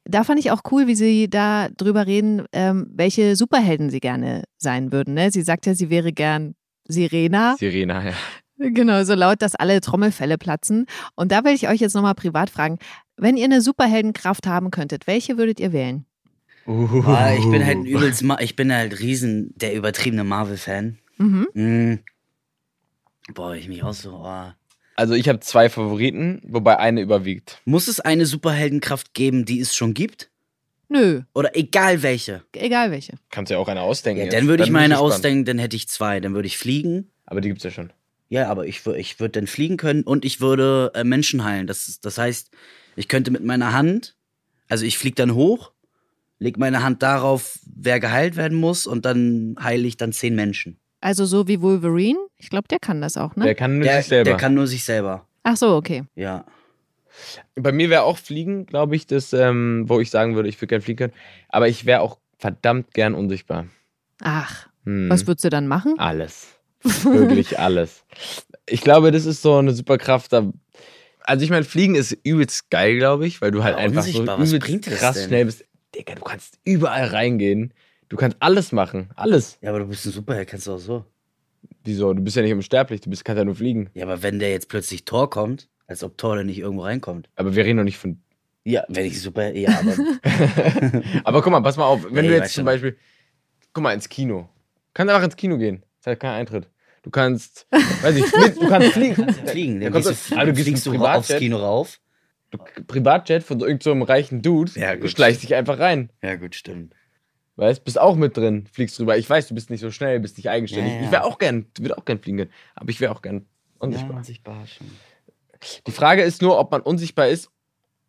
Da 0.10 0.24
fand 0.24 0.40
ich 0.40 0.52
auch 0.52 0.62
cool, 0.72 0.88
wie 0.88 0.96
Sie 0.96 1.30
da 1.30 1.70
drüber 1.70 2.08
reden, 2.08 2.46
ähm, 2.52 2.88
welche 2.94 3.36
Superhelden 3.36 3.90
Sie 3.90 4.00
gerne 4.00 4.44
sein 4.58 4.92
würden. 4.92 5.14
Ne? 5.14 5.32
Sie 5.32 5.42
sagt 5.42 5.66
ja, 5.66 5.76
sie 5.76 5.90
wäre 5.90 6.14
gern 6.14 6.56
Sirena. 6.88 7.56
Sirena, 7.58 8.04
ja. 8.06 8.14
Genau, 8.60 9.04
so 9.04 9.14
laut, 9.14 9.42
dass 9.42 9.54
alle 9.54 9.82
Trommelfälle 9.82 10.38
platzen. 10.38 10.88
Und 11.16 11.32
da 11.32 11.44
will 11.44 11.54
ich 11.54 11.70
euch 11.70 11.80
jetzt 11.80 11.94
nochmal 11.94 12.16
privat 12.16 12.50
fragen, 12.50 12.80
wenn 13.16 13.38
ihr 13.38 13.46
eine 13.46 13.62
Superheldenkraft 13.62 14.48
haben 14.48 14.72
könntet, 14.72 15.06
welche 15.06 15.38
würdet 15.38 15.60
ihr 15.60 15.74
wählen? 15.74 16.06
Ah, 16.68 17.34
ich 17.38 17.50
bin 17.50 17.66
halt 17.66 17.78
ein 17.78 17.86
übelst, 17.86 18.24
Ma 18.24 18.40
ich 18.40 18.56
bin 18.56 18.74
halt 18.74 19.00
riesen 19.00 19.54
der 19.56 19.74
übertriebene 19.74 20.24
Marvel-Fan. 20.24 20.98
Mhm. 21.18 21.48
Mm. 21.54 22.00
Boah, 23.34 23.56
ich 23.56 23.70
mich 23.70 23.84
auch 23.84 23.94
so. 23.94 24.22
Oh. 24.24 24.52
Also 24.98 25.14
ich 25.14 25.30
habe 25.30 25.40
zwei 25.40 25.70
Favoriten, 25.70 26.42
wobei 26.44 26.80
eine 26.80 27.02
überwiegt. 27.02 27.62
Muss 27.66 27.88
es 27.88 28.00
eine 28.00 28.26
Superheldenkraft 28.26 29.14
geben, 29.14 29.46
die 29.46 29.60
es 29.62 29.76
schon 29.76 29.94
gibt? 29.94 30.30
Nö, 30.90 31.22
Oder 31.34 31.56
egal 31.56 32.02
welche? 32.02 32.44
egal 32.54 32.92
welche. 32.92 33.14
Kannst 33.30 33.52
ja 33.52 33.58
auch 33.60 33.68
eine 33.68 33.82
ausdenken. 33.82 34.24
Ja, 34.26 34.30
dann 34.32 34.48
würde 34.48 34.64
ich 34.64 34.72
meine 34.72 35.00
ausdenken, 35.00 35.46
dann 35.46 35.60
hätte 35.60 35.76
ich 35.76 35.88
zwei. 35.88 36.20
Dann 36.20 36.34
würde 36.34 36.48
ich 36.48 36.58
fliegen. 36.58 37.12
Aber 37.26 37.42
die 37.42 37.50
gibt's 37.50 37.64
ja 37.64 37.72
schon. 37.72 37.94
Ja, 38.30 38.50
aber 38.50 38.66
ich, 38.68 38.86
ich 38.88 39.20
würde 39.20 39.40
dann 39.40 39.48
fliegen 39.48 39.78
können 39.78 40.04
und 40.04 40.26
ich 40.26 40.42
würde 40.42 40.92
äh, 40.96 41.04
Menschen 41.04 41.44
heilen. 41.44 41.68
Das, 41.68 41.88
ist- 41.88 42.04
das 42.06 42.18
heißt, 42.18 42.50
ich 42.96 43.08
könnte 43.08 43.32
mit 43.32 43.44
meiner 43.44 43.74
Hand, 43.74 44.16
also 44.68 44.84
ich 44.86 44.98
fliege 44.98 45.16
dann 45.16 45.34
hoch, 45.36 45.72
leg 46.40 46.58
meine 46.58 46.84
Hand 46.84 47.04
darauf, 47.04 47.60
wer 47.66 48.00
geheilt 48.00 48.36
werden 48.36 48.58
muss 48.58 48.88
und 48.88 49.06
dann 49.06 49.56
heile 49.62 49.88
ich 49.88 49.96
dann 49.98 50.12
zehn 50.12 50.36
Menschen. 50.36 50.80
Also 51.02 51.26
so 51.26 51.48
wie 51.48 51.62
Wolverine? 51.62 52.20
Ich 52.38 52.50
glaube, 52.50 52.68
der 52.68 52.80
kann 52.80 53.02
das 53.02 53.18
auch, 53.18 53.36
ne? 53.36 53.46
Der 53.46 53.56
kann 53.56 53.76
nur 53.78 53.84
Der, 53.84 53.98
sich 53.98 54.08
selber. 54.08 54.30
der 54.32 54.38
kann 54.38 54.54
nur 54.54 54.68
sich 54.68 54.84
selber. 54.84 55.26
Ach 55.44 55.56
so, 55.58 55.76
okay. 55.76 56.04
Ja. 56.16 56.46
Bei 57.56 57.72
mir 57.72 57.90
wäre 57.90 58.04
auch 58.04 58.18
Fliegen, 58.18 58.66
glaube 58.66 58.96
ich, 58.96 59.08
das, 59.08 59.34
ähm, 59.34 59.86
wo 59.88 60.00
ich 60.00 60.10
sagen 60.12 60.36
würde, 60.36 60.50
ich 60.50 60.58
würde 60.58 60.68
gern 60.68 60.82
fliegen 60.82 60.98
können. 60.98 61.14
Aber 61.50 61.68
ich 61.68 61.86
wäre 61.86 62.02
auch 62.02 62.18
verdammt 62.38 62.94
gern 62.94 63.16
unsichtbar. 63.16 63.68
Ach, 64.22 64.68
Hm. 64.86 65.10
was 65.10 65.26
würdest 65.28 65.46
du 65.46 65.50
dann 65.50 65.68
machen? 65.68 65.96
Alles. 65.98 66.48
Wirklich 66.84 67.60
alles. 67.60 68.04
Ich 68.70 68.82
glaube, 68.82 69.12
das 69.12 69.26
ist 69.26 69.42
so 69.42 69.58
eine 69.58 69.74
Superkraft. 69.74 70.32
Da 70.34 70.52
also 71.22 71.44
ich 71.44 71.50
meine, 71.50 71.66
Fliegen 71.66 71.96
ist 71.96 72.14
übelst 72.24 72.70
geil, 72.70 72.98
glaube 72.98 73.28
ich, 73.28 73.42
weil 73.42 73.52
du 73.52 73.62
halt 73.64 73.74
Aber 73.76 73.84
einfach 73.84 74.04
so 74.04 74.22
übelst 74.24 74.84
krass 74.84 75.16
denn? 75.18 75.28
schnell 75.28 75.46
bist. 75.46 75.66
Digga, 75.94 76.16
du 76.16 76.22
kannst 76.22 76.60
überall 76.64 77.08
reingehen. 77.08 77.74
Du 78.10 78.16
kannst 78.18 78.38
alles 78.40 78.72
machen. 78.72 79.10
Alles. 79.16 79.58
Ja, 79.62 79.70
aber 79.72 79.80
du 79.80 79.86
bist 79.88 80.06
ein 80.06 80.12
Superheld, 80.12 80.48
kannst 80.50 80.68
du 80.68 80.74
auch 80.74 80.78
so. 80.80 81.06
Wieso? 81.84 82.14
Du 82.14 82.22
bist 82.22 82.36
ja 82.36 82.42
nicht 82.42 82.54
unsterblich, 82.54 83.02
du 83.02 83.10
bist, 83.10 83.26
kannst 83.26 83.38
ja 83.40 83.46
nur 83.46 83.56
fliegen. 83.56 83.90
Ja, 83.94 84.06
aber 84.06 84.24
wenn 84.24 84.40
der 84.40 84.52
jetzt 84.52 84.70
plötzlich 84.70 85.06
Thor 85.06 85.30
kommt, 85.30 85.68
als 85.88 86.04
ob 86.04 86.18
Thor 86.18 86.36
da 86.36 86.44
nicht 86.44 86.60
irgendwo 86.60 86.84
reinkommt. 86.84 87.30
Aber 87.36 87.56
wir 87.56 87.66
reden 87.66 87.78
doch 87.78 87.84
nicht 87.84 87.98
von. 87.98 88.22
Ja, 88.64 88.84
wenn 88.90 89.06
ich 89.06 89.22
super, 89.22 89.54
ja, 89.54 89.70
aber 89.80 89.96
Aber 91.24 91.42
guck 91.42 91.52
mal, 91.52 91.62
pass 91.62 91.78
mal 91.78 91.86
auf, 91.86 92.04
wenn 92.12 92.26
Nee, 92.26 92.32
du 92.32 92.36
jetzt 92.36 92.54
zum 92.54 92.66
du. 92.66 92.72
Beispiel. 92.72 92.98
Guck 93.74 93.84
mal, 93.84 93.94
ins 93.94 94.10
Kino. 94.10 94.42
Du 94.42 94.48
kannst 94.94 95.14
einfach 95.14 95.26
ins 95.26 95.36
Kino 95.38 95.58
gehen. 95.58 95.84
Das 96.02 96.12
hat 96.14 96.20
keinen 96.20 96.36
Eintritt. 96.36 96.68
Du 97.04 97.10
kannst. 97.10 97.68
weiß 98.02 98.16
ich, 98.18 98.26
du 98.56 98.68
kannst 98.68 98.92
fliegen. 98.92 99.34
fliegen. 99.46 99.80
Da 99.80 99.86
Dann 99.86 99.94
kommst 99.94 100.10
gehst 100.10 100.32
du, 100.32 100.36
du, 100.36 100.42
ah, 100.42 100.46
du 100.46 100.52
gehst 100.54 100.64
fliegst 100.66 100.86
du 100.86 101.06
aufs. 101.06 101.28
Kino 101.30 101.58
rauf. 101.58 102.00
Du, 102.52 102.58
Privatjet 102.86 103.44
von 103.44 103.60
so 103.60 103.66
irgendeinem 103.66 104.00
so 104.02 104.06
reichen 104.06 104.42
Dude. 104.42 104.72
Ja, 104.76 104.96
gut. 104.96 105.10
schleichst 105.12 105.44
dich 105.44 105.56
einfach 105.56 105.80
rein. 105.80 106.10
Ja, 106.22 106.36
gut, 106.36 106.56
stimmt. 106.56 106.94
Weißt, 107.58 107.84
bist 107.84 108.00
auch 108.00 108.16
mit 108.16 108.38
drin, 108.38 108.68
fliegst 108.72 108.98
drüber. 109.00 109.18
Ich 109.18 109.30
weiß, 109.30 109.48
du 109.48 109.56
bist 109.56 109.70
nicht 109.72 109.82
so 109.82 109.92
schnell, 109.92 110.20
bist 110.20 110.38
nicht 110.38 110.50
eigenständig. 110.50 110.94
Ja, 110.94 111.00
ja. 111.00 111.06
Ich 111.06 111.12
wäre 111.12 111.24
auch 111.24 111.38
gern, 111.40 111.66
würde 111.80 111.98
auch 111.98 112.06
gern 112.06 112.20
fliegen 112.20 112.38
können. 112.38 112.52
Aber 112.76 112.90
ich 112.90 113.00
wäre 113.02 113.12
auch 113.12 113.22
gern 113.22 113.38
Ja, 113.38 113.44
unsichtbar. 113.80 114.18
unsichtbar 114.18 114.68
schon. 114.68 114.88
Die 115.88 115.92
Frage 115.92 116.22
ist 116.22 116.42
nur, 116.44 116.60
ob 116.60 116.72
man 116.72 116.82
unsichtbar 116.82 117.28
ist 117.30 117.50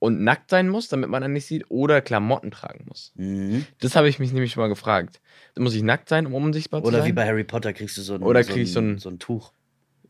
und 0.00 0.22
nackt 0.22 0.50
sein 0.50 0.68
muss, 0.68 0.88
damit 0.88 1.08
man 1.08 1.22
dann 1.22 1.32
nicht 1.32 1.46
sieht, 1.46 1.64
oder 1.70 2.02
Klamotten 2.02 2.50
tragen 2.50 2.84
muss. 2.88 3.12
Mhm. 3.16 3.64
Das 3.80 3.96
habe 3.96 4.08
ich 4.10 4.18
mich 4.18 4.32
nämlich 4.32 4.52
schon 4.52 4.60
mal 4.62 4.68
gefragt. 4.68 5.20
Muss 5.56 5.74
ich 5.74 5.82
nackt 5.82 6.10
sein, 6.10 6.26
um 6.26 6.34
unsichtbar 6.34 6.82
zu 6.82 6.88
Oder 6.88 6.98
sein? 6.98 7.08
wie 7.08 7.12
bei 7.12 7.26
Harry 7.26 7.44
Potter 7.44 7.72
kriegst 7.72 7.96
du 7.96 8.02
so 8.02 8.14
ein, 8.16 8.22
Oder 8.22 8.44
so 8.44 8.52
krieg 8.52 8.64
ich 8.64 8.72
so 8.72 8.80
ein- 8.80 8.98
so 8.98 9.08
ein 9.08 9.18
Tuch. 9.18 9.52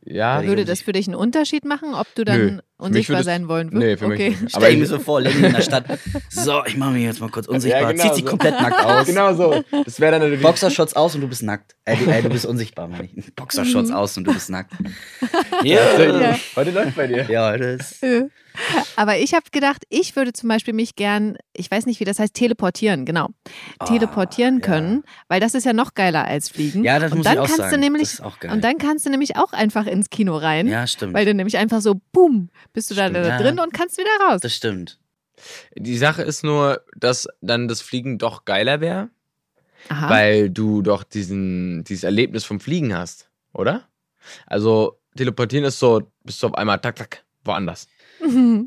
Ja, 0.05 0.43
Würde 0.45 0.65
das 0.65 0.83
für 0.83 0.93
dich 0.93 1.07
einen 1.07 1.15
Unterschied 1.17 1.65
machen, 1.65 1.95
ob 1.95 2.07
du 2.17 2.23
Nö. 2.23 2.25
dann 2.25 2.57
mich 2.57 2.63
unsichtbar 2.79 3.23
sein 3.25 3.49
wollen 3.49 3.69
Nee, 3.73 3.81
würdest? 3.99 3.99
für 4.03 4.09
mich 4.09 4.21
okay. 4.21 4.37
nicht. 4.41 4.51
Stell 4.57 4.73
ich 4.73 4.79
mir 4.79 4.87
so 4.87 4.99
vor, 4.99 5.21
Lenny 5.21 5.47
in 5.47 5.53
der 5.53 5.63
Stadt. 5.63 5.85
So, 6.31 6.65
ich 6.65 6.77
mache 6.77 6.93
mich 6.93 7.03
jetzt 7.05 7.21
mal 7.21 7.29
kurz 7.31 7.47
unsichtbar. 7.47 7.83
Ja, 7.83 7.91
genau 7.93 8.03
Zieht 8.05 8.15
sich 8.15 8.25
so. 8.25 8.31
komplett 8.31 8.55
nackt 8.61 8.85
aus. 8.85 9.07
genau 9.07 9.35
so. 9.35 9.63
Das 9.85 10.01
wäre 10.01 10.13
dann 10.13 10.23
natürlich. 10.23 10.43
Boxershorts 10.43 10.95
aus 10.97 11.15
und 11.15 11.21
du 11.23 11.29
bist 11.29 11.43
nackt. 11.43 11.77
Du, 11.87 11.93
äh, 12.11 12.23
du 12.23 12.29
bist 12.29 12.47
unsichtbar, 12.47 12.89
meine 12.89 13.05
ich. 13.13 13.35
Boxershorts 13.35 13.91
aus 13.91 14.17
und 14.17 14.25
du 14.25 14.33
bist 14.33 14.51
nackt. 14.51 14.73
Ja. 15.65 15.99
Ja. 16.01 16.39
Heute 16.55 16.71
läuft 16.71 16.95
bei 16.95 17.07
dir. 17.09 17.27
Ja, 17.29 17.57
das. 17.57 18.01
Aber 18.97 19.19
ich 19.19 19.35
habe 19.35 19.45
gedacht, 19.53 19.83
ich 19.89 20.15
würde 20.17 20.33
zum 20.33 20.49
Beispiel 20.49 20.73
mich 20.75 20.95
gern, 20.97 21.37
ich 21.53 21.71
weiß 21.71 21.87
nicht, 21.87 22.01
wie 22.01 22.05
das 22.05 22.19
heißt, 22.19 22.35
teleportieren, 22.35 23.05
genau. 23.05 23.29
teleportieren 23.87 24.57
Ah, 24.57 24.67
ja. 24.67 24.73
können, 24.73 25.03
weil 25.29 25.41
das 25.41 25.55
ist 25.55 25.65
ja 25.65 25.73
noch 25.73 25.95
geiler 25.95 26.25
als 26.27 26.49
fliegen. 26.49 26.85
Ja, 26.85 26.99
das 26.99 27.13
und 27.13 27.19
muss 27.19 27.25
dann 27.25 27.35
ich 27.35 27.39
auch 27.41 27.45
kannst 27.47 27.57
sagen. 27.59 27.71
du 27.73 27.79
nämlich 27.79 28.03
Das 28.03 28.13
ist 28.15 28.21
auch 28.23 28.39
geil. 28.41 28.53
und 28.53 28.63
dann 28.65 28.79
kannst 28.79 29.07
du 29.07 29.11
nämlich 29.11 29.37
auch 29.37 29.53
einfach 29.53 29.87
ins 29.87 30.11
Kino 30.11 30.37
rein, 30.37 30.67
Ja, 30.67 30.87
stimmt. 30.87 31.15
weil 31.15 31.25
du 31.25 31.35
nämlich 31.35 31.57
einfach 31.57 31.81
so 31.81 32.01
boom, 32.13 32.51
bist 32.73 32.91
du 32.91 32.95
da, 32.95 33.05
Stimmt, 33.09 33.17
da 33.25 33.29
ja. 33.29 33.39
drin 33.39 33.59
und 33.59 33.73
kannst 33.73 33.99
wieder 33.99 34.11
raus. 34.29 34.41
das 34.41 34.55
stimmt. 34.55 34.99
Die 35.77 35.97
Sache 35.97 36.23
ist 36.23 36.43
nur, 36.43 36.83
dass 36.97 37.29
dann 37.41 37.69
das 37.69 37.81
Fliegen 37.81 38.19
doch 38.19 38.45
geiler 38.45 38.81
wäre, 38.81 39.09
weil 39.89 40.51
du 40.51 40.83
doch 40.83 41.05
diesen, 41.05 41.85
dieses 41.85 42.03
Erlebnis 42.05 42.45
vom 42.45 42.59
Fliegen 42.61 42.97
hast, 42.97 43.29
oder? 43.53 43.89
Also, 44.47 44.99
teleportieren 45.17 45.65
ist 45.65 45.79
so, 45.79 46.11
bist 46.25 46.43
du 46.43 46.49
auf 46.49 46.55
einmal 46.55 46.81
tak, 46.81 46.97
tak, 46.97 47.25
woanders. 47.45 47.87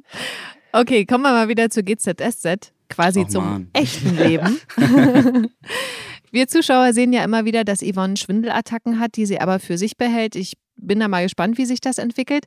Okay, 0.74 1.06
kommen 1.06 1.24
wir 1.24 1.32
mal 1.34 1.50
wieder 1.50 1.70
zu 1.70 1.84
GZSZ, 1.84 2.72
quasi 2.90 3.24
Och, 3.24 3.28
zum 3.28 3.44
Mann. 3.44 3.70
echten 3.74 4.16
Leben. 4.16 4.58
wir 6.32 6.48
Zuschauer 6.48 6.94
sehen 6.94 7.12
ja 7.12 7.26
immer 7.26 7.44
wieder, 7.44 7.66
dass 7.66 7.82
Yvonne 7.82 8.16
Schwindelattacken 8.16 8.98
hat, 8.98 9.18
die 9.18 9.26
sie 9.26 9.42
aber 9.42 9.60
für 9.60 9.78
sich 9.78 9.98
behält. 9.98 10.38
Ich 10.38 10.54
bin 10.82 11.00
da 11.00 11.08
mal 11.08 11.24
gespannt, 11.24 11.58
wie 11.58 11.66
sich 11.66 11.80
das 11.82 11.98
entwickelt. 11.98 12.46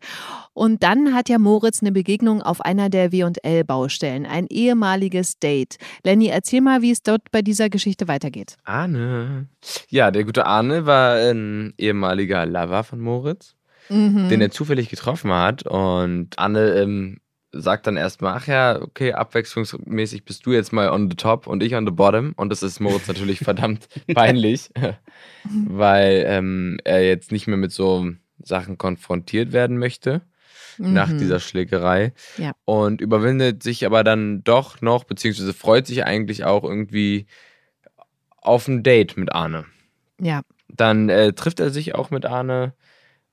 Und 0.53 0.83
dann 0.83 1.15
hat 1.15 1.29
ja 1.29 1.39
Moritz 1.39 1.81
eine 1.81 1.93
Begegnung 1.93 2.43
auf 2.43 2.61
einer 2.61 2.91
der 2.91 3.13
W&L-Baustellen, 3.13 4.27
ein 4.27 4.47
ehemaliges 4.49 5.39
Date. 5.39 5.77
Lenny, 6.05 6.27
erzähl 6.29 6.61
mal, 6.61 6.83
wie 6.83 6.91
es 6.91 7.03
dort 7.03 7.31
bei 7.31 7.43
dieser 7.43 7.71
Geschichte 7.71 8.09
weitergeht. 8.09 8.57
Arne. 8.65 9.49
Ja, 9.89 10.11
der 10.11 10.25
gute 10.25 10.47
Arne 10.47 10.87
war 10.87 11.17
ein 11.17 11.73
ehemaliger 11.79 12.45
Lover 12.47 12.85
von 12.85 13.01
Moritz, 13.01 13.55
Mhm. 13.89 14.29
den 14.31 14.41
er 14.41 14.51
zufällig 14.51 14.89
getroffen 14.89 15.31
hat. 15.33 15.67
Und 15.67 16.39
Anne 16.39 16.75
ähm, 16.75 17.19
sagt 17.53 17.87
dann 17.87 17.97
erstmal, 17.97 18.35
ach 18.37 18.47
ja, 18.47 18.81
okay, 18.81 19.13
abwechslungsmäßig 19.13 20.25
bist 20.25 20.47
du 20.47 20.53
jetzt 20.53 20.73
mal 20.73 20.89
on 20.91 21.11
the 21.11 21.17
top 21.17 21.47
und 21.47 21.63
ich 21.63 21.75
on 21.75 21.87
the 21.87 21.93
bottom. 21.93 22.33
Und 22.37 22.49
das 22.51 22.63
ist 22.63 22.81
Moritz 22.81 23.07
natürlich 23.09 23.39
verdammt 23.45 23.87
peinlich, 24.15 24.71
weil 25.45 26.25
ähm, 26.27 26.79
er 26.85 27.05
jetzt 27.07 27.31
nicht 27.33 27.47
mehr 27.47 27.57
mit 27.59 27.73
so 27.73 28.11
Sachen 28.43 28.79
konfrontiert 28.79 29.53
werden 29.53 29.79
möchte 29.79 30.23
nach 30.79 31.09
Mhm. 31.09 31.19
dieser 31.19 31.41
Schlägerei. 31.41 32.13
Ja. 32.37 32.53
Und 32.65 33.01
überwindet 33.01 33.63
sich 33.63 33.87
aber 33.87 34.03
dann 34.05 34.43
doch 34.45 34.81
noch, 34.81 35.05
beziehungsweise 35.05 35.55
freut 35.55 35.87
sich 35.87 36.05
eigentlich 36.05 36.45
auch 36.45 36.65
irgendwie 36.65 37.27
auf 38.39 38.69
ein 38.69 38.83
Date 38.83 39.17
mit 39.17 39.33
Arne. 39.33 39.65
Ja. 40.21 40.43
Dann 40.69 41.09
äh, 41.09 41.33
trifft 41.33 41.61
er 41.61 41.71
sich 41.71 41.95
auch 41.95 42.11
mit 42.11 42.27
Arne 42.27 42.75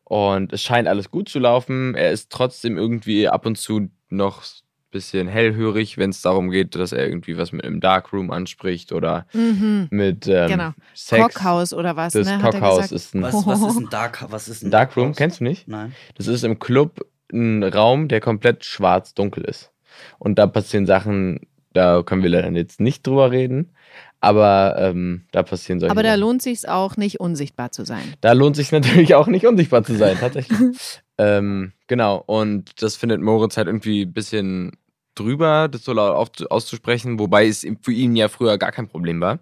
und 0.04 0.54
es 0.54 0.62
scheint 0.62 0.88
alles 0.88 1.10
gut 1.10 1.30
zu 1.30 1.40
laufen. 1.40 1.96
Er 1.96 2.12
ist 2.12 2.32
trotzdem 2.32 2.78
irgendwie 2.78 3.28
ab 3.28 3.46
und 3.46 3.58
zu 3.58 3.90
noch 4.10 4.44
bisschen 4.91 5.27
hellhörig, 5.27 5.97
wenn 5.97 6.10
es 6.12 6.21
darum 6.21 6.49
geht, 6.51 6.75
dass 6.75 6.91
er 6.91 7.08
irgendwie 7.08 7.38
was 7.38 7.51
mit 7.51 7.63
einem 7.65 7.80
Darkroom 7.80 8.30
anspricht 8.32 8.91
oder 8.91 9.25
Mhm. 9.34 9.88
mit 9.89 10.27
ähm, 10.27 10.47
Genau. 10.49 10.71
Sex. 10.93 11.34
Cockhaus 11.34 11.73
oder 11.73 11.95
was, 11.95 12.13
Das 12.13 12.27
ne? 12.27 12.39
Er 12.43 12.51
gesagt. 12.51 12.91
ist 12.91 13.15
ein 13.15 13.23
Was, 13.23 13.45
was 13.45 13.62
ist 13.62 13.77
ein 13.80 13.89
Dark, 13.91 14.25
was 14.30 14.47
ist 14.47 14.63
ein 14.63 14.71
Darkroom, 14.71 15.04
Darkhouse? 15.06 15.17
kennst 15.17 15.39
du 15.39 15.43
nicht? 15.45 15.67
Nein. 15.67 15.93
Das 16.15 16.27
ist 16.27 16.43
im 16.43 16.60
Club 16.60 17.06
ein 17.34 17.63
Raum, 17.63 18.08
der 18.10 18.19
komplett 18.19 18.65
schwarz-dunkel 18.65 19.45
ist. 19.45 19.71
Und 20.19 20.38
da 20.38 20.47
passieren 20.47 20.86
Sachen, 20.86 21.39
da 21.73 22.04
können 22.04 22.23
wir 22.23 22.30
leider 22.30 22.49
jetzt 22.51 22.80
nicht 22.82 23.08
drüber 23.08 23.32
reden, 23.32 23.71
aber 24.19 24.75
ähm, 24.77 25.23
da 25.32 25.41
passieren 25.43 25.80
solche 25.80 25.91
Aber 25.91 26.04
da 26.04 26.10
Sachen. 26.10 26.19
lohnt 26.21 26.41
sich 26.41 26.67
auch 26.67 26.97
nicht, 26.97 27.19
unsichtbar 27.19 27.71
zu 27.71 27.86
sein. 27.86 28.04
Da 28.21 28.34
lohnt 28.34 28.56
sich 28.58 28.71
natürlich 28.71 29.15
auch 29.15 29.27
nicht 29.27 29.45
unsichtbar 29.47 29.84
zu 29.84 29.95
sein, 29.95 30.17
tatsächlich. 30.19 30.58
ähm, 31.17 31.71
genau, 31.88 32.17
und 32.25 32.82
das 32.82 32.97
findet 32.97 33.21
Moritz 33.21 33.58
halt 33.58 33.67
irgendwie 33.67 34.01
ein 34.04 34.13
bisschen 34.13 34.73
drüber, 35.15 35.67
das 35.67 35.84
so 35.84 35.93
laut 35.93 36.15
auf, 36.15 36.30
auszusprechen, 36.50 37.19
wobei 37.19 37.47
es 37.47 37.65
für 37.82 37.91
ihn 37.91 38.15
ja 38.15 38.30
früher 38.30 38.58
gar 38.58 38.71
kein 38.71 38.88
Problem 38.88 39.19
war. 39.21 39.39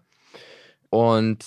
Und 0.89 1.45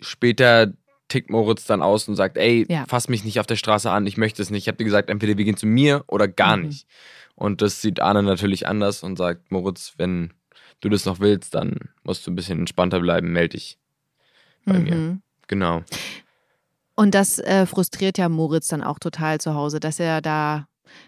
später 0.00 0.72
tickt 1.08 1.30
Moritz 1.30 1.64
dann 1.66 1.82
aus 1.82 2.08
und 2.08 2.16
sagt, 2.16 2.36
ey, 2.36 2.66
Ja. 2.68 2.84
fass 2.88 3.08
mich 3.08 3.24
nicht 3.24 3.38
auf 3.40 3.46
der 3.46 3.56
Straße 3.56 3.90
an, 3.90 4.06
ich 4.06 4.16
möchte 4.16 4.42
es 4.42 4.50
nicht. 4.50 4.64
Ich 4.64 4.68
habe 4.68 4.78
dir 4.78 4.84
gesagt, 4.84 5.08
entweder 5.10 5.36
wir 5.38 5.44
gehen 5.44 5.56
zu 5.56 5.66
mir 5.66 6.04
oder 6.08 6.26
gar 6.28 6.56
Mhm. 6.56 6.68
nicht. 6.68 6.86
Und 7.34 7.62
das 7.62 7.82
sieht 7.82 8.00
Arne 8.00 8.22
natürlich 8.22 8.66
anders 8.66 9.02
und 9.02 9.16
sagt, 9.16 9.52
Moritz, 9.52 9.94
wenn 9.98 10.32
du 10.80 10.88
das 10.88 11.04
noch 11.04 11.20
willst, 11.20 11.54
dann 11.54 11.76
musst 12.02 12.26
du 12.26 12.30
ein 12.30 12.36
bisschen 12.36 12.58
entspannter 12.60 13.00
bleiben, 13.00 13.32
melde 13.32 13.56
dich 13.56 13.78
bei 14.64 14.78
mir. 14.78 14.94
Mhm. 14.94 15.22
Genau. 15.46 15.82
Und 16.94 17.14
das 17.14 17.38
äh, 17.38 17.66
frustriert 17.66 18.18
ja 18.18 18.28
Moritz 18.28 18.68
dann 18.68 18.82
auch 18.82 18.98
total 18.98 19.38
zu 19.40 19.54
Hause, 19.54 19.80
dass 19.80 20.00
er 20.00 20.20
da 20.22 20.66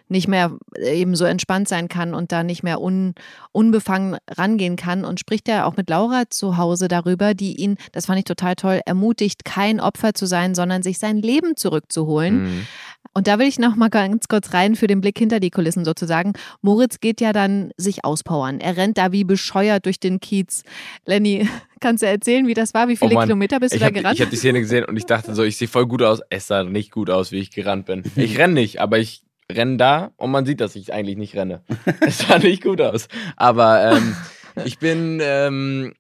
nicht 0.08 0.28
mehr 0.28 0.56
äh, 0.74 1.00
eben 1.00 1.16
so 1.16 1.24
entspannt 1.24 1.68
sein 1.68 1.88
kann 1.88 2.14
und 2.14 2.32
da 2.32 2.42
nicht 2.42 2.62
mehr 2.62 2.80
un, 2.80 3.14
unbefangen 3.52 4.16
rangehen 4.28 4.76
kann 4.76 5.04
und 5.04 5.20
spricht 5.20 5.48
ja 5.48 5.64
auch 5.64 5.76
mit 5.76 5.90
Laura 5.90 6.24
zu 6.30 6.56
Hause 6.56 6.88
darüber, 6.88 7.34
die 7.34 7.56
ihn, 7.56 7.76
das 7.92 8.06
fand 8.06 8.18
ich 8.18 8.24
total 8.24 8.54
toll, 8.56 8.80
ermutigt, 8.84 9.44
kein 9.44 9.80
Opfer 9.80 10.14
zu 10.14 10.26
sein, 10.26 10.54
sondern 10.54 10.82
sich 10.82 10.98
sein 10.98 11.18
Leben 11.18 11.56
zurückzuholen. 11.56 12.42
Mhm. 12.42 12.66
Und 13.14 13.26
da 13.26 13.38
will 13.38 13.48
ich 13.48 13.58
noch 13.58 13.74
mal 13.74 13.88
ganz 13.88 14.28
kurz 14.28 14.52
rein 14.52 14.76
für 14.76 14.86
den 14.86 15.00
Blick 15.00 15.18
hinter 15.18 15.40
die 15.40 15.50
Kulissen 15.50 15.84
sozusagen. 15.84 16.34
Moritz 16.62 17.00
geht 17.00 17.20
ja 17.20 17.32
dann 17.32 17.72
sich 17.76 18.04
auspowern. 18.04 18.60
Er 18.60 18.76
rennt 18.76 18.98
da 18.98 19.12
wie 19.12 19.24
bescheuert 19.24 19.86
durch 19.86 19.98
den 19.98 20.20
Kiez. 20.20 20.62
Lenny, 21.04 21.48
kannst 21.80 22.02
du 22.02 22.06
erzählen, 22.06 22.46
wie 22.46 22.54
das 22.54 22.74
war? 22.74 22.88
Wie 22.88 22.96
viele 22.96 23.12
Oh 23.12 23.14
Mann. 23.14 23.26
Kilometer 23.26 23.58
bist 23.58 23.74
du 23.74 23.78
da 23.78 23.86
hab, 23.86 23.94
gerannt? 23.94 24.14
Ich 24.14 24.20
habe 24.20 24.30
die 24.30 24.36
Szene 24.36 24.60
gesehen 24.60 24.84
und 24.84 24.96
ich 24.96 25.06
dachte 25.06 25.34
so, 25.34 25.42
ich 25.42 25.56
sehe 25.56 25.68
voll 25.68 25.86
gut 25.86 26.02
aus. 26.02 26.20
Es 26.30 26.46
sah 26.46 26.62
nicht 26.62 26.92
gut 26.92 27.10
aus, 27.10 27.32
wie 27.32 27.38
ich 27.38 27.50
gerannt 27.50 27.86
bin. 27.86 28.04
Ich 28.16 28.38
renne 28.38 28.54
nicht, 28.54 28.80
aber 28.80 28.98
ich 28.98 29.22
renne 29.50 29.76
da 29.76 30.12
und 30.16 30.30
man 30.30 30.46
sieht, 30.46 30.60
dass 30.60 30.76
ich 30.76 30.92
eigentlich 30.92 31.16
nicht 31.16 31.34
renne. 31.34 31.62
Es 32.00 32.18
sah 32.18 32.38
nicht 32.38 32.62
gut 32.62 32.80
aus. 32.80 33.08
Aber 33.36 33.92
ähm, 33.92 34.16
ich 34.64 34.78
bin 34.78 35.20
ähm, 35.22 35.94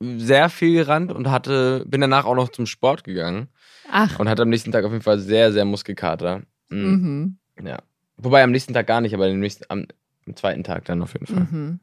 sehr 0.00 0.48
viel 0.48 0.74
gerannt 0.74 1.12
und 1.12 1.30
hatte, 1.30 1.84
bin 1.86 2.00
danach 2.00 2.24
auch 2.24 2.34
noch 2.34 2.50
zum 2.50 2.66
Sport 2.66 3.04
gegangen 3.04 3.48
Ach, 3.90 4.18
und 4.18 4.28
hatte 4.28 4.42
am 4.42 4.48
nächsten 4.48 4.72
Tag 4.72 4.84
auf 4.84 4.92
jeden 4.92 5.02
Fall 5.02 5.18
sehr, 5.18 5.52
sehr 5.52 5.64
Muskelkater. 5.64 6.42
Mhm. 6.68 7.38
mhm. 7.56 7.66
Ja. 7.66 7.78
Wobei 8.16 8.42
am 8.42 8.50
nächsten 8.50 8.74
Tag 8.74 8.86
gar 8.86 9.00
nicht, 9.00 9.14
aber 9.14 9.26
am, 9.26 9.38
nächsten, 9.38 9.64
am, 9.68 9.86
am 10.26 10.36
zweiten 10.36 10.64
Tag 10.64 10.84
dann 10.84 11.02
auf 11.02 11.12
jeden 11.12 11.26
Fall. 11.26 11.46
Mhm. 11.50 11.80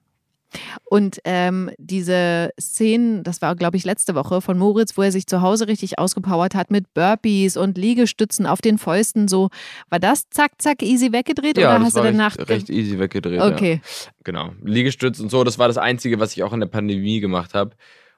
Und 0.86 1.20
ähm, 1.26 1.70
diese 1.78 2.52
Szenen, 2.60 3.24
das 3.24 3.42
war, 3.42 3.56
glaube 3.56 3.76
ich, 3.78 3.84
letzte 3.84 4.16
Woche 4.16 4.40
von 4.42 4.58
Moritz, 4.58 4.98
wo 4.98 5.02
er 5.02 5.12
sich 5.12 5.28
zu 5.28 5.42
Hause 5.42 5.68
richtig 5.68 6.00
ausgepowert 6.00 6.56
hat 6.56 6.72
mit 6.72 6.94
Burpees 6.94 7.58
und 7.58 7.78
Liegestützen 7.78 8.46
auf 8.46 8.62
den 8.62 8.78
Fäusten, 8.78 9.28
so, 9.28 9.50
war 9.90 10.00
das 10.00 10.30
zack, 10.30 10.54
zack, 10.60 10.82
easy 10.82 11.12
weggedreht 11.12 11.58
Ja, 11.58 11.70
oder 11.72 11.78
das 11.80 11.88
hast 11.88 11.96
du 11.96 12.00
war 12.00 12.06
danach. 12.12 12.38
recht, 12.38 12.50
recht 12.50 12.70
easy 12.70 12.98
weggedreht. 13.00 13.40
Ja. 13.40 13.48
okay. 13.48 13.82
Genau. 14.24 14.52
Liegestütz 14.64 15.20
und 15.20 15.30
so, 15.30 15.44
das 15.44 15.60
war 15.60 15.68
das 15.68 15.78
Einzige, 15.78 16.20
was 16.20 16.34
ich 16.34 16.44
auch 16.44 16.54
in 16.54 16.60
der 16.62 16.68
Pandemie 16.68 17.20
gemacht 17.20 17.54
habe. 17.54 17.72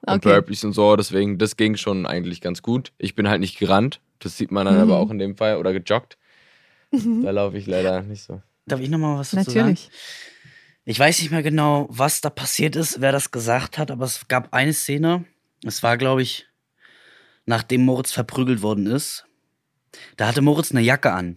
und 0.06 0.14
Okay. 0.24 0.28
Burpees 0.34 0.62
und 0.64 0.74
so. 0.74 0.94
Deswegen, 0.94 1.38
das 1.38 1.56
ging 1.56 1.76
schon 1.76 2.06
eigentlich 2.06 2.40
ganz 2.40 2.62
gut. 2.62 2.92
Ich 2.98 3.14
bin 3.16 3.28
halt 3.28 3.40
nicht 3.40 3.58
gerannt. 3.58 4.00
Das 4.20 4.36
sieht 4.36 4.52
man 4.52 4.64
dann 4.66 4.76
Mhm. 4.76 4.82
aber 4.82 4.98
auch 4.98 5.10
in 5.10 5.18
dem 5.18 5.36
Fall. 5.36 5.56
Oder 5.56 5.72
gejoggt. 5.72 6.16
Da 6.92 7.30
laufe 7.32 7.58
ich 7.58 7.66
leider 7.66 8.02
nicht 8.02 8.22
so. 8.22 8.40
Darf 8.66 8.80
ich 8.80 8.88
nochmal 8.90 9.18
was 9.18 9.30
dazu 9.32 9.50
Natürlich. 9.50 9.80
sagen? 9.80 9.92
Ich 10.90 10.98
weiß 10.98 11.20
nicht 11.20 11.30
mehr 11.30 11.42
genau, 11.42 11.86
was 11.90 12.22
da 12.22 12.30
passiert 12.30 12.74
ist, 12.74 13.02
wer 13.02 13.12
das 13.12 13.30
gesagt 13.30 13.76
hat, 13.76 13.90
aber 13.90 14.06
es 14.06 14.26
gab 14.28 14.54
eine 14.54 14.72
Szene. 14.72 15.26
Es 15.62 15.82
war, 15.82 15.98
glaube 15.98 16.22
ich, 16.22 16.46
nachdem 17.44 17.84
Moritz 17.84 18.10
verprügelt 18.10 18.62
worden 18.62 18.86
ist. 18.86 19.26
Da 20.16 20.26
hatte 20.28 20.40
Moritz 20.40 20.70
eine 20.70 20.80
Jacke 20.80 21.12
an. 21.12 21.36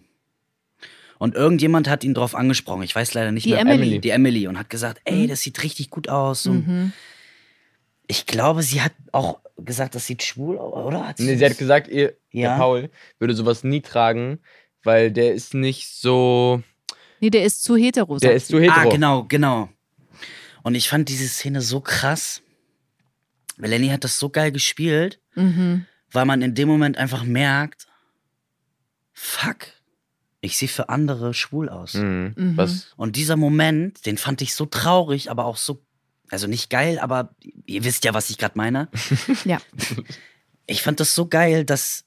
Und 1.18 1.34
irgendjemand 1.34 1.86
hat 1.86 2.02
ihn 2.02 2.14
drauf 2.14 2.34
angesprochen. 2.34 2.82
Ich 2.82 2.96
weiß 2.96 3.12
leider 3.12 3.30
nicht 3.30 3.44
Die 3.44 3.50
mehr. 3.50 3.60
Emily. 3.60 4.00
Die 4.00 4.08
Emily. 4.08 4.46
Und 4.48 4.58
hat 4.58 4.70
gesagt, 4.70 5.02
ey, 5.04 5.24
Mhm. 5.24 5.28
das 5.28 5.42
sieht 5.42 5.62
richtig 5.62 5.90
gut 5.90 6.08
aus. 6.08 6.46
Und 6.46 6.66
Mhm. 6.66 6.92
ich 8.06 8.24
glaube, 8.24 8.62
sie 8.62 8.80
hat 8.80 8.92
auch 9.12 9.40
gesagt, 9.58 9.94
das 9.94 10.06
sieht 10.06 10.22
schwul 10.22 10.56
aus, 10.56 10.72
oder? 10.86 11.08
Hat 11.08 11.20
Nee, 11.20 11.36
sie 11.36 11.44
hat 11.44 11.58
gesagt, 11.58 11.88
ihr, 11.88 12.16
Ja. 12.30 12.52
der 12.52 12.56
Paul 12.56 12.90
würde 13.18 13.34
sowas 13.34 13.64
nie 13.64 13.82
tragen, 13.82 14.38
weil 14.82 15.10
der 15.12 15.34
ist 15.34 15.52
nicht 15.52 15.88
so. 15.90 16.62
Nee, 17.22 17.30
der 17.30 17.44
ist 17.44 17.62
zu 17.62 17.76
hetero. 17.76 18.18
Der 18.18 18.34
ist 18.34 18.48
zu 18.48 18.58
hetero. 18.60 18.76
Ah, 18.80 18.84
genau, 18.90 19.24
genau. 19.24 19.68
Und 20.62 20.74
ich 20.74 20.88
fand 20.88 21.08
diese 21.08 21.28
Szene 21.28 21.60
so 21.62 21.80
krass. 21.80 22.42
Weil 23.58 23.70
Lenny 23.70 23.88
hat 23.88 24.02
das 24.04 24.18
so 24.18 24.28
geil 24.28 24.50
gespielt, 24.50 25.20
Mhm. 25.36 25.86
weil 26.10 26.24
man 26.24 26.42
in 26.42 26.54
dem 26.54 26.68
Moment 26.68 26.96
einfach 26.98 27.22
merkt, 27.24 27.86
fuck, 29.12 29.68
ich 30.40 30.56
sehe 30.58 30.68
für 30.68 30.88
andere 30.88 31.32
schwul 31.32 31.68
aus. 31.68 31.94
Mhm. 31.94 32.34
Mhm. 32.36 32.56
Was? 32.56 32.88
Und 32.96 33.14
dieser 33.16 33.36
Moment, 33.36 34.04
den 34.06 34.18
fand 34.18 34.42
ich 34.42 34.54
so 34.54 34.66
traurig, 34.66 35.30
aber 35.30 35.44
auch 35.44 35.56
so, 35.56 35.80
also 36.28 36.46
nicht 36.48 36.70
geil, 36.70 36.98
aber 36.98 37.34
ihr 37.66 37.84
wisst 37.84 38.04
ja, 38.04 38.14
was 38.14 38.30
ich 38.30 38.38
gerade 38.38 38.56
meine. 38.58 38.88
Ja. 39.44 39.58
Ich 40.66 40.82
fand 40.82 40.98
das 41.00 41.14
so 41.14 41.26
geil, 41.26 41.64
dass, 41.64 42.04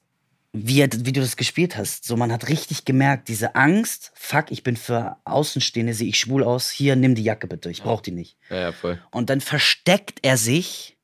wie, 0.56 0.80
er- 0.80 0.88
wie 1.04 1.12
du 1.12 1.20
das 1.20 1.36
gespielt 1.36 1.76
hast, 1.76 2.04
so 2.04 2.16
man 2.16 2.32
hat 2.32 2.48
richtig 2.48 2.84
gemerkt, 2.84 3.28
diese 3.28 3.54
Angst, 3.54 4.12
fuck, 4.14 4.46
ich 4.50 4.62
bin 4.62 4.76
für 4.76 5.16
Außenstehende, 5.24 5.94
sehe 5.94 6.08
ich 6.08 6.18
schwul 6.18 6.42
aus, 6.44 6.70
hier, 6.70 6.96
nimm 6.96 7.14
die 7.14 7.22
Jacke 7.24 7.46
bitte, 7.46 7.70
ich 7.70 7.82
brauch 7.82 8.00
die 8.00 8.12
nicht. 8.12 8.36
Ja, 8.50 8.56
ja, 8.56 8.72
voll. 8.72 9.00
Und 9.10 9.30
dann 9.30 9.40
versteckt 9.40 10.20
er 10.22 10.36
sich 10.36 10.96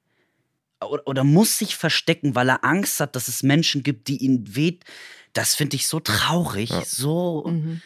oder, 0.85 1.07
oder 1.07 1.25
muss 1.25 1.59
sich 1.59 1.77
verstecken, 1.77 2.35
weil 2.35 2.49
er 2.49 2.65
Angst 2.65 2.99
hat, 3.01 3.15
dass 3.15 3.29
es 3.29 3.43
Menschen 3.43 3.83
gibt, 3.83 4.09
die 4.09 4.17
ihn 4.19 4.57
weht. 4.57 4.85
Das 5.33 5.55
finde 5.55 5.77
ich 5.77 5.87
so 5.87 6.01
traurig, 6.01 6.71
Ja. 6.71 6.83
so. 6.85 7.45
Mhm. 7.47 7.81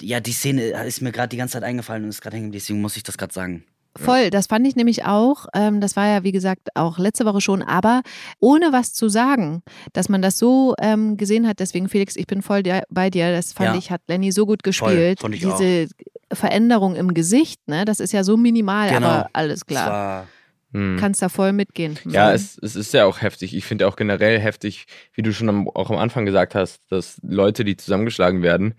Ja, 0.00 0.18
die 0.20 0.32
Szene 0.32 0.62
ist 0.84 1.00
mir 1.02 1.12
gerade 1.12 1.28
die 1.28 1.36
ganze 1.36 1.52
Zeit 1.52 1.62
eingefallen 1.64 2.02
und 2.04 2.08
ist 2.10 2.22
gerade 2.22 2.36
hängen, 2.36 2.46
geblieben, 2.46 2.60
deswegen 2.62 2.80
muss 2.80 2.96
ich 2.96 3.02
das 3.02 3.18
gerade 3.18 3.32
sagen. 3.34 3.64
Voll, 3.96 4.30
das 4.30 4.46
fand 4.46 4.66
ich 4.66 4.74
nämlich 4.76 5.04
auch. 5.04 5.46
Ähm, 5.54 5.80
das 5.80 5.96
war 5.96 6.06
ja, 6.06 6.22
wie 6.24 6.32
gesagt, 6.32 6.68
auch 6.74 6.98
letzte 6.98 7.24
Woche 7.26 7.40
schon, 7.40 7.62
aber 7.62 8.02
ohne 8.40 8.72
was 8.72 8.94
zu 8.94 9.08
sagen, 9.08 9.62
dass 9.92 10.08
man 10.08 10.22
das 10.22 10.38
so 10.38 10.74
ähm, 10.80 11.16
gesehen 11.16 11.46
hat. 11.46 11.60
Deswegen, 11.60 11.88
Felix, 11.88 12.16
ich 12.16 12.26
bin 12.26 12.40
voll 12.42 12.62
der, 12.62 12.84
bei 12.88 13.10
dir. 13.10 13.32
Das 13.32 13.52
fand 13.52 13.70
Ja. 13.74 13.78
ich, 13.78 13.90
hat 13.90 14.00
Lenny 14.08 14.32
so 14.32 14.46
gut 14.46 14.62
gespielt. 14.62 15.20
fand 15.20 15.34
ich 15.34 15.42
Diese 15.42 15.88
Veränderung 16.32 16.96
im 16.96 17.12
Gesicht, 17.14 17.60
ne, 17.68 17.84
das 17.84 18.00
ist 18.00 18.12
ja 18.12 18.24
so 18.24 18.36
minimal, 18.36 18.88
Genau. 18.90 19.06
aber 19.06 19.30
alles 19.32 19.66
klar. 19.66 19.90
war, 19.90 20.26
Mhm. 20.74 20.96
Kannst 20.98 21.20
da 21.20 21.28
voll 21.28 21.52
mitgehen. 21.52 21.98
Ja, 22.06 22.28
Mhm. 22.30 22.34
es, 22.34 22.56
es 22.62 22.76
ist 22.76 22.94
ja 22.94 23.04
auch 23.04 23.20
heftig. 23.20 23.54
Ich 23.54 23.66
finde 23.66 23.86
auch 23.86 23.94
generell 23.94 24.40
heftig, 24.40 24.86
wie 25.12 25.20
du 25.20 25.30
schon 25.34 25.50
am, 25.50 25.68
auch 25.68 25.90
am 25.90 25.98
Anfang 25.98 26.24
gesagt 26.24 26.54
hast, 26.54 26.80
dass 26.90 27.18
Leute, 27.22 27.62
die 27.64 27.76
zusammengeschlagen 27.76 28.40
werden, 28.42 28.72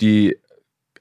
die 0.00 0.38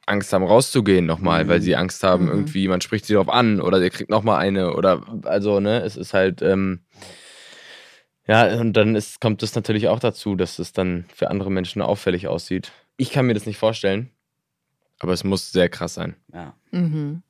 Angst 0.06 0.34
haben, 0.34 0.44
rauszugehen 0.44 1.06
nochmal, 1.06 1.46
Mhm. 1.46 1.50
weil 1.50 1.62
sie 1.62 1.76
Angst 1.76 2.04
haben, 2.04 2.26
Mhm. 2.26 2.32
irgendwie, 2.32 2.68
man 2.68 2.82
spricht 2.82 3.06
sie 3.06 3.14
darauf 3.14 3.30
an 3.30 3.62
oder 3.62 3.80
der 3.80 3.90
kriegt 3.90 4.10
nochmal 4.10 4.40
eine 4.40 4.74
oder 4.76 5.02
also, 5.24 5.60
ne, 5.60 5.82
es 5.82 5.96
ist 5.96 6.14
halt, 6.14 6.42
ähm, 6.42 6.82
ja, 8.28 8.60
und 8.60 8.74
dann 8.74 8.96
ist, 8.96 9.20
kommt 9.20 9.44
es 9.44 9.56
natürlich 9.56 9.88
auch 9.90 10.00
dazu, 10.00 10.36
dass 10.36 10.60
es 10.60 10.72
dann 10.72 11.06
für 11.14 11.30
andere 11.30 11.52
Menschen 11.52 11.82
auffällig 11.82 12.28
aussieht. 12.28 12.72
Ich 12.98 13.12
kann 13.12 13.26
mir 13.26 13.34
das 13.34 13.46
nicht 13.46 13.58
vorstellen, 13.58 14.10
aber 15.00 15.14
es 15.14 15.24
muss 15.24 15.52
sehr 15.52 15.70
krass 15.70 15.94
sein. 15.96 16.16
ja. 16.34 16.56
Mhm. 16.72 17.22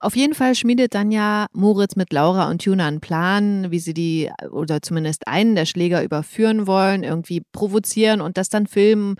Auf 0.00 0.16
jeden 0.16 0.34
Fall 0.34 0.54
schmiedet 0.54 0.94
dann 0.94 1.10
ja 1.10 1.46
Moritz 1.52 1.96
mit 1.96 2.12
Laura 2.12 2.50
und 2.50 2.62
Tuna 2.62 2.86
einen 2.86 3.00
Plan, 3.00 3.70
wie 3.70 3.78
sie 3.78 3.94
die 3.94 4.30
oder 4.50 4.82
zumindest 4.82 5.26
einen 5.26 5.54
der 5.54 5.64
Schläger 5.64 6.02
überführen 6.02 6.66
wollen, 6.66 7.04
irgendwie 7.04 7.42
provozieren 7.52 8.20
und 8.20 8.36
das 8.36 8.50
dann 8.50 8.66
filmen. 8.66 9.16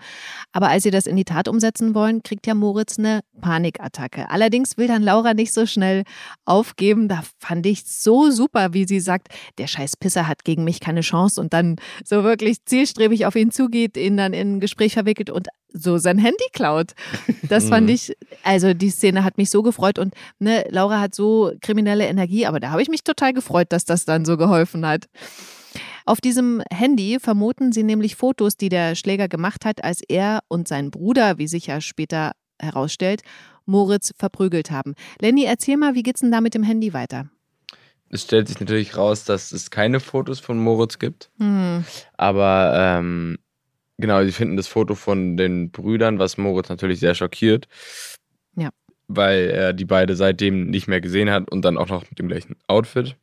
Aber 0.51 0.69
als 0.69 0.83
sie 0.83 0.91
das 0.91 1.07
in 1.07 1.15
die 1.15 1.25
Tat 1.25 1.47
umsetzen 1.47 1.95
wollen, 1.95 2.21
kriegt 2.21 2.45
ja 2.45 2.53
Moritz 2.53 2.99
eine 2.99 3.21
Panikattacke. 3.41 4.29
Allerdings 4.29 4.77
will 4.77 4.87
dann 4.87 5.01
Laura 5.01 5.33
nicht 5.33 5.53
so 5.53 5.65
schnell 5.65 6.03
aufgeben. 6.45 7.07
Da 7.07 7.23
fand 7.39 7.65
ich 7.65 7.85
so 7.85 8.29
super, 8.29 8.73
wie 8.73 8.85
sie 8.85 8.99
sagt, 8.99 9.29
der 9.57 9.67
scheiß 9.67 9.97
Pisser 9.97 10.27
hat 10.27 10.43
gegen 10.43 10.63
mich 10.63 10.79
keine 10.79 11.01
Chance 11.01 11.41
und 11.41 11.53
dann 11.53 11.77
so 12.03 12.23
wirklich 12.23 12.63
zielstrebig 12.65 13.25
auf 13.25 13.35
ihn 13.35 13.49
zugeht, 13.49 13.97
ihn 13.97 14.17
dann 14.17 14.33
in 14.33 14.57
ein 14.57 14.59
Gespräch 14.59 14.93
verwickelt 14.93 15.29
und 15.29 15.47
so 15.77 15.97
sein 15.97 16.17
Handy 16.17 16.45
klaut. 16.53 16.93
Das 17.49 17.67
fand 17.69 17.87
Mhm. 17.87 17.93
ich, 17.93 18.15
also 18.43 18.73
die 18.73 18.89
Szene 18.89 19.23
hat 19.23 19.37
mich 19.37 19.49
so 19.49 19.61
gefreut 19.61 19.99
und 19.99 20.13
ne, 20.39 20.65
Laura 20.69 20.99
hat 20.99 21.13
so 21.13 21.51
kriminelle 21.61 22.07
Energie, 22.07 22.45
aber 22.45 22.59
da 22.59 22.71
habe 22.71 22.81
ich 22.81 22.89
mich 22.89 23.03
total 23.03 23.33
gefreut, 23.33 23.67
dass 23.71 23.85
das 23.85 24.05
dann 24.05 24.25
so 24.25 24.37
geholfen 24.37 24.85
hat. 24.85 25.05
Auf 26.05 26.21
diesem 26.21 26.61
Handy 26.71 27.19
vermuten 27.19 27.71
sie 27.71 27.83
nämlich 27.83 28.15
Fotos, 28.15 28.57
die 28.57 28.69
der 28.69 28.95
Schläger 28.95 29.27
gemacht 29.27 29.65
hat, 29.65 29.83
als 29.83 30.01
er 30.07 30.41
und 30.47 30.67
sein 30.67 30.91
Bruder, 30.91 31.37
wie 31.39 31.47
sich 31.47 31.67
ja 31.67 31.81
später 31.81 32.33
herausstellt, 32.59 33.21
Moritz 33.65 34.13
verprügelt 34.15 34.69
haben. 34.69 34.93
Lenny, 35.19 35.45
erzähl 35.45 35.77
mal, 35.77 35.95
wie 35.95 36.03
geht's 36.03 36.21
denn 36.21 36.31
da 36.31 36.41
mit 36.41 36.53
dem 36.53 36.61
Handy 36.63 36.93
weiter? 36.93 37.27
Es 38.09 38.21
stellt 38.21 38.47
sich 38.47 38.59
natürlich 38.59 38.95
raus, 38.95 39.23
dass 39.25 39.51
es 39.51 39.71
keine 39.71 39.99
Fotos 39.99 40.39
von 40.39 40.59
Moritz 40.59 40.99
gibt. 40.99 41.31
Hm. 41.39 41.83
Aber 42.15 42.73
ähm, 42.77 43.39
genau, 43.97 44.23
sie 44.23 44.31
finden 44.31 44.57
das 44.57 44.67
Foto 44.67 44.95
von 44.95 45.37
den 45.37 45.71
Brüdern, 45.71 46.19
was 46.19 46.37
Moritz 46.37 46.69
natürlich 46.69 46.99
sehr 46.99 47.15
schockiert. 47.15 47.67
Ja. 48.55 48.69
Weil 49.07 49.49
er 49.49 49.73
die 49.73 49.85
beide 49.85 50.15
seitdem 50.15 50.69
nicht 50.69 50.87
mehr 50.87 51.01
gesehen 51.01 51.29
hat 51.29 51.49
und 51.51 51.63
dann 51.63 51.77
auch 51.77 51.89
noch 51.89 52.09
mit 52.09 52.19
dem 52.19 52.27
gleichen 52.27 52.55
Outfit. 52.67 53.15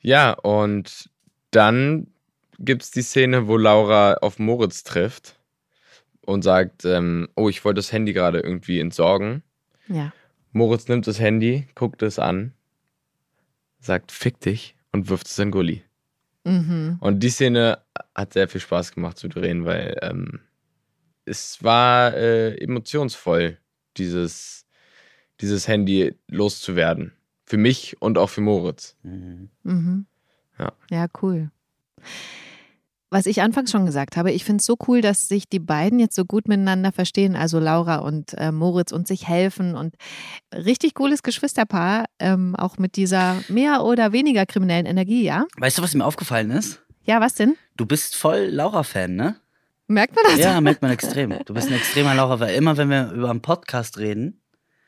Ja, 0.00 0.32
und 0.32 1.10
dann 1.50 2.08
gibt 2.58 2.82
es 2.82 2.90
die 2.90 3.02
Szene, 3.02 3.48
wo 3.48 3.56
Laura 3.56 4.14
auf 4.14 4.38
Moritz 4.38 4.82
trifft 4.84 5.38
und 6.22 6.42
sagt, 6.42 6.84
ähm, 6.84 7.28
oh, 7.36 7.48
ich 7.48 7.64
wollte 7.64 7.78
das 7.78 7.92
Handy 7.92 8.12
gerade 8.12 8.40
irgendwie 8.40 8.80
entsorgen. 8.80 9.42
Ja. 9.88 10.12
Moritz 10.52 10.88
nimmt 10.88 11.06
das 11.06 11.20
Handy, 11.20 11.66
guckt 11.74 12.02
es 12.02 12.18
an, 12.18 12.52
sagt, 13.78 14.10
fick 14.10 14.40
dich 14.40 14.74
und 14.92 15.08
wirft 15.08 15.26
es 15.26 15.38
in 15.38 15.46
den 15.46 15.52
Gully. 15.52 15.82
Mhm. 16.46 16.98
Und 17.00 17.20
die 17.20 17.30
Szene 17.30 17.78
hat 18.14 18.32
sehr 18.32 18.48
viel 18.48 18.60
Spaß 18.60 18.92
gemacht 18.92 19.18
zu 19.18 19.28
drehen, 19.28 19.64
weil 19.64 19.98
ähm, 20.00 20.40
es 21.24 21.62
war 21.62 22.14
äh, 22.14 22.54
emotionsvoll, 22.62 23.58
dieses, 23.96 24.64
dieses 25.40 25.66
Handy 25.66 26.14
loszuwerden. 26.28 27.12
Für 27.46 27.56
mich 27.56 28.00
und 28.00 28.16
auch 28.16 28.30
für 28.30 28.40
Moritz. 28.40 28.96
Mhm. 29.02 29.50
Mhm. 29.64 30.06
Ja. 30.58 30.72
Ja, 30.90 31.06
cool. 31.20 31.50
Was 33.08 33.26
ich 33.26 33.40
anfangs 33.40 33.70
schon 33.70 33.86
gesagt 33.86 34.16
habe, 34.16 34.32
ich 34.32 34.44
finde 34.44 34.60
es 34.60 34.66
so 34.66 34.76
cool, 34.88 35.00
dass 35.00 35.28
sich 35.28 35.48
die 35.48 35.60
beiden 35.60 36.00
jetzt 36.00 36.16
so 36.16 36.24
gut 36.24 36.48
miteinander 36.48 36.90
verstehen, 36.90 37.36
also 37.36 37.60
Laura 37.60 37.98
und 37.98 38.34
äh, 38.34 38.50
Moritz 38.50 38.90
und 38.90 39.06
sich 39.06 39.28
helfen 39.28 39.76
und 39.76 39.94
richtig 40.52 40.94
cooles 40.94 41.22
Geschwisterpaar, 41.22 42.06
ähm, 42.18 42.56
auch 42.56 42.78
mit 42.78 42.96
dieser 42.96 43.36
mehr 43.48 43.84
oder 43.84 44.10
weniger 44.12 44.44
kriminellen 44.44 44.86
Energie, 44.86 45.22
ja? 45.22 45.46
Weißt 45.58 45.78
du, 45.78 45.82
was 45.82 45.94
mir 45.94 46.04
aufgefallen 46.04 46.50
ist? 46.50 46.82
Ja, 47.04 47.20
was 47.20 47.34
denn? 47.34 47.54
Du 47.76 47.86
bist 47.86 48.16
voll 48.16 48.46
Laura-Fan, 48.50 49.14
ne? 49.14 49.36
Merkt 49.86 50.16
man 50.16 50.24
das? 50.28 50.38
Ja, 50.40 50.60
merkt 50.60 50.82
man 50.82 50.90
extrem. 50.90 51.32
Du 51.44 51.54
bist 51.54 51.68
ein 51.68 51.74
extremer 51.74 52.12
Laura, 52.12 52.40
weil 52.40 52.56
immer, 52.56 52.76
wenn 52.76 52.90
wir 52.90 53.12
über 53.12 53.30
einen 53.30 53.40
Podcast 53.40 53.98
reden, 53.98 54.42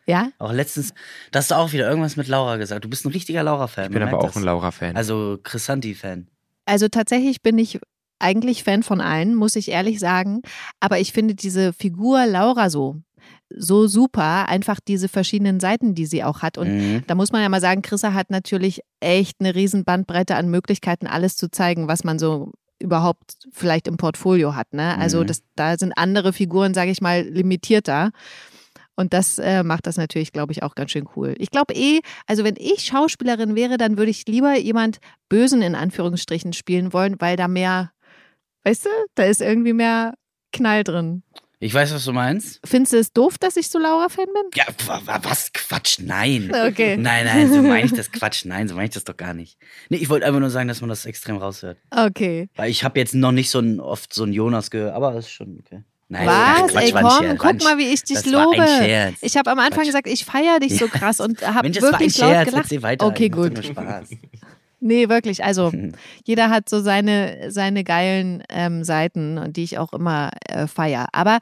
Ja? 0.06 0.32
auch 0.40 0.52
letztens, 0.52 0.92
da 1.30 1.38
hast 1.38 1.52
du 1.52 1.54
auch 1.54 1.70
wieder 1.72 1.88
irgendwas 1.88 2.16
mit 2.16 2.26
Laura 2.26 2.56
gesagt. 2.56 2.84
Du 2.84 2.88
bist 2.90 3.04
ein 3.06 3.12
richtiger 3.12 3.44
Laura-Fan. 3.44 3.84
Ich 3.84 3.90
bin 3.92 4.02
aber 4.02 4.18
auch 4.18 4.24
ein 4.24 4.32
das. 4.34 4.42
Laura-Fan. 4.42 4.96
Also 4.96 5.38
Chrisanti-Fan. 5.40 6.26
Also 6.64 6.88
tatsächlich 6.88 7.42
bin 7.42 7.58
ich 7.58 7.78
eigentlich 8.18 8.64
Fan 8.64 8.82
von 8.82 9.00
allen, 9.00 9.34
muss 9.34 9.56
ich 9.56 9.70
ehrlich 9.70 9.98
sagen. 10.00 10.42
Aber 10.80 10.98
ich 10.98 11.12
finde 11.12 11.34
diese 11.34 11.72
Figur 11.72 12.26
Laura 12.26 12.70
so, 12.70 12.96
so 13.50 13.86
super. 13.86 14.48
Einfach 14.48 14.78
diese 14.86 15.08
verschiedenen 15.08 15.60
Seiten, 15.60 15.94
die 15.94 16.06
sie 16.06 16.24
auch 16.24 16.42
hat. 16.42 16.58
Und 16.58 16.68
Mhm. 16.68 17.02
Da 17.06 17.14
muss 17.14 17.32
man 17.32 17.42
ja 17.42 17.48
mal 17.48 17.60
sagen, 17.60 17.82
Chrissa 17.82 18.12
hat 18.14 18.30
natürlich 18.30 18.80
echt 19.00 19.36
eine 19.40 19.54
riesen 19.54 19.84
Bandbreite 19.84 20.36
an 20.36 20.48
Möglichkeiten, 20.50 21.06
alles 21.06 21.36
zu 21.36 21.50
zeigen, 21.50 21.88
was 21.88 22.04
man 22.04 22.18
so 22.18 22.52
überhaupt 22.80 23.34
vielleicht 23.52 23.88
im 23.88 23.96
Portfolio 23.96 24.54
hat. 24.54 24.72
Ne? 24.72 24.96
Also 24.98 25.22
Mhm. 25.22 25.26
das, 25.26 25.42
da 25.56 25.76
sind 25.76 25.92
andere 25.96 26.32
Figuren, 26.32 26.74
sage 26.74 26.90
ich 26.92 27.00
mal, 27.00 27.22
limitierter. 27.22 28.10
Und 28.94 29.12
das 29.12 29.38
äh, 29.38 29.62
macht 29.62 29.86
das 29.86 29.96
natürlich, 29.96 30.32
glaube 30.32 30.52
ich, 30.52 30.62
auch 30.64 30.74
ganz 30.74 30.90
schön 30.90 31.08
cool. 31.16 31.34
Ich 31.38 31.50
glaube 31.50 31.72
eh, 31.74 32.00
also 32.26 32.42
wenn 32.44 32.56
ich 32.58 32.84
Schauspielerin 32.84 33.54
wäre, 33.54 33.76
dann 33.78 33.96
würde 33.96 34.10
ich 34.10 34.26
lieber 34.26 34.56
jemand 34.58 34.98
Bösen 35.28 35.62
in 35.62 35.76
Anführungsstrichen 35.76 36.52
spielen 36.52 36.92
wollen, 36.92 37.14
weil 37.20 37.36
da 37.36 37.46
mehr, 37.46 37.92
weißt 38.64 38.86
du, 38.86 38.90
da 39.14 39.24
ist 39.24 39.40
irgendwie 39.40 39.72
mehr 39.72 40.14
Knall 40.52 40.84
drin. 40.84 41.22
Ich 41.60 41.74
weiß, 41.74 41.92
was 41.92 42.04
du 42.04 42.12
meinst. 42.12 42.60
Findest 42.64 42.92
du 42.92 42.98
es 42.98 43.12
doof, 43.12 43.36
dass 43.36 43.56
ich 43.56 43.68
so 43.68 43.80
Laura-Fan 43.80 44.26
bin? 44.26 44.42
Ja, 44.54 44.64
wa- 44.86 45.02
wa- 45.04 45.18
was? 45.24 45.52
Quatsch, 45.52 45.98
nein. 46.00 46.52
Okay. 46.68 46.96
Nein, 46.96 47.24
nein, 47.26 47.52
so 47.52 47.60
meine 47.62 47.84
ich 47.84 47.92
das 47.96 48.12
Quatsch. 48.12 48.44
Nein, 48.44 48.68
so 48.68 48.76
meine 48.76 48.86
ich 48.86 48.94
das 48.94 49.02
doch 49.02 49.16
gar 49.16 49.34
nicht. 49.34 49.58
Nee, 49.88 49.96
ich 49.96 50.08
wollte 50.08 50.24
einfach 50.24 50.38
nur 50.38 50.50
sagen, 50.50 50.68
dass 50.68 50.80
man 50.80 50.88
das 50.88 51.04
extrem 51.04 51.36
raushört. 51.38 51.78
Okay. 51.90 52.48
Weil 52.54 52.70
ich 52.70 52.84
habe 52.84 53.00
jetzt 53.00 53.12
noch 53.12 53.32
nicht 53.32 53.50
so 53.50 53.58
ein, 53.58 53.80
oft 53.80 54.12
so 54.14 54.22
einen 54.22 54.32
Jonas 54.32 54.70
gehört, 54.70 54.94
aber 54.94 55.12
das 55.12 55.24
ist 55.26 55.32
schon 55.32 55.58
okay. 55.58 55.82
Nein, 56.10 56.26
Was? 56.28 56.70
Quatsch, 56.70 56.84
Ey, 56.84 56.92
komm, 56.92 57.10
Scherz, 57.10 57.38
guck 57.40 57.64
mal, 57.64 57.76
wie 57.78 57.92
ich 57.92 58.02
dich 58.04 58.16
das 58.22 58.32
war 58.32 58.44
lobe. 58.44 58.62
ein 58.62 58.84
Scherz. 58.84 59.14
Ich 59.20 59.36
habe 59.36 59.50
am 59.50 59.58
Anfang 59.58 59.78
Quatsch. 59.80 59.86
gesagt, 59.86 60.06
ich 60.06 60.24
feiere 60.24 60.60
dich 60.60 60.78
so 60.78 60.86
krass 60.86 61.18
und 61.20 61.42
habe 61.44 61.62
Mensch, 61.62 61.76
das 61.78 61.82
war 61.82 61.94
ein 61.94 62.00
wirklich 62.00 62.18
laut 62.18 62.30
Scherz. 62.30 62.50
gelacht. 62.50 62.82
Weiter. 62.82 63.06
Okay, 63.06 63.28
gut. 63.30 63.60
Nee, 64.80 65.08
wirklich. 65.08 65.42
Also 65.42 65.72
jeder 66.24 66.50
hat 66.50 66.68
so 66.68 66.80
seine, 66.80 67.50
seine 67.50 67.82
geilen 67.82 68.42
ähm, 68.48 68.84
Seiten 68.84 69.38
und 69.38 69.56
die 69.56 69.64
ich 69.64 69.78
auch 69.78 69.92
immer 69.92 70.30
äh, 70.48 70.66
feier. 70.68 71.08
Aber 71.12 71.38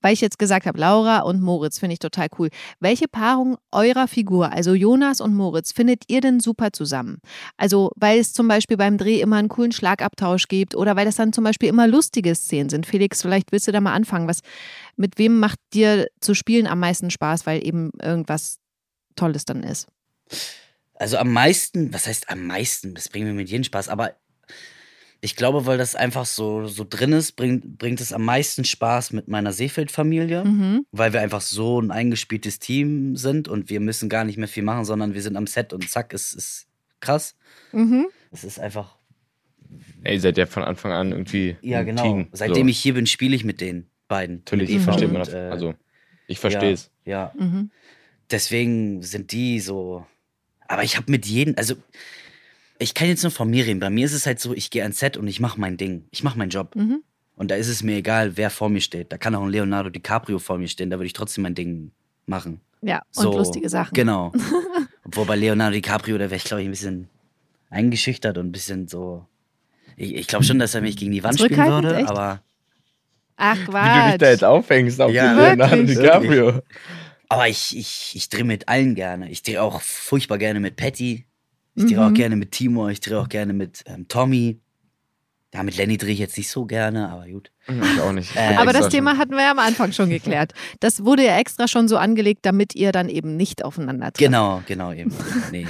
weil 0.00 0.12
ich 0.12 0.20
jetzt 0.20 0.38
gesagt 0.38 0.66
habe, 0.66 0.78
Laura 0.78 1.20
und 1.20 1.40
Moritz 1.40 1.78
finde 1.78 1.94
ich 1.94 1.98
total 1.98 2.28
cool. 2.38 2.50
Welche 2.78 3.08
Paarung 3.08 3.56
eurer 3.72 4.06
Figur, 4.06 4.52
also 4.52 4.74
Jonas 4.74 5.20
und 5.20 5.34
Moritz, 5.34 5.72
findet 5.72 6.04
ihr 6.06 6.20
denn 6.20 6.38
super 6.40 6.72
zusammen? 6.72 7.18
Also 7.56 7.90
weil 7.96 8.20
es 8.20 8.32
zum 8.32 8.46
Beispiel 8.46 8.76
beim 8.76 8.96
Dreh 8.96 9.20
immer 9.20 9.36
einen 9.36 9.48
coolen 9.48 9.72
Schlagabtausch 9.72 10.46
gibt 10.46 10.76
oder 10.76 10.94
weil 10.94 11.04
das 11.04 11.16
dann 11.16 11.32
zum 11.32 11.44
Beispiel 11.44 11.68
immer 11.68 11.88
lustige 11.88 12.34
Szenen 12.34 12.70
sind. 12.70 12.86
Felix, 12.86 13.22
vielleicht 13.22 13.50
willst 13.50 13.66
du 13.66 13.72
da 13.72 13.80
mal 13.80 13.94
anfangen. 13.94 14.28
Was, 14.28 14.40
mit 14.96 15.18
wem 15.18 15.40
macht 15.40 15.58
dir 15.74 16.06
zu 16.20 16.34
spielen 16.34 16.68
am 16.68 16.78
meisten 16.78 17.10
Spaß, 17.10 17.44
weil 17.46 17.66
eben 17.66 17.90
irgendwas 18.00 18.58
Tolles 19.16 19.44
dann 19.44 19.64
ist? 19.64 19.88
Also 20.98 21.16
am 21.18 21.32
meisten, 21.32 21.92
was 21.92 22.06
heißt 22.06 22.28
am 22.30 22.46
meisten? 22.46 22.94
Das 22.94 23.08
bringt 23.08 23.26
mir 23.26 23.32
mit 23.32 23.48
jedem 23.48 23.64
Spaß, 23.64 23.88
aber 23.88 24.14
ich 25.20 25.34
glaube, 25.34 25.66
weil 25.66 25.78
das 25.78 25.94
einfach 25.96 26.26
so, 26.26 26.66
so 26.66 26.86
drin 26.88 27.12
ist, 27.12 27.32
bringt, 27.32 27.78
bringt 27.78 28.00
es 28.00 28.12
am 28.12 28.24
meisten 28.24 28.64
Spaß 28.64 29.12
mit 29.12 29.26
meiner 29.28 29.52
Seefeld-Familie, 29.52 30.44
Mhm. 30.44 30.86
weil 30.92 31.12
wir 31.12 31.20
einfach 31.20 31.40
so 31.40 31.80
ein 31.80 31.90
eingespieltes 31.90 32.58
Team 32.60 33.16
sind 33.16 33.48
und 33.48 33.68
wir 33.68 33.80
müssen 33.80 34.08
gar 34.08 34.24
nicht 34.24 34.38
mehr 34.38 34.46
viel 34.48 34.62
machen, 34.62 34.84
sondern 34.84 35.14
wir 35.14 35.22
sind 35.22 35.36
am 35.36 35.46
Set 35.48 35.72
und 35.72 35.88
zack, 35.90 36.14
es 36.14 36.32
ist 36.34 36.66
krass. 37.00 37.36
Mhm. 37.72 38.06
Es 38.30 38.44
ist 38.44 38.60
einfach, 38.60 38.96
Ey, 40.02 40.14
ihr 40.14 40.20
seid 40.20 40.38
ja 40.38 40.46
von 40.46 40.62
Anfang 40.62 40.92
an 40.92 41.10
irgendwie 41.12 41.56
ja 41.62 41.80
ein 41.80 41.86
genau. 41.86 42.02
Team. 42.02 42.28
Seitdem 42.32 42.66
so. 42.66 42.70
ich 42.70 42.78
hier 42.78 42.94
bin, 42.94 43.06
spiele 43.06 43.34
ich 43.36 43.44
mit 43.44 43.60
den 43.60 43.90
beiden. 44.06 44.36
Natürlich, 44.38 44.70
Eva 44.70 44.84
versteht 44.84 45.12
man. 45.12 45.20
das. 45.20 45.32
äh, 45.34 45.48
also, 45.50 45.74
ich 46.26 46.38
verstehe 46.38 46.72
es. 46.72 46.90
Ja, 47.04 47.32
ja. 47.38 47.44
Mhm. 47.44 47.70
deswegen 48.30 49.02
sind 49.02 49.32
die 49.32 49.60
so. 49.60 50.06
Aber 50.68 50.84
ich 50.84 50.96
habe 50.96 51.10
mit 51.10 51.26
jedem, 51.26 51.54
also 51.56 51.74
ich 52.78 52.94
kann 52.94 53.08
jetzt 53.08 53.22
nur 53.24 53.32
von 53.32 53.50
mir 53.50 53.66
reden. 53.66 53.80
Bei 53.80 53.90
mir 53.90 54.04
ist 54.06 54.12
es 54.12 54.26
halt 54.26 54.38
so, 54.38 54.54
ich 54.54 54.70
gehe 54.70 54.82
ans 54.82 54.98
Set 55.00 55.16
und 55.16 55.26
ich 55.26 55.40
mache 55.40 55.58
mein 55.60 55.76
Ding. 55.76 56.04
Ich 56.10 56.22
mache 56.22 56.38
meinen 56.38 56.50
Job. 56.50 56.76
Mhm. 56.76 57.02
Und 57.34 57.50
da 57.50 57.54
ist 57.56 57.68
es 57.68 57.82
mir 57.82 57.96
egal, 57.96 58.36
wer 58.36 58.50
vor 58.50 58.68
mir 58.68 58.80
steht. 58.80 59.12
Da 59.12 59.18
kann 59.18 59.34
auch 59.34 59.42
ein 59.42 59.50
Leonardo 59.50 59.90
DiCaprio 59.90 60.38
vor 60.38 60.58
mir 60.58 60.68
stehen, 60.68 60.90
da 60.90 60.96
würde 60.98 61.06
ich 61.06 61.12
trotzdem 61.12 61.42
mein 61.42 61.54
Ding 61.54 61.90
machen. 62.26 62.60
Ja, 62.82 62.98
und 63.16 63.22
So, 63.22 63.36
lustige 63.36 63.68
Sachen. 63.68 63.94
Genau. 63.94 64.32
Obwohl 65.04 65.24
bei 65.24 65.36
Leonardo 65.36 65.74
DiCaprio, 65.74 66.18
da 66.18 66.24
wäre 66.24 66.36
ich, 66.36 66.44
glaube 66.44 66.62
ich, 66.62 66.68
ein 66.68 66.72
bisschen 66.72 67.08
eingeschüchtert 67.70 68.38
und 68.38 68.46
ein 68.46 68.52
bisschen 68.52 68.88
so. 68.88 69.26
Ich, 69.96 70.14
ich 70.14 70.26
glaube 70.28 70.44
schon, 70.44 70.58
dass 70.58 70.74
er 70.74 70.80
mich 70.80 70.96
gegen 70.96 71.10
die 71.12 71.24
Wand 71.24 71.40
spielen 71.40 71.56
würde, 71.66 71.96
echt? 71.96 72.08
aber, 72.08 72.42
Ach, 73.36 73.56
Wie 73.56 73.64
du 73.64 73.70
dich 73.70 73.72
Quatsch. 73.72 74.20
da 74.22 74.30
jetzt 74.30 74.44
aufhängst 74.44 75.00
auf 75.00 75.12
Ja, 75.12 75.32
Leonardo 75.32 75.76
wirklich. 75.76 75.96
DiCaprio. 75.98 76.60
Aber 77.28 77.48
ich, 77.48 77.76
ich, 77.76 78.12
ich 78.14 78.28
drehe 78.28 78.44
mit 78.44 78.68
allen 78.68 78.94
gerne. 78.94 79.30
Ich 79.30 79.42
drehe 79.42 79.62
auch 79.62 79.80
furchtbar 79.82 80.38
gerne 80.38 80.60
mit 80.60 80.76
Patty. 80.76 81.26
Ich 81.74 81.84
drehe 81.86 82.02
auch 82.04 82.10
Mhm. 82.10 82.14
gerne 82.14 82.36
mit 82.36 82.50
Timo. 82.52 82.88
Ich 82.88 83.00
drehe 83.00 83.18
auch 83.20 83.28
gerne 83.28 83.52
mit 83.52 83.84
ähm, 83.86 84.08
Tommy. 84.08 84.60
Ja, 85.54 85.62
mit 85.62 85.76
Lenny 85.78 85.96
drehe 85.96 86.12
ich 86.12 86.18
jetzt 86.18 86.36
nicht 86.36 86.50
so 86.50 86.66
gerne, 86.66 87.08
aber 87.08 87.26
gut. 87.26 87.50
Ich 87.66 88.00
auch 88.02 88.12
nicht. 88.12 88.30
Ich 88.32 88.36
Äh, 88.36 88.56
Aber 88.56 88.72
das 88.72 88.82
schon- 88.82 88.90
Thema 88.90 89.16
hatten 89.16 89.32
wir 89.32 89.42
ja 89.42 89.50
am 89.52 89.58
Anfang 89.60 89.92
schon 89.92 90.10
geklärt. 90.18 90.52
Das 90.80 91.04
wurde 91.04 91.24
ja 91.24 91.38
extra 91.38 91.68
schon 91.68 91.88
so 91.88 91.96
angelegt, 91.96 92.40
damit 92.42 92.74
ihr 92.74 92.92
dann 92.92 93.08
eben 93.08 93.36
nicht 93.36 93.64
aufeinander 93.64 94.06
trefft. 94.12 94.18
Genau, 94.18 94.62
genau 94.66 94.92
eben. 94.92 95.10
Nee. 95.52 95.66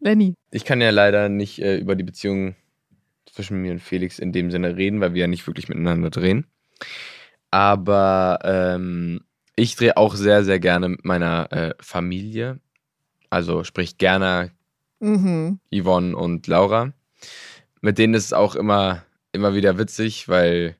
Lenny. 0.00 0.34
Ich 0.50 0.64
kann 0.64 0.80
ja 0.80 0.90
leider 0.90 1.28
nicht 1.28 1.58
äh, 1.60 1.76
über 1.78 1.94
die 1.96 2.04
Beziehung 2.04 2.54
zwischen 3.30 3.60
mir 3.60 3.72
und 3.72 3.80
Felix 3.80 4.18
in 4.18 4.32
dem 4.32 4.50
Sinne 4.50 4.76
reden, 4.76 5.00
weil 5.00 5.14
wir 5.14 5.22
ja 5.22 5.26
nicht 5.26 5.46
wirklich 5.46 5.68
miteinander 5.68 6.10
drehen. 6.10 6.46
Aber 7.50 8.38
ähm, 8.44 9.20
ich 9.60 9.76
drehe 9.76 9.96
auch 9.96 10.14
sehr, 10.14 10.44
sehr 10.44 10.58
gerne 10.58 10.88
mit 10.88 11.04
meiner 11.04 11.52
äh, 11.52 11.74
Familie. 11.80 12.58
Also 13.30 13.64
sprich 13.64 13.98
Gerner, 13.98 14.50
Mhm. 15.00 15.58
Yvonne 15.74 16.16
und 16.16 16.46
Laura. 16.46 16.92
Mit 17.80 17.98
denen 17.98 18.14
ist 18.14 18.26
es 18.26 18.32
auch 18.32 18.54
immer, 18.54 19.02
immer 19.32 19.54
wieder 19.54 19.78
witzig, 19.78 20.28
weil 20.28 20.76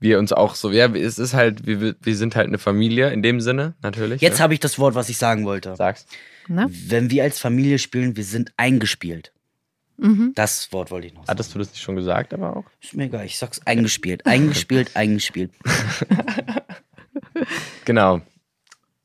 wir 0.00 0.18
uns 0.18 0.32
auch 0.32 0.56
so, 0.56 0.70
ja, 0.70 0.92
es 0.92 1.18
ist 1.18 1.34
halt, 1.34 1.66
wir, 1.66 1.94
wir 2.00 2.16
sind 2.16 2.36
halt 2.36 2.48
eine 2.48 2.58
Familie 2.58 3.10
in 3.10 3.22
dem 3.22 3.40
Sinne, 3.40 3.74
natürlich. 3.80 4.20
Jetzt 4.20 4.38
ne? 4.38 4.42
habe 4.42 4.54
ich 4.54 4.60
das 4.60 4.78
Wort, 4.78 4.94
was 4.94 5.08
ich 5.08 5.16
sagen 5.16 5.44
wollte. 5.44 5.76
Sag's. 5.76 6.06
Na? 6.48 6.66
Wenn 6.68 7.10
wir 7.10 7.22
als 7.22 7.38
Familie 7.38 7.78
spielen, 7.78 8.16
wir 8.16 8.24
sind 8.24 8.52
eingespielt. 8.56 9.32
Mhm. 9.96 10.32
Das 10.34 10.72
Wort 10.72 10.90
wollte 10.90 11.06
ich 11.06 11.14
noch 11.14 11.20
sagen. 11.20 11.30
Hattest 11.30 11.54
du 11.54 11.60
das 11.60 11.70
nicht 11.70 11.80
schon 11.80 11.94
gesagt, 11.94 12.34
aber 12.34 12.56
auch? 12.56 12.64
Ist 12.82 12.94
mir 12.94 13.04
egal, 13.04 13.24
ich 13.24 13.38
sag's 13.38 13.60
eingespielt. 13.64 14.26
Eingespielt, 14.26 14.90
eingespielt. 14.94 15.52
Genau. 17.84 18.20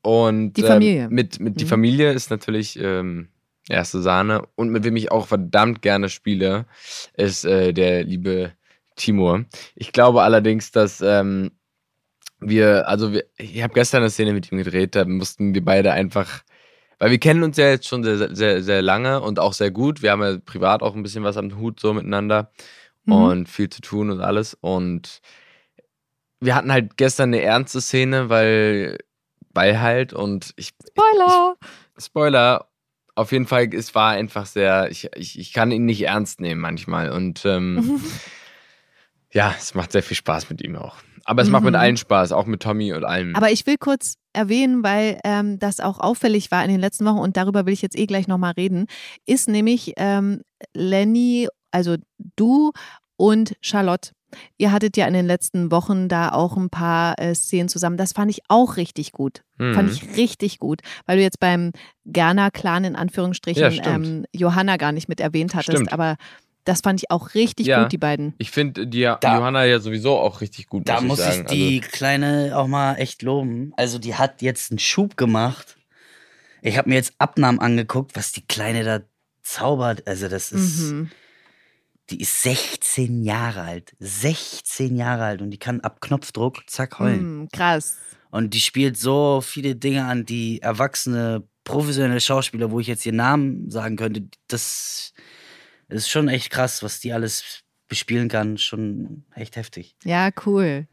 Und 0.02 0.54
Die 0.54 0.62
Familie. 0.62 1.04
Ähm, 1.04 1.10
mit, 1.10 1.40
mit 1.40 1.60
die 1.60 1.64
Mhm. 1.64 1.68
Familie 1.68 2.12
ist 2.12 2.30
natürlich 2.30 2.78
ähm, 2.80 3.28
erste 3.68 4.00
Sahne. 4.00 4.42
Und 4.56 4.70
mit 4.70 4.84
wem 4.84 4.96
ich 4.96 5.10
auch 5.12 5.26
verdammt 5.26 5.82
gerne 5.82 6.08
spiele, 6.08 6.66
ist 7.14 7.44
äh, 7.44 7.72
der 7.72 8.04
liebe 8.04 8.52
Timur. 8.96 9.44
Ich 9.74 9.92
glaube 9.92 10.22
allerdings, 10.22 10.72
dass 10.72 11.00
ähm, 11.00 11.50
wir, 12.40 12.88
also 12.88 13.12
wir, 13.12 13.24
ich 13.36 13.62
habe 13.62 13.74
gestern 13.74 14.02
eine 14.02 14.10
Szene 14.10 14.32
mit 14.32 14.50
ihm 14.50 14.58
gedreht, 14.58 14.94
da 14.94 15.04
mussten 15.04 15.54
wir 15.54 15.64
beide 15.64 15.92
einfach, 15.92 16.42
weil 16.98 17.10
wir 17.10 17.18
kennen 17.18 17.42
uns 17.42 17.56
ja 17.58 17.68
jetzt 17.68 17.86
schon 17.86 18.02
sehr, 18.02 18.34
sehr, 18.34 18.62
sehr 18.62 18.80
lange 18.82 19.20
und 19.20 19.38
auch 19.38 19.52
sehr 19.52 19.70
gut. 19.70 20.02
Wir 20.02 20.12
haben 20.12 20.22
ja 20.22 20.38
privat 20.38 20.82
auch 20.82 20.94
ein 20.94 21.02
bisschen 21.02 21.24
was 21.24 21.36
am 21.36 21.58
Hut 21.58 21.80
so 21.80 21.92
miteinander 21.92 22.50
Mhm. 23.04 23.12
und 23.14 23.48
viel 23.48 23.70
zu 23.70 23.80
tun 23.80 24.10
und 24.10 24.20
alles. 24.20 24.52
Und 24.60 25.20
wir 26.40 26.54
hatten 26.54 26.72
halt 26.72 26.96
gestern 26.96 27.30
eine 27.30 27.42
ernste 27.42 27.80
Szene, 27.80 28.28
weil, 28.28 28.98
weil 29.52 29.80
halt 29.80 30.12
und 30.12 30.52
ich, 30.56 30.70
Spoiler. 30.88 31.54
ich 31.96 32.04
Spoiler, 32.04 32.66
auf 33.14 33.32
jeden 33.32 33.46
Fall, 33.46 33.68
es 33.74 33.94
war 33.94 34.12
einfach 34.12 34.46
sehr, 34.46 34.90
ich, 34.90 35.08
ich, 35.16 35.38
ich 35.38 35.52
kann 35.52 35.70
ihn 35.70 35.84
nicht 35.84 36.02
ernst 36.02 36.40
nehmen 36.40 36.60
manchmal 36.60 37.10
und 37.10 37.44
ähm, 37.44 38.00
ja, 39.32 39.54
es 39.58 39.74
macht 39.74 39.92
sehr 39.92 40.02
viel 40.02 40.16
Spaß 40.16 40.50
mit 40.50 40.62
ihm 40.62 40.76
auch. 40.76 40.96
Aber 41.26 41.42
es 41.42 41.50
macht 41.50 41.64
mit 41.64 41.74
Mhm. 41.74 41.80
allen 41.80 41.96
Spaß, 41.98 42.32
auch 42.32 42.46
mit 42.46 42.62
Tommy 42.62 42.92
und 42.94 43.04
allem. 43.04 43.36
Aber 43.36 43.50
ich 43.50 43.66
will 43.66 43.76
kurz 43.78 44.14
erwähnen, 44.32 44.82
weil 44.82 45.20
ähm, 45.22 45.58
das 45.58 45.78
auch 45.78 45.98
auffällig 46.00 46.50
war 46.50 46.64
in 46.64 46.70
den 46.70 46.80
letzten 46.80 47.04
Wochen 47.04 47.18
und 47.18 47.36
darüber 47.36 47.66
will 47.66 47.74
ich 47.74 47.82
jetzt 47.82 47.96
eh 47.98 48.06
gleich 48.06 48.26
nochmal 48.26 48.52
reden, 48.52 48.86
ist 49.26 49.46
nämlich 49.48 49.92
ähm, 49.98 50.40
Lenny, 50.74 51.48
also 51.70 51.96
du 52.36 52.72
und 53.16 53.54
Charlotte. 53.60 54.12
Ihr 54.58 54.72
hattet 54.72 54.96
ja 54.96 55.06
in 55.06 55.14
den 55.14 55.26
letzten 55.26 55.70
Wochen 55.70 56.08
da 56.08 56.30
auch 56.32 56.56
ein 56.56 56.70
paar 56.70 57.18
äh, 57.18 57.34
Szenen 57.34 57.68
zusammen. 57.68 57.96
Das 57.96 58.12
fand 58.12 58.30
ich 58.30 58.40
auch 58.48 58.76
richtig 58.76 59.12
gut. 59.12 59.42
Mhm. 59.58 59.74
Fand 59.74 59.90
ich 59.92 60.16
richtig 60.16 60.58
gut, 60.58 60.80
weil 61.06 61.16
du 61.18 61.22
jetzt 61.22 61.40
beim 61.40 61.72
Gerner-Clan 62.06 62.84
in 62.84 62.96
Anführungsstrichen 62.96 63.72
Ja, 63.72 63.94
ähm, 63.94 64.24
Johanna 64.32 64.76
gar 64.76 64.92
nicht 64.92 65.08
mit 65.08 65.20
erwähnt 65.20 65.54
hattest. 65.54 65.72
Stimmt. 65.78 65.92
Aber 65.92 66.16
das 66.64 66.80
fand 66.82 67.00
ich 67.00 67.10
auch 67.10 67.34
richtig 67.34 67.66
Ja. 67.66 67.82
gut, 67.82 67.92
die 67.92 67.98
beiden. 67.98 68.34
Ich 68.38 68.50
finde 68.50 68.86
die 68.86 69.02
Da- 69.02 69.18
Johanna 69.38 69.64
ja 69.64 69.80
sowieso 69.80 70.18
auch 70.18 70.40
richtig 70.40 70.66
gut, 70.68 70.88
Da 70.88 71.00
muss 71.00 71.18
muss 71.18 71.20
ich 71.20 71.26
ich 71.28 71.34
sagen. 71.36 71.48
die 71.48 71.80
Kleine 71.80 72.52
auch 72.54 72.66
mal 72.66 72.94
echt 72.96 73.22
loben. 73.22 73.72
Also 73.76 73.98
die 73.98 74.14
hat 74.14 74.42
jetzt 74.42 74.70
einen 74.70 74.78
Schub 74.78 75.16
gemacht. 75.16 75.76
Ich 76.62 76.76
habe 76.76 76.90
mir 76.90 76.96
jetzt 76.96 77.14
Abnahmen 77.18 77.58
angeguckt, 77.60 78.14
was 78.16 78.32
die 78.32 78.46
Kleine 78.46 78.84
da 78.84 79.00
zaubert. 79.42 80.06
Also 80.06 80.28
das 80.28 80.52
ist, 80.52 80.90
Mhm. 80.92 81.10
Die 82.10 82.20
ist 82.20 82.42
16 82.42 83.22
Jahre 83.22 83.62
alt. 83.62 83.94
16 84.00 84.96
Jahre 84.96 85.24
alt 85.24 85.42
und 85.42 85.50
die 85.50 85.58
kann 85.58 85.80
ab 85.80 86.00
Knopfdruck, 86.00 86.68
zack, 86.68 86.98
heulen. 86.98 87.40
Mhm, 87.40 87.48
krass. 87.50 87.96
Und 88.30 88.54
die 88.54 88.60
spielt 88.60 88.96
so 88.96 89.40
viele 89.40 89.74
Dinge 89.74 90.04
an, 90.04 90.24
die 90.24 90.62
erwachsene, 90.62 91.42
professionelle 91.64 92.20
Schauspieler, 92.20 92.70
wo 92.70 92.80
ich 92.80 92.86
jetzt 92.86 93.04
ihren 93.06 93.16
Namen 93.16 93.70
sagen 93.70 93.96
könnte, 93.96 94.24
das 94.48 95.12
ist 95.88 96.08
schon 96.08 96.28
echt 96.28 96.50
krass, 96.50 96.82
was 96.82 97.00
die 97.00 97.12
alles 97.12 97.62
bespielen 97.88 98.28
kann. 98.28 98.56
Schon 98.58 99.24
echt 99.34 99.56
heftig. 99.56 99.96
Ja, 100.04 100.30
cool. 100.46 100.86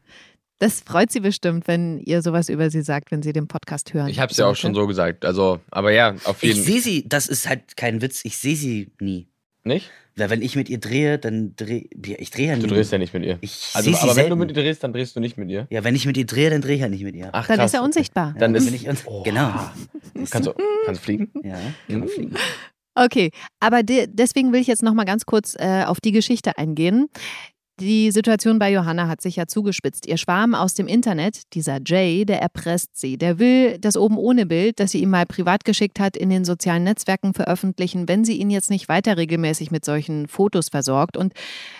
Das 0.58 0.80
freut 0.80 1.12
sie 1.12 1.20
bestimmt, 1.20 1.68
wenn 1.68 2.00
ihr 2.00 2.20
sowas 2.20 2.48
über 2.48 2.68
sie 2.70 2.82
sagt, 2.82 3.12
wenn 3.12 3.22
sie 3.22 3.32
den 3.32 3.46
Podcast 3.46 3.94
hören. 3.94 4.08
Ich 4.08 4.18
habe 4.18 4.32
es 4.32 4.38
ja 4.38 4.46
auch 4.46 4.56
schon 4.56 4.74
so 4.74 4.88
gesagt. 4.88 5.24
Also, 5.24 5.60
aber 5.70 5.92
ja, 5.92 6.16
auf 6.24 6.42
Ich 6.42 6.54
jeden 6.54 6.64
sehe 6.64 6.80
sie, 6.80 7.08
das 7.08 7.28
ist 7.28 7.48
halt 7.48 7.76
kein 7.76 8.02
Witz, 8.02 8.24
ich 8.24 8.38
sehe 8.38 8.56
sie 8.56 8.90
nie. 8.98 9.28
Nicht? 9.62 9.90
Weil 10.18 10.30
wenn 10.30 10.42
ich 10.42 10.56
mit 10.56 10.68
ihr 10.68 10.78
drehe, 10.78 11.18
dann 11.18 11.54
drehe 11.56 11.86
ich 11.92 12.30
drehe 12.30 12.48
ja 12.48 12.56
nie. 12.56 12.62
Du 12.62 12.66
drehst 12.68 12.92
ja 12.92 12.98
nicht 12.98 13.14
mit 13.14 13.24
ihr. 13.24 13.38
Ich 13.40 13.70
Also, 13.74 13.90
aber 13.90 14.02
wenn 14.08 14.14
selten. 14.14 14.30
du 14.30 14.36
mit 14.36 14.50
ihr 14.50 14.62
drehst, 14.62 14.82
dann 14.84 14.92
drehst 14.92 15.14
du 15.16 15.20
nicht 15.20 15.36
mit 15.38 15.48
ihr. 15.50 15.66
ja, 15.70 15.84
wenn 15.84 15.94
ich 15.94 16.06
mit 16.06 16.16
ihr 16.16 16.26
drehe, 16.26 16.50
dann 16.50 16.60
drehe 16.60 16.74
ich 16.74 16.80
ja 16.80 16.88
nicht 16.88 17.04
mit 17.04 17.14
ihr. 17.14 17.28
Ach, 17.32 17.46
Dann 17.46 17.56
krass, 17.58 17.66
ist 17.70 17.74
er 17.74 17.82
unsichtbar. 17.82 18.34
Dann 18.38 18.52
Ja, 18.52 18.58
ist 18.58 18.64
bin 18.66 18.74
ich 18.74 18.88
uns, 18.88 19.04
genau. 19.24 19.50
Kannst 20.30 20.48
du, 20.48 20.54
kannst 20.86 21.00
du 21.00 21.04
fliegen? 21.04 21.30
Ja, 21.44 21.56
kann 21.88 22.00
man 22.00 22.08
fliegen. 22.08 22.34
Okay, 22.94 23.30
aber 23.60 23.84
de 23.84 24.08
deswegen 24.10 24.52
will 24.52 24.60
ich 24.60 24.66
jetzt 24.66 24.82
noch 24.82 24.92
mal 24.94 25.04
ganz 25.04 25.24
kurz 25.24 25.54
äh, 25.56 25.84
auf 25.86 26.00
die 26.00 26.10
Geschichte 26.12 26.58
eingehen. 26.58 27.06
Die 27.80 28.10
Situation 28.10 28.58
bei 28.58 28.72
Johanna 28.72 29.06
hat 29.06 29.20
sich 29.20 29.36
ja 29.36 29.46
zugespitzt. 29.46 30.08
Ihr 30.08 30.16
Schwarm 30.16 30.56
aus 30.56 30.74
dem 30.74 30.88
Internet, 30.88 31.42
dieser 31.54 31.78
Jay, 31.86 32.24
der 32.24 32.42
erpresst 32.42 32.98
sie. 32.98 33.16
Der 33.16 33.38
will 33.38 33.78
das 33.78 33.96
oben 33.96 34.18
ohne 34.18 34.46
Bild, 34.46 34.80
das 34.80 34.90
sie 34.90 35.00
ihm 35.00 35.10
mal 35.10 35.26
privat 35.26 35.64
geschickt 35.64 36.00
hat, 36.00 36.16
in 36.16 36.28
den 36.28 36.44
sozialen 36.44 36.82
Netzwerken 36.82 37.34
veröffentlichen, 37.34 38.08
wenn 38.08 38.24
sie 38.24 38.36
ihn 38.36 38.50
jetzt 38.50 38.70
nicht 38.70 38.88
weiter 38.88 39.16
regelmäßig 39.16 39.70
mit 39.70 39.84
solchen 39.84 40.26
Fotos 40.26 40.70
versorgt. 40.70 41.16
Und 41.16 41.34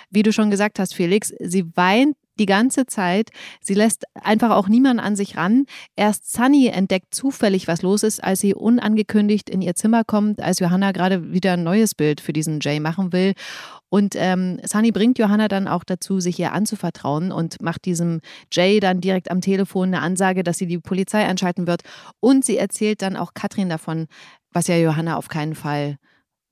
wie 0.09 0.23
du 0.23 0.33
schon 0.33 0.53
gesagt 0.53 0.79
hast, 0.79 0.95
Felix, 0.95 1.33
sie 1.41 1.65
weint 1.75 2.15
die 2.39 2.47
ganze 2.47 2.87
Zeit. 2.87 3.31
Sie 3.61 3.75
lässt 3.75 4.05
einfach 4.15 4.51
auch 4.51 4.69
niemanden 4.69 5.01
an 5.01 5.17
sich 5.17 5.37
ran. 5.37 5.67
Erst 5.97 6.33
Sunny 6.33 6.69
entdeckt 6.69 7.15
zufällig, 7.15 7.67
was 7.67 7.83
los 7.83 8.03
ist, 8.03 8.23
als 8.23 8.41
sie 8.41 8.55
unangekündigt 8.55 9.51
in 9.51 9.61
ihr 9.61 9.75
Zimmer 9.75 10.05
kommt, 10.05 10.41
als 10.41 10.61
Johanna 10.61 10.93
gerade 10.93 11.33
wieder 11.33 11.55
ein 11.55 11.65
neues 11.65 11.95
Bild 11.95 12.21
für 12.21 12.33
diesen 12.33 12.61
Jay 12.61 12.81
machen 12.81 13.13
will. 13.13 13.35
Und 13.91 14.15
ähm, 14.17 14.61
Sunny 14.65 14.93
bringt 14.93 15.19
Johanna 15.19 15.49
dann 15.49 15.67
auch 15.69 15.85
dazu, 15.85 16.21
sich 16.21 16.39
ihr 16.39 16.53
anzuvertrauen 16.53 17.33
und 17.33 17.63
macht 17.63 17.85
diesem 17.85 18.21
Jay 18.53 18.81
dann 18.81 19.01
direkt 19.01 19.31
am 19.31 19.41
Telefon 19.41 19.89
eine 19.89 20.01
Ansage, 20.03 20.43
dass 20.43 20.59
sie 20.59 20.67
die 20.67 20.79
Polizei 20.79 21.25
einschalten 21.25 21.67
wird. 21.67 21.83
Und 22.21 22.45
sie 22.45 22.59
erzählt 22.59 23.03
dann 23.03 23.17
auch 23.17 23.35
Katrin 23.35 23.69
davon, 23.69 24.07
was 24.53 24.67
ja 24.67 24.77
Johanna 24.77 25.17
auf 25.17 25.29
keinen 25.29 25.55
Fall 25.55 25.99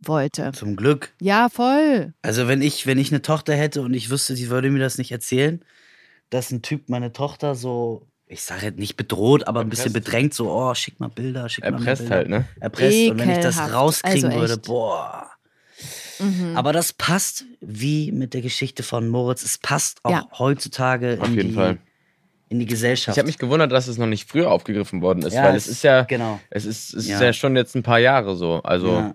wollte. 0.00 0.52
Zum 0.52 0.76
Glück. 0.76 1.14
Ja, 1.20 1.48
voll. 1.48 2.14
Also 2.22 2.48
wenn 2.48 2.62
ich, 2.62 2.86
wenn 2.86 2.98
ich 2.98 3.10
eine 3.12 3.22
Tochter 3.22 3.54
hätte 3.54 3.82
und 3.82 3.94
ich 3.94 4.10
wüsste, 4.10 4.36
sie 4.36 4.50
würde 4.50 4.70
mir 4.70 4.78
das 4.78 4.98
nicht 4.98 5.12
erzählen, 5.12 5.64
dass 6.30 6.50
ein 6.50 6.62
Typ 6.62 6.88
meine 6.88 7.12
Tochter 7.12 7.54
so, 7.54 8.06
ich 8.26 8.42
sage 8.42 8.66
jetzt 8.66 8.78
nicht 8.78 8.96
bedroht, 8.96 9.46
aber 9.46 9.60
ein 9.60 9.68
bisschen 9.68 9.94
Erpresst. 9.94 10.04
bedrängt, 10.06 10.34
so, 10.34 10.50
oh, 10.50 10.74
schick 10.74 11.00
mal 11.00 11.08
Bilder, 11.08 11.48
schick 11.48 11.64
mal 11.64 11.70
mehr 11.72 11.80
Erpresst 11.80 12.02
Bilder. 12.02 12.16
halt, 12.16 12.28
ne? 12.28 12.44
Erpresst. 12.60 13.10
Und 13.10 13.18
wenn 13.18 13.30
ich 13.30 13.36
das 13.38 13.54
Ekelhaft. 13.56 13.74
rauskriegen 13.74 14.30
Also 14.30 14.40
würde, 14.40 14.56
boah. 14.58 15.25
Mhm. 16.18 16.56
Aber 16.56 16.72
das 16.72 16.92
passt 16.92 17.44
wie 17.60 18.12
mit 18.12 18.34
der 18.34 18.40
Geschichte 18.42 18.82
von 18.82 19.08
Moritz. 19.08 19.42
Es 19.42 19.58
passt 19.58 19.98
auch 20.04 20.10
Ja. 20.10 20.28
heutzutage 20.38 21.18
Auf 21.20 21.28
in, 21.28 21.34
jeden 21.34 21.48
die, 21.50 21.54
Fall. 21.54 21.78
in 22.48 22.58
die 22.60 22.66
Gesellschaft. 22.66 23.16
Ich 23.16 23.18
habe 23.18 23.26
mich 23.26 23.38
gewundert, 23.38 23.72
dass 23.72 23.88
es 23.88 23.98
noch 23.98 24.06
nicht 24.06 24.28
früher 24.28 24.50
aufgegriffen 24.50 25.02
worden 25.02 25.22
ist, 25.22 25.34
Ja, 25.34 25.44
weil 25.44 25.56
es 25.56 25.66
ist 25.66 25.82
ja, 25.82 26.02
genau. 26.02 26.40
es 26.50 26.64
ist, 26.64 26.94
es 26.94 27.04
ist 27.04 27.08
Ja. 27.08 27.22
ja. 27.22 27.32
schon 27.32 27.56
jetzt 27.56 27.74
ein 27.74 27.82
paar 27.82 27.98
Jahre 27.98 28.36
so. 28.36 28.60
Also, 28.62 28.88
Ja. 28.88 29.14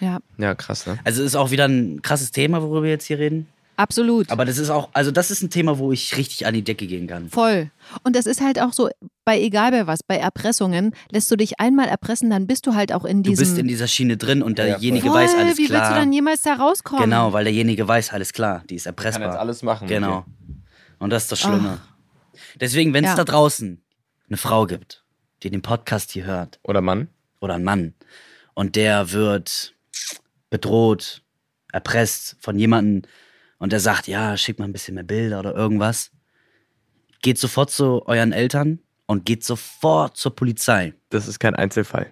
ja, 0.00 0.18
Ja, 0.38 0.54
krass, 0.54 0.86
ne? 0.86 0.98
Also 1.04 1.22
ist 1.22 1.34
auch 1.36 1.50
wieder 1.50 1.66
ein 1.68 2.02
krasses 2.02 2.30
Thema, 2.32 2.62
worüber 2.62 2.82
wir 2.84 2.90
jetzt 2.90 3.06
hier 3.06 3.18
reden. 3.18 3.46
Absolut. 3.82 4.30
Aber 4.30 4.44
das 4.44 4.58
ist 4.58 4.70
auch, 4.70 4.88
also 4.92 5.10
das 5.10 5.30
ist 5.30 5.42
ein 5.42 5.50
Thema, 5.50 5.78
wo 5.78 5.92
ich 5.92 6.16
richtig 6.16 6.46
an 6.46 6.54
die 6.54 6.62
Decke 6.62 6.86
gehen 6.86 7.06
kann. 7.06 7.28
Voll. 7.28 7.70
Und 8.04 8.16
das 8.16 8.26
ist 8.26 8.40
halt 8.40 8.60
auch 8.60 8.72
so, 8.72 8.88
bei 9.24 9.40
egal 9.40 9.70
bei 9.72 9.86
was, 9.86 10.02
bei 10.02 10.16
Erpressungen, 10.16 10.94
lässt 11.10 11.30
du 11.30 11.36
dich 11.36 11.60
einmal 11.60 11.88
erpressen, 11.88 12.30
dann 12.30 12.46
bist 12.46 12.66
du 12.66 12.74
halt 12.74 12.92
auch 12.92 13.04
in 13.04 13.22
Du 13.22 13.30
diesem. 13.30 13.44
bist 13.46 13.58
in 13.58 13.68
dieser 13.68 13.86
Schiene 13.88 14.16
drin 14.16 14.42
und 14.42 14.58
derjenige 14.58 15.08
Voll, 15.08 15.16
weiß 15.22 15.34
alles 15.34 15.58
wie 15.58 15.66
klar. 15.66 15.80
willst 15.82 15.92
du 15.92 15.94
dann 16.00 16.12
jemals 16.12 16.42
da 16.42 16.54
rauskommen? 16.54 17.04
Genau, 17.04 17.32
weil 17.32 17.44
derjenige 17.44 17.86
weiß 17.86 18.12
alles 18.12 18.32
klar. 18.32 18.62
Die 18.70 18.76
ist 18.76 18.84
Kann 18.84 18.92
erpressbar. 18.92 19.28
jetzt 19.28 19.38
alles 19.38 19.62
machen. 19.62 19.86
Genau. 19.88 20.18
Okay. 20.18 20.26
Und 20.98 21.10
das 21.10 21.24
ist 21.24 21.32
das 21.32 21.40
Schlimme. 21.40 21.78
Deswegen, 22.60 22.94
wenn 22.94 23.04
es 23.04 23.10
Ja. 23.10 23.16
da 23.16 23.24
draußen 23.24 23.82
eine 24.28 24.36
Frau 24.36 24.66
gibt, 24.66 25.04
die 25.42 25.50
den 25.50 25.62
Podcast 25.62 26.12
hier 26.12 26.24
hört, 26.24 26.58
Oder 26.62 26.80
Mann? 26.80 27.08
oder 27.40 27.54
einen 27.54 27.64
Mann, 27.64 27.94
und 28.54 28.76
der 28.76 29.12
wird 29.12 29.74
bedroht, 30.50 31.22
erpresst 31.72 32.36
von 32.40 32.58
jemandem, 32.58 33.02
und 33.62 33.70
der 33.72 33.78
sagt, 33.78 34.08
ja, 34.08 34.36
schick 34.36 34.58
mal 34.58 34.64
ein 34.64 34.72
bisschen 34.72 34.96
mehr 34.96 35.04
Bilder 35.04 35.38
oder 35.38 35.54
irgendwas, 35.54 36.10
geht 37.22 37.38
sofort 37.38 37.70
zu 37.70 38.04
euren 38.06 38.32
Eltern 38.32 38.80
und 39.06 39.24
geht 39.24 39.44
sofort 39.44 40.16
zur 40.16 40.34
Polizei. 40.34 40.94
Das 41.10 41.28
ist 41.28 41.38
kein 41.38 41.54
Einzelfall. 41.54 42.10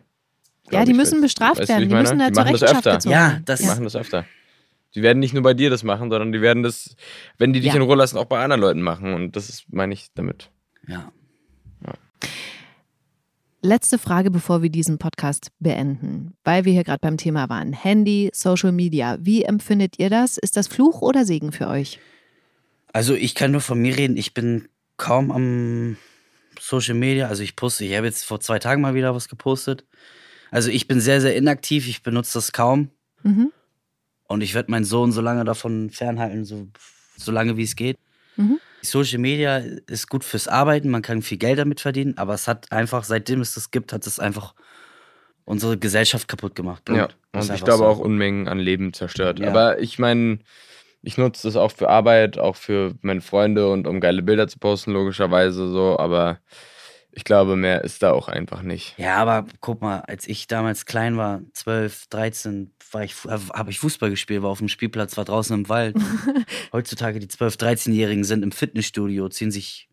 Ja, 0.70 0.84
die 0.84 0.92
müssen 0.94 1.20
bestraft 1.20 1.66
werden. 1.68 1.88
Die 1.88 1.94
müssen 1.94 2.20
da 2.20 2.28
Die 2.28 2.32
zur 2.34 2.44
machen 2.44 2.52
das 2.52 2.62
Rechenschaft 2.62 2.86
öfter. 2.86 2.92
gezogen 2.98 3.12
Ja, 3.12 3.28
werden. 3.32 3.44
das- 3.44 3.60
Die 3.60 3.66
machen 3.66 3.82
das 3.84 3.96
öfter. 3.96 4.24
Die 4.94 5.02
werden 5.02 5.18
nicht 5.18 5.34
nur 5.34 5.42
bei 5.42 5.54
dir 5.54 5.70
das 5.70 5.82
machen, 5.82 6.08
sondern 6.10 6.30
die 6.30 6.40
werden 6.40 6.62
das, 6.62 6.94
wenn 7.38 7.52
die 7.52 7.58
dich 7.60 7.70
Ja. 7.70 7.76
in 7.76 7.82
Ruhe 7.82 7.96
lassen, 7.96 8.16
auch 8.16 8.24
bei 8.26 8.42
anderen 8.42 8.60
Leuten 8.60 8.82
machen. 8.82 9.12
Und 9.14 9.34
das 9.34 9.48
ist, 9.48 9.64
meine 9.72 9.92
ich 9.92 10.12
damit. 10.14 10.50
Ja. 10.86 11.10
Letzte 13.62 13.98
Frage, 13.98 14.30
bevor 14.30 14.62
wir 14.62 14.70
diesen 14.70 14.96
Podcast 14.98 15.48
beenden, 15.58 16.34
weil 16.44 16.64
wir 16.64 16.72
hier 16.72 16.84
gerade 16.84 17.00
beim 17.00 17.18
Thema 17.18 17.50
waren. 17.50 17.74
Handy, 17.74 18.30
Social 18.32 18.72
Media. 18.72 19.18
Wie 19.20 19.42
empfindet 19.42 19.98
ihr 19.98 20.08
das? 20.08 20.38
Ist 20.38 20.56
das 20.56 20.66
Fluch 20.66 21.02
oder 21.02 21.26
Segen 21.26 21.52
für 21.52 21.68
euch? 21.68 21.98
Also 22.92 23.14
ich 23.14 23.34
kann 23.34 23.50
nur 23.52 23.60
von 23.60 23.78
mir 23.80 23.96
reden, 23.98 24.16
ich 24.16 24.32
bin 24.32 24.68
kaum 24.96 25.30
am 25.30 25.96
Social 26.58 26.94
Media, 26.94 27.28
also 27.28 27.42
ich 27.42 27.54
poste, 27.54 27.84
ich 27.84 27.94
habe 27.96 28.06
jetzt 28.06 28.24
vor 28.24 28.40
zwei 28.40 28.58
Tagen 28.58 28.80
mal 28.80 28.94
wieder 28.94 29.14
was 29.14 29.28
gepostet. 29.28 29.84
Also 30.50 30.70
ich 30.70 30.88
bin 30.88 31.00
sehr, 31.00 31.20
sehr 31.20 31.36
inaktiv, 31.36 31.86
ich 31.86 32.02
benutze 32.02 32.34
das 32.34 32.52
kaum 32.52 32.90
Mhm. 33.22 33.52
und 34.26 34.40
ich 34.40 34.54
werde 34.54 34.70
meinen 34.70 34.84
Sohn 34.86 35.12
so 35.12 35.20
lange 35.20 35.44
davon 35.44 35.90
fernhalten, 35.90 36.46
so, 36.46 36.66
so 37.16 37.30
lange 37.30 37.58
wie 37.58 37.62
es 37.64 37.76
geht. 37.76 37.98
Mhm. 38.36 38.58
Social 38.82 39.18
Media 39.18 39.58
ist 39.86 40.08
gut 40.08 40.24
fürs 40.24 40.48
Arbeiten, 40.48 40.90
man 40.90 41.02
kann 41.02 41.22
viel 41.22 41.38
Geld 41.38 41.58
damit 41.58 41.80
verdienen, 41.80 42.16
aber 42.16 42.34
es 42.34 42.48
hat 42.48 42.72
einfach, 42.72 43.04
seitdem 43.04 43.40
es 43.40 43.54
das 43.54 43.70
gibt, 43.70 43.92
hat 43.92 44.06
es 44.06 44.18
einfach 44.18 44.54
unsere 45.44 45.76
Gesellschaft 45.76 46.28
kaputt 46.28 46.54
gemacht. 46.54 46.84
Punkt. 46.84 47.16
Ja, 47.34 47.40
und 47.40 47.50
ich 47.52 47.64
glaube 47.64 47.78
so. 47.78 47.86
auch 47.86 47.98
Unmengen 47.98 48.48
an 48.48 48.58
Leben 48.58 48.92
zerstört. 48.92 49.40
Ja. 49.40 49.48
Aber 49.48 49.80
ich 49.80 49.98
meine, 49.98 50.38
ich 51.02 51.18
nutze 51.18 51.48
das 51.48 51.56
auch 51.56 51.72
für 51.72 51.88
Arbeit, 51.88 52.38
auch 52.38 52.56
für 52.56 52.94
meine 53.02 53.20
Freunde 53.20 53.70
und 53.70 53.86
um 53.86 54.00
geile 54.00 54.22
Bilder 54.22 54.48
zu 54.48 54.58
posten, 54.58 54.92
logischerweise 54.92 55.68
so. 55.68 55.98
Aber 55.98 56.38
ich 57.12 57.24
glaube, 57.24 57.56
mehr 57.56 57.82
ist 57.82 58.02
da 58.02 58.12
auch 58.12 58.28
einfach 58.28 58.62
nicht. 58.62 58.94
Ja, 58.98 59.16
aber 59.16 59.46
guck 59.60 59.82
mal, 59.82 60.00
als 60.00 60.28
ich 60.28 60.46
damals 60.46 60.86
klein 60.86 61.16
war, 61.16 61.42
12, 61.52 62.06
13, 62.06 62.72
war 62.92 63.02
ich, 63.02 63.14
habe 63.24 63.70
ich 63.70 63.80
Fußball 63.80 64.10
gespielt, 64.10 64.42
war 64.42 64.50
auf 64.50 64.58
dem 64.58 64.68
Spielplatz, 64.68 65.16
war 65.16 65.24
draußen 65.24 65.56
im 65.56 65.68
Wald. 65.68 65.96
Heutzutage 66.72 67.18
die 67.18 67.28
12, 67.28 67.54
13-Jährigen 67.54 68.24
sind 68.24 68.42
im 68.42 68.52
Fitnessstudio, 68.52 69.28
ziehen 69.28 69.50
sich 69.50 69.88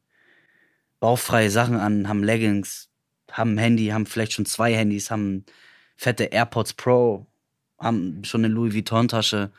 bauchfreie 1.00 1.50
Sachen 1.50 1.78
an, 1.78 2.08
haben 2.08 2.24
Leggings, 2.24 2.90
haben 3.32 3.56
ein 3.56 3.60
Handy, 3.60 3.88
haben 3.88 4.06
vielleicht 4.06 4.34
schon 4.34 4.46
zwei 4.46 4.74
Handys, 4.74 5.12
haben 5.12 5.46
fette 5.96 6.26
AirPods 6.26 6.74
Pro, 6.74 7.28
haben 7.80 8.24
schon 8.24 8.46
eine 8.46 8.54
Louis 8.54 8.74
Vuitton-Tasche. 8.74 9.52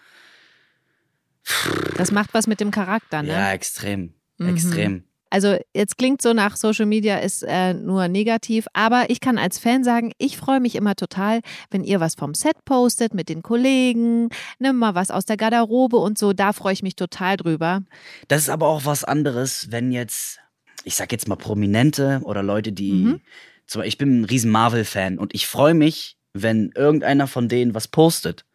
Das 1.96 2.12
macht 2.12 2.34
was 2.34 2.46
mit 2.46 2.60
dem 2.60 2.70
Charakter, 2.70 3.22
ne? 3.22 3.30
Ja, 3.30 3.52
extrem. 3.52 4.14
Mhm. 4.38 4.48
Extrem. 4.48 5.04
Also 5.30 5.58
jetzt 5.74 5.98
klingt 5.98 6.22
so 6.22 6.32
nach 6.32 6.56
Social 6.56 6.86
Media 6.86 7.18
ist 7.18 7.42
äh, 7.42 7.74
nur 7.74 8.08
negativ, 8.08 8.66
aber 8.72 9.10
ich 9.10 9.20
kann 9.20 9.36
als 9.38 9.58
Fan 9.58 9.84
sagen, 9.84 10.12
ich 10.18 10.38
freue 10.38 10.60
mich 10.60 10.74
immer 10.74 10.94
total, 10.96 11.40
wenn 11.70 11.84
ihr 11.84 12.00
was 12.00 12.14
vom 12.14 12.32
Set 12.34 12.64
postet 12.64 13.12
mit 13.12 13.28
den 13.28 13.42
Kollegen, 13.42 14.30
nimm 14.58 14.76
mal 14.76 14.94
was 14.94 15.10
aus 15.10 15.26
der 15.26 15.36
Garderobe 15.36 15.98
und 15.98 16.16
so, 16.18 16.32
da 16.32 16.52
freue 16.52 16.72
ich 16.72 16.82
mich 16.82 16.96
total 16.96 17.36
drüber. 17.36 17.82
Das 18.28 18.42
ist 18.42 18.48
aber 18.48 18.68
auch 18.68 18.86
was 18.86 19.04
anderes, 19.04 19.70
wenn 19.70 19.92
jetzt, 19.92 20.38
ich 20.84 20.94
sag 20.94 21.12
jetzt 21.12 21.28
mal 21.28 21.36
Prominente 21.36 22.20
oder 22.24 22.42
Leute, 22.42 22.72
die, 22.72 22.92
Mhm. 22.92 23.20
zum 23.66 23.80
Beispiel, 23.80 23.88
ich 23.88 23.98
bin 23.98 24.20
ein 24.20 24.24
riesen 24.24 24.50
Marvel-Fan 24.50 25.18
und 25.18 25.34
ich 25.34 25.46
freue 25.46 25.74
mich, 25.74 26.16
wenn 26.32 26.70
irgendeiner 26.74 27.26
von 27.26 27.48
denen 27.48 27.74
was 27.74 27.88
postet. 27.88 28.46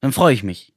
Dann 0.00 0.12
freue 0.12 0.32
ich 0.34 0.42
mich. 0.42 0.72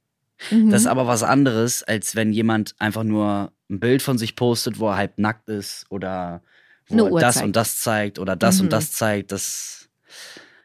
Mhm. 0.50 0.70
Das 0.70 0.82
ist 0.82 0.86
aber 0.86 1.06
was 1.06 1.22
anderes, 1.22 1.82
als 1.82 2.14
wenn 2.14 2.32
jemand 2.32 2.74
einfach 2.78 3.04
nur 3.04 3.52
ein 3.68 3.80
Bild 3.80 4.02
von 4.02 4.18
sich 4.18 4.36
postet, 4.36 4.78
wo 4.78 4.88
er 4.88 4.96
halb 4.96 5.18
nackt 5.18 5.48
ist 5.48 5.86
oder 5.90 6.42
wo 6.88 7.16
er 7.16 7.20
das 7.20 7.34
zeigt. 7.36 7.46
und 7.46 7.56
das 7.56 7.80
zeigt 7.80 8.18
oder 8.18 8.36
das 8.36 8.56
Mhm. 8.58 8.62
und 8.64 8.72
das 8.72 8.92
zeigt. 8.92 9.32
Das, 9.32 9.88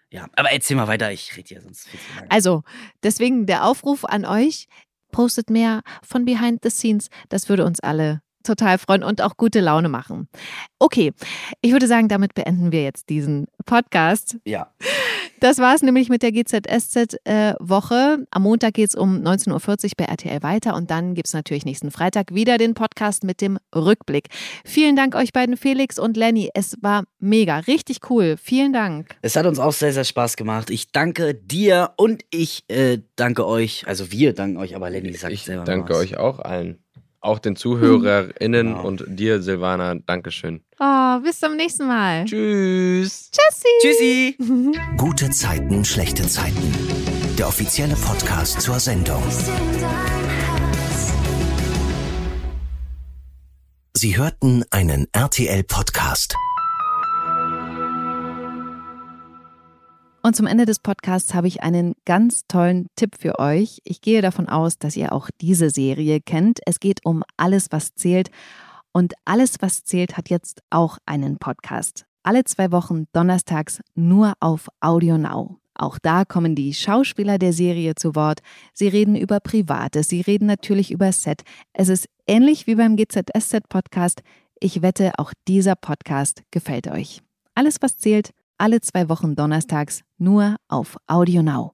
ja, 0.10 0.28
aber 0.36 0.52
erzähl 0.52 0.76
mal 0.78 0.88
weiter, 0.88 1.12
ich 1.12 1.36
rede 1.36 1.48
hier 1.48 1.62
sonst 1.62 1.88
viel 1.88 2.00
zu 2.00 2.16
lange. 2.16 2.30
Also, 2.32 2.64
deswegen 3.04 3.46
der 3.46 3.66
Aufruf 3.66 4.06
an 4.06 4.26
euch, 4.26 4.68
postet 5.12 5.50
mehr 5.50 5.82
von 6.04 6.26
Behind 6.26 6.60
the 6.64 6.70
Scenes. 6.70 7.10
Das 7.30 7.50
würde 7.50 7.66
uns 7.66 7.80
alle 7.80 8.22
total 8.44 8.78
freuen 8.80 9.04
und 9.04 9.22
auch 9.22 9.38
gute 9.38 9.60
Laune 9.60 9.88
machen. 9.90 10.28
Okay, 10.80 11.14
ich 11.62 11.72
würde 11.74 11.88
sagen, 11.88 12.08
damit 12.08 12.34
beenden 12.34 12.72
wir 12.72 12.84
jetzt 12.84 13.10
diesen 13.10 13.48
Podcast. 13.66 14.38
ja. 14.46 14.74
Das 15.42 15.58
war 15.58 15.74
es 15.74 15.82
nämlich 15.82 16.08
mit 16.08 16.22
der 16.22 16.32
GZSZ-Woche. 16.32 18.28
Am 18.30 18.44
Montag 18.44 18.76
geht 18.76 18.90
es 18.90 18.96
um 18.96 19.24
19.40 19.24 19.50
Uhr 19.86 19.90
bei 19.98 20.06
RTL 20.06 20.44
weiter 20.44 20.76
und 20.76 20.92
dann 20.92 21.16
gibt 21.16 21.26
es 21.26 21.34
natürlich 21.34 21.66
nächsten 21.66 21.90
Freitag 21.90 22.36
wieder 22.36 22.60
den 22.60 22.76
Podcast 22.76 23.24
mit 23.24 23.42
dem 23.42 23.58
Rückblick. 23.76 24.28
Vielen 24.64 24.96
Dank 24.96 25.16
euch 25.16 25.34
beiden, 25.34 25.58
Felix 25.58 25.98
und 25.98 26.16
Lenny. 26.16 26.52
Es 26.54 26.78
war 26.82 27.06
mega, 27.18 27.58
richtig 27.58 28.12
cool. 28.12 28.36
Vielen 28.40 28.72
Dank. 28.72 29.16
Es 29.24 29.36
hat 29.36 29.48
uns 29.48 29.58
auch 29.58 29.74
sehr, 29.74 29.94
sehr 29.94 30.04
Spaß 30.04 30.36
gemacht. 30.36 30.70
Ich 30.70 30.92
danke 30.92 31.34
dir 31.34 31.94
und 31.98 32.24
ich 32.30 32.64
äh, 32.68 33.00
danke 33.16 33.48
euch. 33.48 33.88
Also 33.88 34.12
wir 34.12 34.34
danken 34.34 34.58
euch, 34.58 34.76
aber 34.76 34.92
Lenny 34.92 35.12
sagt 35.14 35.34
Ich 35.34 35.42
selber 35.42 35.64
danke 35.64 35.94
was. 35.94 36.02
euch 36.02 36.18
auch 36.18 36.38
allen. 36.38 36.84
Auch 37.24 37.38
den 37.38 37.56
ZuhörerInnen 37.56 38.68
Genau. 38.70 38.84
und 38.88 39.04
dir, 39.08 39.42
Silvana, 39.44 39.94
Dankeschön. 40.08 40.62
Oh, 40.80 41.20
bis 41.20 41.40
zum 41.40 41.56
nächsten 41.56 41.86
Mal. 41.88 42.26
Tschüss. 42.26 43.30
Tschüssi. 43.32 43.68
Tschüssi. 43.82 44.38
Gute 44.98 45.30
Zeiten, 45.30 45.86
schlechte 45.86 46.24
Zeiten. 46.28 46.74
Der 47.38 47.48
offizielle 47.48 47.96
Podcast 47.96 48.62
zur 48.62 48.80
Sendung. 48.80 49.22
Sie 53.96 54.18
hörten 54.18 54.64
einen 54.72 55.06
RTL-Podcast. 55.12 56.36
Und 60.24 60.36
zum 60.36 60.46
Ende 60.46 60.66
des 60.66 60.78
Podcasts 60.78 61.34
habe 61.34 61.48
ich 61.48 61.64
einen 61.64 61.96
ganz 62.06 62.46
tollen 62.48 62.88
Tipp 62.96 63.16
für 63.20 63.40
euch. 63.40 63.80
Ich 63.84 64.02
gehe 64.02 64.22
davon 64.22 64.48
aus, 64.48 64.78
dass 64.78 64.96
ihr 64.96 65.14
auch 65.14 65.30
diese 65.42 65.72
Serie 65.72 66.22
kennt. 66.22 66.60
Es 66.68 66.80
geht 66.80 67.04
um 67.04 67.24
alles, 67.38 67.68
was 67.72 67.96
zählt. 67.96 68.30
Und 68.92 69.14
alles, 69.26 69.56
was 69.62 69.84
zählt, 69.84 70.18
hat 70.18 70.30
jetzt 70.30 70.62
auch 70.70 71.00
einen 71.08 71.38
Podcast. 71.38 72.06
Alle 72.22 72.44
zwei 72.44 72.72
Wochen 72.72 73.06
donnerstags 73.14 73.80
nur 73.96 74.34
auf 74.40 74.68
Audio 74.80 75.18
Now. 75.18 75.58
Auch 75.74 75.98
da 75.98 76.24
kommen 76.24 76.54
die 76.54 76.76
Schauspieler 76.76 77.40
der 77.40 77.54
Serie 77.54 77.96
zu 77.96 78.14
Wort. 78.14 78.42
Sie 78.74 78.88
reden 78.88 79.16
über 79.16 79.40
Privates, 79.40 80.10
sie 80.10 80.22
reden 80.22 80.46
natürlich 80.46 80.92
über 80.92 81.12
Set. 81.12 81.42
Es 81.74 81.90
ist 81.90 82.08
ähnlich 82.28 82.68
wie 82.68 82.76
beim 82.76 82.96
GZSZ-Podcast. 82.96 84.22
Ich 84.60 84.84
wette, 84.84 85.14
auch 85.18 85.34
dieser 85.48 85.76
Podcast 85.76 86.44
gefällt 86.52 86.88
euch. 86.88 87.24
Alles, 87.56 87.78
was 87.82 87.98
zählt, 87.98 88.32
alle 88.62 88.80
zwei 88.80 89.10
Wochen 89.10 89.36
donnerstags 89.36 90.02
nur 90.20 90.56
auf 90.68 90.96
Audio 91.08 91.42
Now. 91.42 91.74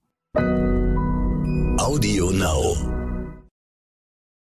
Audio 1.78 2.32
Now. 2.32 2.97